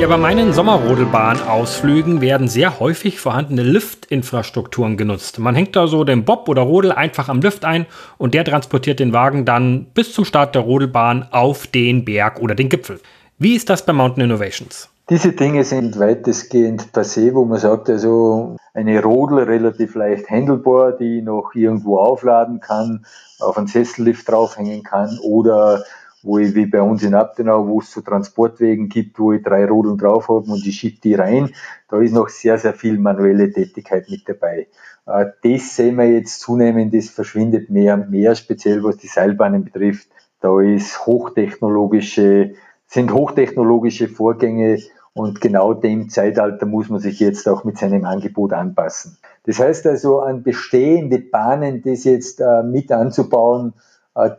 Ja, 0.06 0.10
bei 0.10 0.18
meinen 0.18 0.52
Sommerrodelbahn-Ausflügen 0.52 2.20
werden 2.20 2.46
sehr 2.46 2.78
häufig 2.78 3.18
vorhandene 3.18 3.64
Liftinfrastrukturen 3.64 4.96
genutzt. 4.96 5.40
Man 5.40 5.56
hängt 5.56 5.74
da 5.74 5.88
so 5.88 6.04
den 6.04 6.24
Bob 6.24 6.48
oder 6.48 6.62
Rodel 6.62 6.92
einfach 6.92 7.28
am 7.28 7.40
Lift 7.40 7.64
ein 7.64 7.86
und 8.16 8.32
der 8.32 8.44
transportiert 8.44 9.00
den 9.00 9.12
Wagen 9.12 9.44
dann 9.44 9.86
bis 9.94 10.12
zum 10.12 10.24
Start 10.24 10.54
der 10.54 10.62
Rodelbahn 10.62 11.26
auf 11.32 11.66
den 11.66 12.04
Berg 12.04 12.40
oder 12.40 12.54
den 12.54 12.68
Gipfel. 12.68 13.00
Wie 13.40 13.56
ist 13.56 13.68
das 13.68 13.84
bei 13.84 13.92
Mountain 13.92 14.22
Innovations? 14.22 14.88
Diese 15.10 15.32
Dinge 15.32 15.64
sind 15.64 15.98
weitestgehend 15.98 16.92
passé, 16.92 17.34
wo 17.34 17.44
man 17.44 17.58
sagt, 17.58 17.90
also 17.90 18.54
eine 18.74 19.02
Rodel 19.02 19.40
relativ 19.40 19.96
leicht 19.96 20.30
handelbar, 20.30 20.92
die 20.92 21.20
noch 21.20 21.50
irgendwo 21.56 21.98
aufladen 21.98 22.60
kann, 22.60 23.04
auf 23.40 23.58
einen 23.58 23.66
Sessellift 23.66 24.28
draufhängen 24.28 24.84
kann 24.84 25.18
oder 25.20 25.82
wo 26.26 26.38
ich 26.38 26.54
wie 26.56 26.66
bei 26.66 26.82
uns 26.82 27.04
in 27.04 27.14
Abtenau, 27.14 27.68
wo 27.68 27.80
es 27.80 27.92
so 27.92 28.00
Transportwegen 28.00 28.88
gibt, 28.88 29.18
wo 29.18 29.32
ich 29.32 29.44
drei 29.44 29.64
Rodeln 29.64 29.96
drauf 29.96 30.28
habe 30.28 30.50
und 30.50 30.66
ich 30.66 30.76
schiebe 30.76 31.00
die 31.00 31.14
rein, 31.14 31.52
da 31.88 32.00
ist 32.00 32.12
noch 32.12 32.28
sehr, 32.28 32.58
sehr 32.58 32.74
viel 32.74 32.98
manuelle 32.98 33.52
Tätigkeit 33.52 34.10
mit 34.10 34.28
dabei. 34.28 34.66
Äh, 35.06 35.26
das 35.42 35.76
sehen 35.76 35.96
wir 35.96 36.10
jetzt 36.10 36.40
zunehmend, 36.40 36.92
das 36.92 37.08
verschwindet 37.10 37.70
mehr 37.70 37.94
und 37.94 38.10
mehr, 38.10 38.34
speziell 38.34 38.82
was 38.82 38.96
die 38.96 39.06
Seilbahnen 39.06 39.64
betrifft. 39.64 40.08
Da 40.40 40.60
ist 40.60 41.06
hochtechnologische, 41.06 42.54
sind 42.88 43.12
hochtechnologische 43.12 44.08
Vorgänge 44.08 44.78
und 45.14 45.40
genau 45.40 45.74
dem 45.74 46.10
Zeitalter 46.10 46.66
muss 46.66 46.90
man 46.90 47.00
sich 47.00 47.20
jetzt 47.20 47.48
auch 47.48 47.62
mit 47.62 47.78
seinem 47.78 48.04
Angebot 48.04 48.52
anpassen. 48.52 49.16
Das 49.44 49.60
heißt 49.60 49.86
also, 49.86 50.20
an 50.20 50.42
bestehende 50.42 51.20
Bahnen, 51.20 51.82
das 51.82 52.02
jetzt 52.02 52.40
äh, 52.40 52.64
mit 52.64 52.90
anzubauen, 52.90 53.74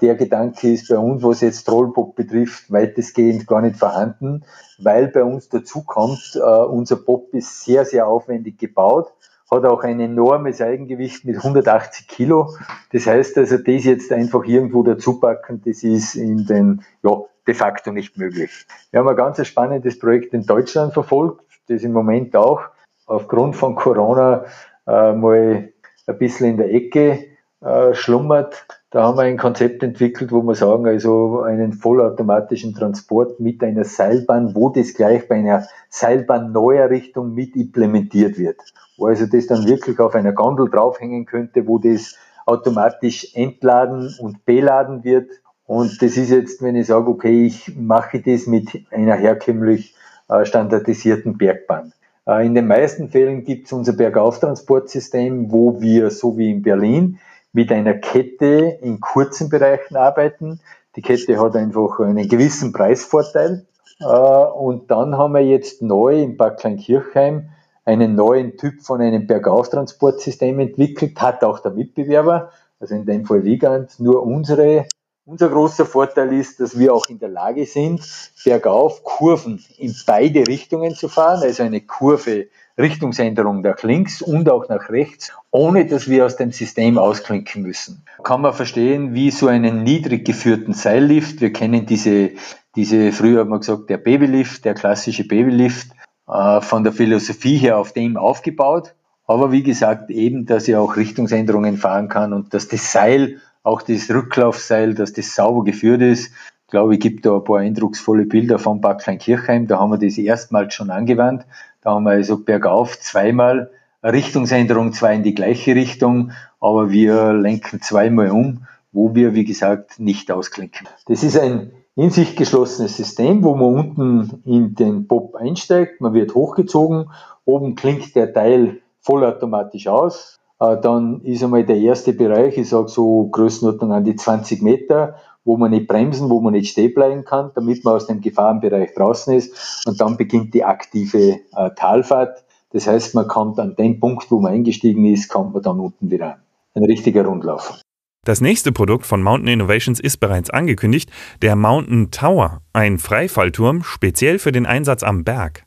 der 0.01 0.15
Gedanke 0.15 0.71
ist 0.71 0.89
bei 0.89 0.97
uns, 0.97 1.23
was 1.23 1.41
jetzt 1.41 1.65
Trollbob 1.65 2.15
betrifft, 2.15 2.71
weitestgehend 2.71 3.45
gar 3.45 3.61
nicht 3.61 3.77
vorhanden, 3.77 4.43
weil 4.79 5.07
bei 5.07 5.23
uns 5.23 5.49
dazu 5.49 5.83
kommt, 5.83 6.35
äh, 6.35 6.39
unser 6.39 6.95
Bob 6.95 7.33
ist 7.33 7.63
sehr, 7.63 7.85
sehr 7.85 8.07
aufwendig 8.07 8.57
gebaut, 8.57 9.13
hat 9.49 9.65
auch 9.65 9.83
ein 9.83 9.99
enormes 9.99 10.61
Eigengewicht 10.61 11.25
mit 11.25 11.37
180 11.37 12.07
Kilo. 12.07 12.55
Das 12.91 13.07
heißt 13.07 13.37
also, 13.37 13.57
das 13.57 13.83
jetzt 13.83 14.11
einfach 14.11 14.43
irgendwo 14.45 14.83
dazu 14.83 15.19
packen, 15.19 15.61
das 15.63 15.83
ist 15.83 16.15
in 16.15 16.45
den, 16.45 16.83
ja, 17.03 17.21
de 17.47 17.53
facto 17.53 17.91
nicht 17.91 18.17
möglich. 18.17 18.65
Wir 18.91 18.99
haben 18.99 19.07
ein 19.07 19.15
ganz 19.15 19.45
spannendes 19.47 19.99
Projekt 19.99 20.33
in 20.33 20.45
Deutschland 20.45 20.93
verfolgt, 20.93 21.45
das 21.69 21.83
im 21.83 21.93
Moment 21.93 22.35
auch 22.35 22.61
aufgrund 23.05 23.55
von 23.55 23.75
Corona 23.75 24.45
äh, 24.85 25.13
mal 25.13 25.71
ein 26.07 26.17
bisschen 26.17 26.51
in 26.51 26.57
der 26.57 26.73
Ecke 26.73 27.25
äh, 27.61 27.93
schlummert. 27.93 28.65
Da 28.89 29.03
haben 29.03 29.17
wir 29.17 29.23
ein 29.23 29.37
Konzept 29.37 29.83
entwickelt, 29.83 30.31
wo 30.31 30.41
wir 30.43 30.55
sagen, 30.55 30.87
also 30.87 31.41
einen 31.41 31.73
vollautomatischen 31.73 32.73
Transport 32.73 33.37
mit 33.37 33.61
einer 33.61 33.83
Seilbahn, 33.83 34.55
wo 34.55 34.69
das 34.69 34.93
gleich 34.93 35.27
bei 35.27 35.35
einer 35.35 35.67
Seilbahn-Neuerrichtung 35.89 37.33
mit 37.33 37.57
implementiert 37.57 38.37
wird. 38.37 38.61
Wo 38.97 39.07
also 39.07 39.25
das 39.25 39.47
dann 39.47 39.67
wirklich 39.67 39.99
auf 39.99 40.15
einer 40.15 40.31
Gondel 40.31 40.69
draufhängen 40.69 41.25
könnte, 41.25 41.67
wo 41.67 41.79
das 41.79 42.15
automatisch 42.45 43.35
entladen 43.35 44.15
und 44.21 44.45
beladen 44.45 45.03
wird. 45.03 45.31
Und 45.65 46.01
das 46.01 46.15
ist 46.15 46.29
jetzt, 46.29 46.61
wenn 46.61 46.77
ich 46.77 46.87
sage, 46.87 47.09
okay, 47.09 47.45
ich 47.45 47.75
mache 47.75 48.21
das 48.21 48.47
mit 48.47 48.85
einer 48.89 49.15
herkömmlich 49.15 49.95
äh, 50.29 50.45
standardisierten 50.45 51.37
Bergbahn. 51.37 51.91
Äh, 52.25 52.45
in 52.45 52.55
den 52.55 52.67
meisten 52.67 53.09
Fällen 53.09 53.43
gibt 53.43 53.65
es 53.65 53.73
unser 53.73 53.91
Bergauftransportsystem, 53.91 55.51
wo 55.51 55.81
wir, 55.81 56.09
so 56.09 56.37
wie 56.37 56.51
in 56.51 56.61
Berlin, 56.61 57.19
mit 57.57 57.71
einer 57.71 57.95
Kette 57.95 58.77
in 58.83 59.01
kurzen 59.01 59.49
Bereichen 59.49 59.95
arbeiten. 59.95 60.59
Die 60.95 61.01
Kette 61.01 61.41
hat 61.41 61.55
einfach 61.55 61.99
einen 61.99 62.27
gewissen 62.27 62.71
Preisvorteil. 62.71 63.65
Äh, 63.99 64.05
und 64.05 64.91
dann 64.91 65.17
haben 65.17 65.33
wir 65.33 65.41
jetzt 65.41 65.81
neu 65.81 66.21
in 66.21 66.37
Bad 66.37 66.59
Kleinkirchheim 66.59 67.49
einen 67.83 68.13
neuen 68.13 68.57
Typ 68.57 68.83
von 68.83 69.01
einem 69.01 69.25
Bergauftransportsystem 69.25 70.59
entwickelt, 70.59 71.19
hat 71.19 71.43
auch 71.43 71.57
der 71.57 71.71
Mitbewerber, 71.71 72.51
also 72.79 72.93
in 72.93 73.07
dem 73.07 73.25
Fall 73.25 73.43
Wiegand, 73.43 73.99
nur 73.99 74.21
unsere 74.21 74.85
unser 75.27 75.49
großer 75.49 75.85
Vorteil 75.85 76.31
ist, 76.31 76.61
dass 76.61 76.79
wir 76.79 76.93
auch 76.93 77.07
in 77.09 77.19
der 77.19 77.27
Lage 77.27 77.65
sind, 77.65 78.01
bergauf 78.45 79.03
Kurven 79.03 79.63
in 79.77 79.93
beide 80.05 80.47
Richtungen 80.47 80.95
zu 80.95 81.09
fahren, 81.09 81.43
also 81.43 81.63
eine 81.63 81.81
Kurve 81.81 82.47
Richtungsänderung 82.77 83.61
nach 83.61 83.83
links 83.83 84.21
und 84.21 84.49
auch 84.49 84.69
nach 84.69 84.89
rechts, 84.89 85.33
ohne 85.51 85.85
dass 85.85 86.07
wir 86.07 86.25
aus 86.25 86.37
dem 86.37 86.51
System 86.51 86.97
ausklinken 86.97 87.61
müssen. 87.61 88.03
Kann 88.23 88.41
man 88.41 88.53
verstehen, 88.53 89.13
wie 89.13 89.31
so 89.31 89.47
einen 89.47 89.83
niedrig 89.83 90.23
geführten 90.23 90.73
Seillift, 90.73 91.41
wir 91.41 91.51
kennen 91.51 91.85
diese, 91.85 92.31
diese 92.75 93.11
früher 93.11 93.41
hat 93.41 93.49
man 93.49 93.59
gesagt, 93.59 93.89
der 93.89 93.97
Babylift, 93.97 94.63
der 94.63 94.75
klassische 94.75 95.27
Babylift, 95.27 95.89
äh, 96.29 96.61
von 96.61 96.85
der 96.85 96.93
Philosophie 96.93 97.57
her 97.57 97.77
auf 97.77 97.91
dem 97.91 98.15
aufgebaut. 98.15 98.93
Aber 99.25 99.51
wie 99.51 99.63
gesagt, 99.63 100.09
eben, 100.09 100.45
dass 100.45 100.69
er 100.69 100.79
auch 100.79 100.95
Richtungsänderungen 100.95 101.75
fahren 101.75 102.07
kann 102.07 102.31
und 102.31 102.53
dass 102.53 102.69
das 102.69 102.93
Seil 102.93 103.41
auch 103.67 103.81
das 103.81 104.09
Rücklaufseil, 104.09 104.93
dass 104.93 105.13
das 105.13 105.35
sauber 105.35 105.63
geführt 105.63 106.01
ist. 106.01 106.31
Ich 106.65 106.71
glaube, 106.71 106.95
ich 106.95 106.99
gibt 106.99 107.25
da 107.25 107.35
ein 107.35 107.43
paar 107.43 107.59
eindrucksvolle 107.59 108.25
Bilder 108.25 108.59
von 108.59 108.81
Backlein 108.81 109.19
Kirchheim. 109.19 109.67
Da 109.67 109.79
haben 109.79 109.91
wir 109.91 109.97
das 109.97 110.17
erstmals 110.17 110.73
schon 110.73 110.89
angewandt. 110.89 111.45
Da 111.81 111.91
haben 111.91 112.03
wir 112.03 112.11
also 112.11 112.37
bergauf 112.37 112.99
zweimal 112.99 113.71
eine 114.01 114.13
Richtungsänderung, 114.13 114.93
zwar 114.93 115.11
in 115.11 115.23
die 115.23 115.35
gleiche 115.35 115.75
Richtung, 115.75 116.31
aber 116.59 116.91
wir 116.91 117.33
lenken 117.33 117.81
zweimal 117.81 118.31
um, 118.31 118.65
wo 118.91 119.15
wir, 119.15 119.33
wie 119.33 119.45
gesagt, 119.45 119.99
nicht 119.99 120.31
ausklinken. 120.31 120.87
Das 121.05 121.23
ist 121.23 121.37
ein 121.37 121.71
in 121.95 122.11
sich 122.11 122.35
geschlossenes 122.35 122.95
System, 122.95 123.43
wo 123.43 123.55
man 123.55 123.73
unten 123.73 124.41
in 124.45 124.75
den 124.75 125.07
Bob 125.07 125.35
einsteigt, 125.35 125.99
man 125.99 126.13
wird 126.13 126.35
hochgezogen, 126.35 127.09
oben 127.43 127.75
klingt 127.75 128.15
der 128.15 128.33
Teil 128.33 128.81
vollautomatisch 129.01 129.87
aus, 129.87 130.36
dann 130.59 131.21
ist 131.21 131.43
einmal 131.43 131.65
der 131.65 131.77
erste 131.77 132.13
Bereich, 132.13 132.57
ich 132.57 132.69
sage 132.69 132.87
so 132.87 133.27
Größenordnung 133.27 133.91
an 133.93 134.03
die 134.03 134.15
20 134.15 134.61
Meter, 134.61 135.15
wo 135.45 135.55
man 135.55 135.71
nicht 135.71 135.87
bremsen, 135.87 136.29
wo 136.29 136.41
man 136.41 136.53
nicht 136.53 136.71
stehen 136.71 136.93
bleiben 136.93 137.23
kann, 137.23 137.51
damit 137.55 137.85
man 137.85 137.95
aus 137.95 138.07
dem 138.07 138.21
Gefahrenbereich 138.21 138.93
draußen 138.95 139.33
ist. 139.33 139.87
Und 139.87 140.01
dann 140.01 140.17
beginnt 140.17 140.53
die 140.53 140.63
aktive 140.63 141.39
äh, 141.55 141.69
Talfahrt. 141.75 142.43
Das 142.71 142.85
heißt, 142.85 143.15
man 143.15 143.27
kommt 143.27 143.59
an 143.59 143.75
dem 143.75 143.99
Punkt, 143.99 144.29
wo 144.29 144.39
man 144.39 144.51
eingestiegen 144.51 145.05
ist, 145.05 145.29
kommt 145.29 145.53
man 145.53 145.63
dann 145.63 145.79
unten 145.79 146.11
wieder 146.11 146.33
an. 146.33 146.41
Ein 146.73 146.83
richtiger 146.83 147.25
Rundlauf. 147.25 147.81
Das 148.25 148.41
nächste 148.41 148.73
Produkt 148.73 149.05
von 149.05 149.23
Mountain 149.23 149.47
Innovations 149.47 150.01
ist 150.01 150.17
bereits 150.17 150.49
angekündigt, 150.49 151.09
der 151.41 151.55
Mountain 151.55 152.11
Tower, 152.11 152.59
ein 152.73 152.97
Freifallturm 152.97 153.83
speziell 153.83 154.37
für 154.37 154.51
den 154.51 154.65
Einsatz 154.65 155.01
am 155.01 155.23
Berg. 155.23 155.63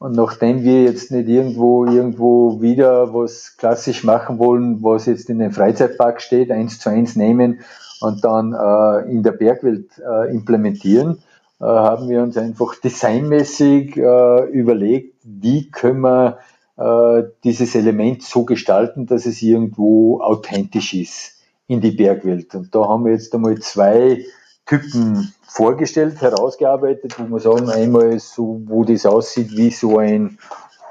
Und 0.00 0.16
nachdem 0.16 0.64
wir 0.64 0.84
jetzt 0.84 1.10
nicht 1.10 1.28
irgendwo, 1.28 1.84
irgendwo 1.84 2.62
wieder 2.62 3.12
was 3.12 3.58
klassisch 3.58 4.02
machen 4.02 4.38
wollen, 4.38 4.82
was 4.82 5.04
jetzt 5.04 5.28
in 5.28 5.38
den 5.38 5.52
Freizeitpark 5.52 6.22
steht, 6.22 6.50
eins 6.50 6.78
zu 6.78 6.88
eins 6.88 7.16
nehmen 7.16 7.60
und 8.00 8.24
dann 8.24 8.54
äh, 8.54 9.12
in 9.12 9.22
der 9.22 9.32
Bergwelt 9.32 9.90
äh, 9.98 10.32
implementieren, 10.32 11.18
äh, 11.60 11.64
haben 11.64 12.08
wir 12.08 12.22
uns 12.22 12.38
einfach 12.38 12.76
designmäßig 12.76 13.98
äh, 13.98 14.44
überlegt, 14.48 15.16
wie 15.22 15.70
können 15.70 16.00
wir 16.00 16.38
äh, 16.78 17.24
dieses 17.44 17.74
Element 17.74 18.22
so 18.22 18.46
gestalten, 18.46 19.04
dass 19.04 19.26
es 19.26 19.42
irgendwo 19.42 20.22
authentisch 20.22 20.94
ist 20.94 21.42
in 21.66 21.82
die 21.82 21.90
Bergwelt. 21.90 22.54
Und 22.54 22.74
da 22.74 22.88
haben 22.88 23.04
wir 23.04 23.12
jetzt 23.12 23.34
einmal 23.34 23.58
zwei 23.58 24.24
Typen 24.70 25.34
vorgestellt, 25.42 26.20
herausgearbeitet, 26.20 27.18
wo 27.18 27.24
man 27.24 27.40
sagen, 27.40 27.68
einmal 27.70 28.16
so, 28.20 28.62
wo 28.66 28.84
das 28.84 29.04
aussieht 29.04 29.50
wie 29.56 29.70
so 29.70 29.98
ein 29.98 30.38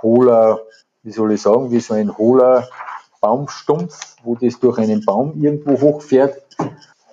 hohler, 0.04 0.60
wie 1.04 1.12
soll 1.12 1.32
ich 1.32 1.42
sagen, 1.42 1.72
wie 1.72 1.80
so 1.80 1.94
ein 1.94 2.18
hohler 2.18 2.68
Baumstumpf, 3.22 4.18
wo 4.26 4.36
das 4.36 4.60
durch 4.60 4.80
einen 4.80 5.06
Baum 5.06 5.42
irgendwo 5.42 5.80
hochfährt. 5.80 6.42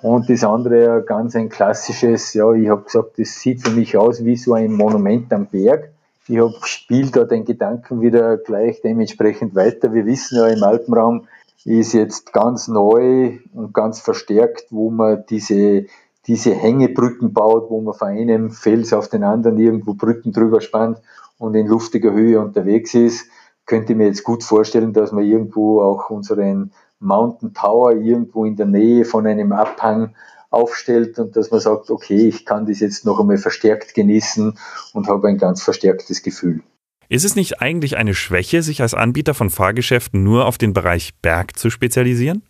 Und 0.02 0.28
das 0.28 0.42
andere 0.42 1.04
ganz 1.06 1.36
ein 1.36 1.48
klassisches, 1.48 2.34
ja, 2.34 2.52
ich 2.52 2.68
habe 2.68 2.82
gesagt, 2.82 3.18
das 3.18 3.40
sieht 3.40 3.62
für 3.62 3.70
mich 3.70 3.96
aus 3.96 4.24
wie 4.24 4.36
so 4.36 4.54
ein 4.54 4.72
Monument 4.72 5.32
am 5.32 5.46
Berg. 5.46 5.92
Ich 6.26 6.38
habe 6.38 6.54
spielt 6.64 7.14
da 7.14 7.22
den 7.22 7.44
Gedanken 7.44 8.00
wieder 8.00 8.38
gleich 8.38 8.80
dementsprechend 8.82 9.54
weiter. 9.54 9.94
Wir 9.94 10.04
wissen 10.04 10.36
ja 10.38 10.48
im 10.48 10.64
Alpenraum 10.64 11.28
ist 11.64 11.92
jetzt 11.94 12.32
ganz 12.32 12.68
neu 12.68 13.38
und 13.52 13.74
ganz 13.74 13.98
verstärkt, 14.00 14.66
wo 14.70 14.90
man 14.90 15.24
diese 15.28 15.86
diese 16.26 16.54
Hängebrücken 16.54 17.32
baut, 17.32 17.70
wo 17.70 17.80
man 17.80 17.94
von 17.94 18.08
einem 18.08 18.50
Fels 18.50 18.92
auf 18.92 19.08
den 19.08 19.22
anderen 19.22 19.58
irgendwo 19.58 19.94
Brücken 19.94 20.32
drüber 20.32 20.60
spannt 20.60 21.00
und 21.38 21.54
in 21.54 21.66
luftiger 21.66 22.12
Höhe 22.12 22.40
unterwegs 22.40 22.94
ist, 22.94 23.28
könnte 23.66 23.92
ich 23.92 23.98
mir 23.98 24.06
jetzt 24.06 24.24
gut 24.24 24.44
vorstellen, 24.44 24.92
dass 24.92 25.12
man 25.12 25.24
irgendwo 25.24 25.80
auch 25.80 26.10
unseren 26.10 26.72
Mountain 27.00 27.52
Tower 27.52 27.92
irgendwo 27.92 28.44
in 28.44 28.56
der 28.56 28.66
Nähe 28.66 29.04
von 29.04 29.26
einem 29.26 29.52
Abhang 29.52 30.14
aufstellt 30.50 31.18
und 31.18 31.36
dass 31.36 31.50
man 31.50 31.60
sagt, 31.60 31.90
okay, 31.90 32.28
ich 32.28 32.46
kann 32.46 32.66
das 32.66 32.80
jetzt 32.80 33.04
noch 33.04 33.20
einmal 33.20 33.38
verstärkt 33.38 33.94
genießen 33.94 34.56
und 34.94 35.08
habe 35.08 35.28
ein 35.28 35.38
ganz 35.38 35.62
verstärktes 35.62 36.22
Gefühl. 36.22 36.62
Ist 37.08 37.24
es 37.24 37.36
nicht 37.36 37.60
eigentlich 37.60 37.96
eine 37.96 38.14
Schwäche, 38.14 38.62
sich 38.62 38.82
als 38.82 38.94
Anbieter 38.94 39.34
von 39.34 39.50
Fahrgeschäften 39.50 40.24
nur 40.24 40.46
auf 40.46 40.58
den 40.58 40.72
Bereich 40.72 41.12
Berg 41.20 41.56
zu 41.58 41.70
spezialisieren? 41.70 42.42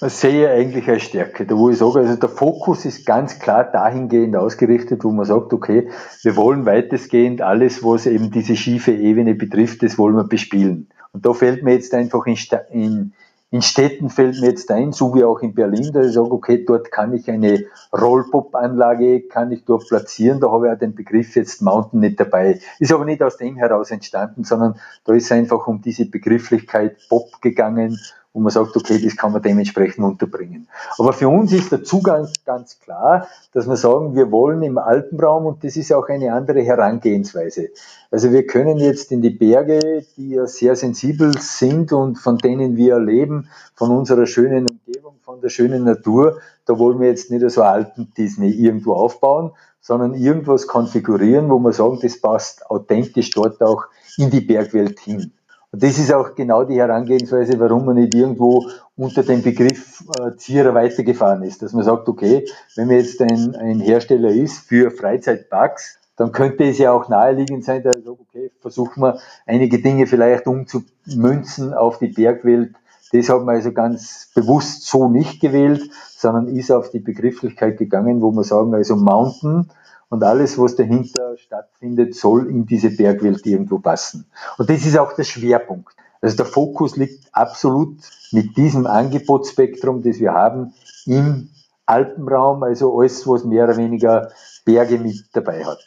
Sehe 0.00 0.44
ich 0.44 0.50
eigentlich 0.50 0.88
als 0.88 1.02
Stärke. 1.02 1.46
Da 1.46 1.56
wo 1.56 1.70
ich 1.70 1.78
sage, 1.78 2.00
also 2.00 2.16
der 2.16 2.28
Fokus 2.28 2.84
ist 2.84 3.06
ganz 3.06 3.38
klar 3.38 3.64
dahingehend 3.64 4.36
ausgerichtet, 4.36 5.04
wo 5.04 5.10
man 5.10 5.24
sagt, 5.24 5.52
okay, 5.52 5.88
wir 6.22 6.36
wollen 6.36 6.66
weitestgehend 6.66 7.42
alles, 7.42 7.84
was 7.84 8.06
eben 8.06 8.30
diese 8.30 8.56
schiefe 8.56 8.92
Ebene 8.92 9.34
betrifft, 9.34 9.82
das 9.82 9.98
wollen 9.98 10.16
wir 10.16 10.24
bespielen. 10.24 10.88
Und 11.12 11.24
da 11.24 11.32
fällt 11.32 11.62
mir 11.62 11.74
jetzt 11.74 11.94
einfach 11.94 12.26
in, 12.26 12.36
in, 12.70 13.12
in 13.50 13.62
Städten 13.62 14.08
fällt 14.08 14.40
mir 14.40 14.48
jetzt 14.48 14.70
ein, 14.70 14.92
so 14.92 15.14
wie 15.14 15.24
auch 15.24 15.40
in 15.40 15.54
Berlin, 15.54 15.92
da 15.92 16.00
ich 16.00 16.14
sage, 16.14 16.32
okay, 16.32 16.64
dort 16.64 16.90
kann 16.90 17.12
ich 17.12 17.30
eine 17.30 17.64
Rollpop-Anlage, 17.92 19.28
kann 19.28 19.52
ich 19.52 19.64
dort 19.64 19.86
platzieren, 19.86 20.40
da 20.40 20.50
habe 20.50 20.66
ich 20.66 20.72
auch 20.72 20.78
den 20.78 20.94
Begriff 20.94 21.36
jetzt 21.36 21.60
Mountain 21.60 22.00
nicht 22.00 22.18
dabei. 22.18 22.60
Ist 22.78 22.92
aber 22.92 23.04
nicht 23.04 23.22
aus 23.22 23.36
dem 23.36 23.56
heraus 23.56 23.90
entstanden, 23.90 24.44
sondern 24.44 24.76
da 25.04 25.12
ist 25.12 25.30
einfach 25.30 25.66
um 25.66 25.82
diese 25.82 26.06
Begrifflichkeit 26.06 26.96
Pop 27.08 27.42
gegangen 27.42 27.98
wo 28.32 28.40
man 28.40 28.50
sagt, 28.50 28.76
okay, 28.76 28.98
das 29.02 29.16
kann 29.16 29.32
man 29.32 29.42
dementsprechend 29.42 30.04
unterbringen. 30.04 30.68
Aber 30.98 31.12
für 31.12 31.28
uns 31.28 31.52
ist 31.52 31.70
der 31.70 31.84
Zugang 31.84 32.28
ganz 32.46 32.80
klar, 32.80 33.28
dass 33.52 33.66
wir 33.66 33.76
sagen, 33.76 34.14
wir 34.14 34.30
wollen 34.30 34.62
im 34.62 34.78
Alpenraum 34.78 35.46
und 35.46 35.64
das 35.64 35.76
ist 35.76 35.92
auch 35.92 36.08
eine 36.08 36.32
andere 36.32 36.62
Herangehensweise. 36.62 37.68
Also 38.10 38.32
wir 38.32 38.46
können 38.46 38.78
jetzt 38.78 39.12
in 39.12 39.20
die 39.20 39.30
Berge, 39.30 40.04
die 40.16 40.30
ja 40.30 40.46
sehr 40.46 40.76
sensibel 40.76 41.36
sind 41.38 41.92
und 41.92 42.16
von 42.16 42.38
denen 42.38 42.76
wir 42.76 42.94
erleben, 42.94 43.48
von 43.74 43.90
unserer 43.90 44.26
schönen 44.26 44.66
Umgebung, 44.68 45.16
von 45.22 45.40
der 45.40 45.50
schönen 45.50 45.84
Natur, 45.84 46.38
da 46.64 46.78
wollen 46.78 47.00
wir 47.00 47.08
jetzt 47.08 47.30
nicht 47.30 47.48
so 47.50 47.62
Alpen-Disney 47.62 48.50
irgendwo 48.50 48.94
aufbauen, 48.94 49.52
sondern 49.80 50.14
irgendwas 50.14 50.66
konfigurieren, 50.66 51.50
wo 51.50 51.58
wir 51.58 51.72
sagen, 51.72 51.98
das 52.00 52.20
passt 52.20 52.70
authentisch 52.70 53.30
dort 53.30 53.60
auch 53.60 53.84
in 54.16 54.30
die 54.30 54.40
Bergwelt 54.40 55.00
hin. 55.00 55.32
Und 55.72 55.82
das 55.82 55.98
ist 55.98 56.12
auch 56.12 56.34
genau 56.34 56.64
die 56.64 56.76
Herangehensweise, 56.78 57.58
warum 57.58 57.86
man 57.86 57.96
nicht 57.96 58.14
irgendwo 58.14 58.68
unter 58.94 59.22
dem 59.22 59.42
Begriff 59.42 60.04
äh, 60.20 60.36
Zierer 60.36 60.74
weitergefahren 60.74 61.42
ist. 61.42 61.62
Dass 61.62 61.72
man 61.72 61.82
sagt, 61.82 62.08
okay, 62.08 62.44
wenn 62.76 62.88
man 62.88 62.96
jetzt 62.96 63.22
ein, 63.22 63.56
ein 63.56 63.80
Hersteller 63.80 64.28
ist 64.28 64.58
für 64.58 64.90
Freizeitparks, 64.90 65.98
dann 66.16 66.30
könnte 66.30 66.64
es 66.64 66.76
ja 66.76 66.92
auch 66.92 67.08
naheliegend 67.08 67.64
sein, 67.64 67.82
dass 67.82 67.94
sage, 67.94 68.10
okay, 68.10 68.50
versuchen 68.60 69.02
wir 69.02 69.18
einige 69.46 69.80
Dinge 69.80 70.06
vielleicht 70.06 70.46
umzumünzen 70.46 71.72
auf 71.72 71.98
die 71.98 72.08
Bergwelt. 72.08 72.74
Das 73.12 73.30
hat 73.30 73.42
man 73.42 73.56
also 73.56 73.72
ganz 73.72 74.30
bewusst 74.34 74.86
so 74.86 75.08
nicht 75.08 75.40
gewählt, 75.40 75.90
sondern 76.14 76.48
ist 76.48 76.70
auf 76.70 76.90
die 76.90 77.00
Begrifflichkeit 77.00 77.78
gegangen, 77.78 78.20
wo 78.20 78.30
man 78.30 78.44
sagen, 78.44 78.74
also 78.74 78.94
Mountain 78.96 79.70
und 80.12 80.22
alles, 80.24 80.58
was 80.58 80.76
dahinter 80.76 81.38
stattfindet, 81.38 82.14
soll 82.14 82.46
in 82.46 82.66
diese 82.66 82.90
Bergwelt 82.90 83.46
irgendwo 83.46 83.78
passen. 83.78 84.26
Und 84.58 84.68
das 84.68 84.84
ist 84.84 84.98
auch 84.98 85.14
der 85.14 85.24
Schwerpunkt. 85.24 85.96
Also 86.20 86.36
der 86.36 86.44
Fokus 86.44 86.98
liegt 86.98 87.30
absolut 87.32 87.96
mit 88.30 88.58
diesem 88.58 88.86
Angebotsspektrum, 88.86 90.02
das 90.02 90.20
wir 90.20 90.34
haben, 90.34 90.74
im 91.06 91.48
Alpenraum, 91.86 92.62
also 92.62 92.94
alles, 93.00 93.26
was 93.26 93.44
mehr 93.44 93.64
oder 93.64 93.78
weniger 93.78 94.30
Berge 94.66 94.98
mit 94.98 95.24
dabei 95.32 95.64
hat. 95.64 95.80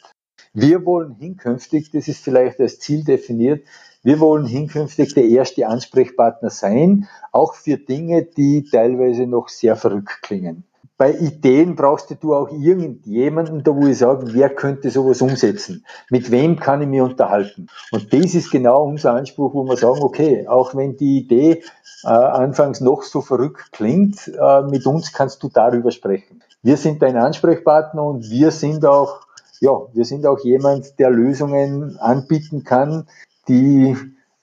Wir 0.52 0.84
wollen 0.84 1.14
hinkünftig, 1.14 1.92
das 1.92 2.08
ist 2.08 2.24
vielleicht 2.24 2.58
als 2.58 2.80
Ziel 2.80 3.04
definiert, 3.04 3.64
wir 4.02 4.18
wollen 4.18 4.44
hinkünftig 4.44 5.14
der 5.14 5.26
erste 5.26 5.68
Ansprechpartner 5.68 6.50
sein, 6.50 7.06
auch 7.30 7.54
für 7.54 7.76
Dinge, 7.76 8.24
die 8.24 8.64
teilweise 8.64 9.28
noch 9.28 9.48
sehr 9.48 9.76
verrückt 9.76 10.20
klingen. 10.22 10.64
Bei 10.98 11.12
Ideen 11.12 11.76
brauchst 11.76 12.16
du 12.22 12.34
auch 12.34 12.48
irgendjemanden, 12.50 13.62
da 13.62 13.76
wo 13.76 13.86
ich 13.86 13.98
sage, 13.98 14.32
wer 14.32 14.48
könnte 14.48 14.88
sowas 14.88 15.20
umsetzen? 15.20 15.84
Mit 16.08 16.30
wem 16.30 16.58
kann 16.58 16.80
ich 16.80 16.88
mich 16.88 17.02
unterhalten? 17.02 17.66
Und 17.90 18.14
das 18.14 18.34
ist 18.34 18.50
genau 18.50 18.84
unser 18.84 19.12
Anspruch, 19.12 19.52
wo 19.52 19.64
wir 19.64 19.76
sagen, 19.76 20.02
okay, 20.02 20.48
auch 20.48 20.74
wenn 20.74 20.96
die 20.96 21.18
Idee 21.18 21.62
äh, 22.02 22.08
anfangs 22.08 22.80
noch 22.80 23.02
so 23.02 23.20
verrückt 23.20 23.72
klingt, 23.72 24.28
äh, 24.28 24.62
mit 24.62 24.86
uns 24.86 25.12
kannst 25.12 25.42
du 25.42 25.50
darüber 25.52 25.90
sprechen. 25.90 26.42
Wir 26.62 26.78
sind 26.78 27.02
dein 27.02 27.18
Ansprechpartner 27.18 28.02
und 28.02 28.30
wir 28.30 28.50
sind 28.50 28.86
auch, 28.86 29.20
ja, 29.60 29.72
wir 29.92 30.04
sind 30.06 30.26
auch 30.26 30.38
jemand, 30.38 30.98
der 30.98 31.10
Lösungen 31.10 31.98
anbieten 31.98 32.64
kann, 32.64 33.06
die 33.48 33.94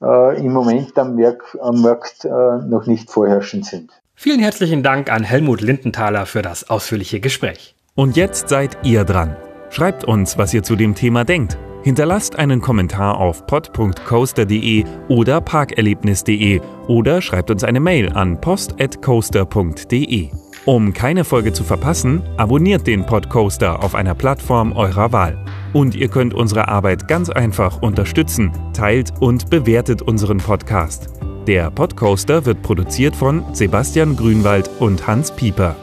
äh, 0.03 0.45
im 0.45 0.53
Moment 0.53 0.99
am, 0.99 1.15
Merk, 1.15 1.57
am 1.59 1.81
Markt 1.81 2.25
äh, 2.25 2.29
noch 2.29 2.85
nicht 2.85 3.09
vorherrschend 3.09 3.65
sind. 3.65 3.91
Vielen 4.15 4.39
herzlichen 4.39 4.83
Dank 4.83 5.11
an 5.11 5.23
Helmut 5.23 5.61
Lindenthaler 5.61 6.25
für 6.25 6.41
das 6.41 6.69
ausführliche 6.69 7.19
Gespräch. 7.19 7.75
Und 7.95 8.15
jetzt 8.15 8.49
seid 8.49 8.77
ihr 8.83 9.03
dran. 9.03 9.35
Schreibt 9.69 10.03
uns, 10.03 10.37
was 10.37 10.53
ihr 10.53 10.63
zu 10.63 10.75
dem 10.75 10.95
Thema 10.95 11.23
denkt. 11.25 11.57
Hinterlasst 11.83 12.37
einen 12.37 12.61
Kommentar 12.61 13.17
auf 13.17 13.45
pod.coaster.de 13.45 14.85
oder 15.09 15.41
parkerlebnis.de 15.41 16.61
oder 16.87 17.21
schreibt 17.21 17.51
uns 17.51 17.63
eine 17.63 17.81
Mail 17.81 18.09
an 18.13 18.39
post.coaster.de. 18.39 20.29
Um 20.65 20.93
keine 20.93 21.25
Folge 21.25 21.51
zu 21.51 21.65
verpassen, 21.65 22.23
abonniert 22.37 22.87
den 22.87 23.05
Podcoaster 23.05 23.83
auf 23.83 23.95
einer 23.95 24.15
Plattform 24.15 24.71
eurer 24.71 25.11
Wahl. 25.11 25.43
Und 25.73 25.93
ihr 25.95 26.07
könnt 26.07 26.33
unsere 26.33 26.69
Arbeit 26.69 27.09
ganz 27.09 27.29
einfach 27.29 27.81
unterstützen, 27.81 28.53
teilt 28.73 29.11
und 29.19 29.49
bewertet 29.49 30.01
unseren 30.01 30.37
Podcast. 30.37 31.09
Der 31.47 31.71
Podcoaster 31.71 32.45
wird 32.45 32.61
produziert 32.61 33.15
von 33.15 33.43
Sebastian 33.53 34.15
Grünwald 34.15 34.69
und 34.79 35.05
Hans 35.05 35.29
Pieper. 35.31 35.75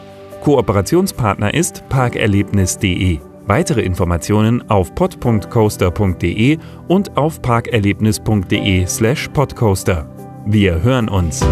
Kooperationspartner 0.43 1.53
ist 1.53 1.87
parkerlebnis.de. 1.91 3.19
Weitere 3.47 3.83
Informationen 3.83 4.71
auf 4.71 4.95
pod.coaster.de 4.95 6.57
und 6.89 7.19
auf 7.19 7.43
parkerlebnis.de/podcoaster. 7.43 10.07
Wir 10.47 10.83
hören 10.83 11.11
uns. 11.11 11.45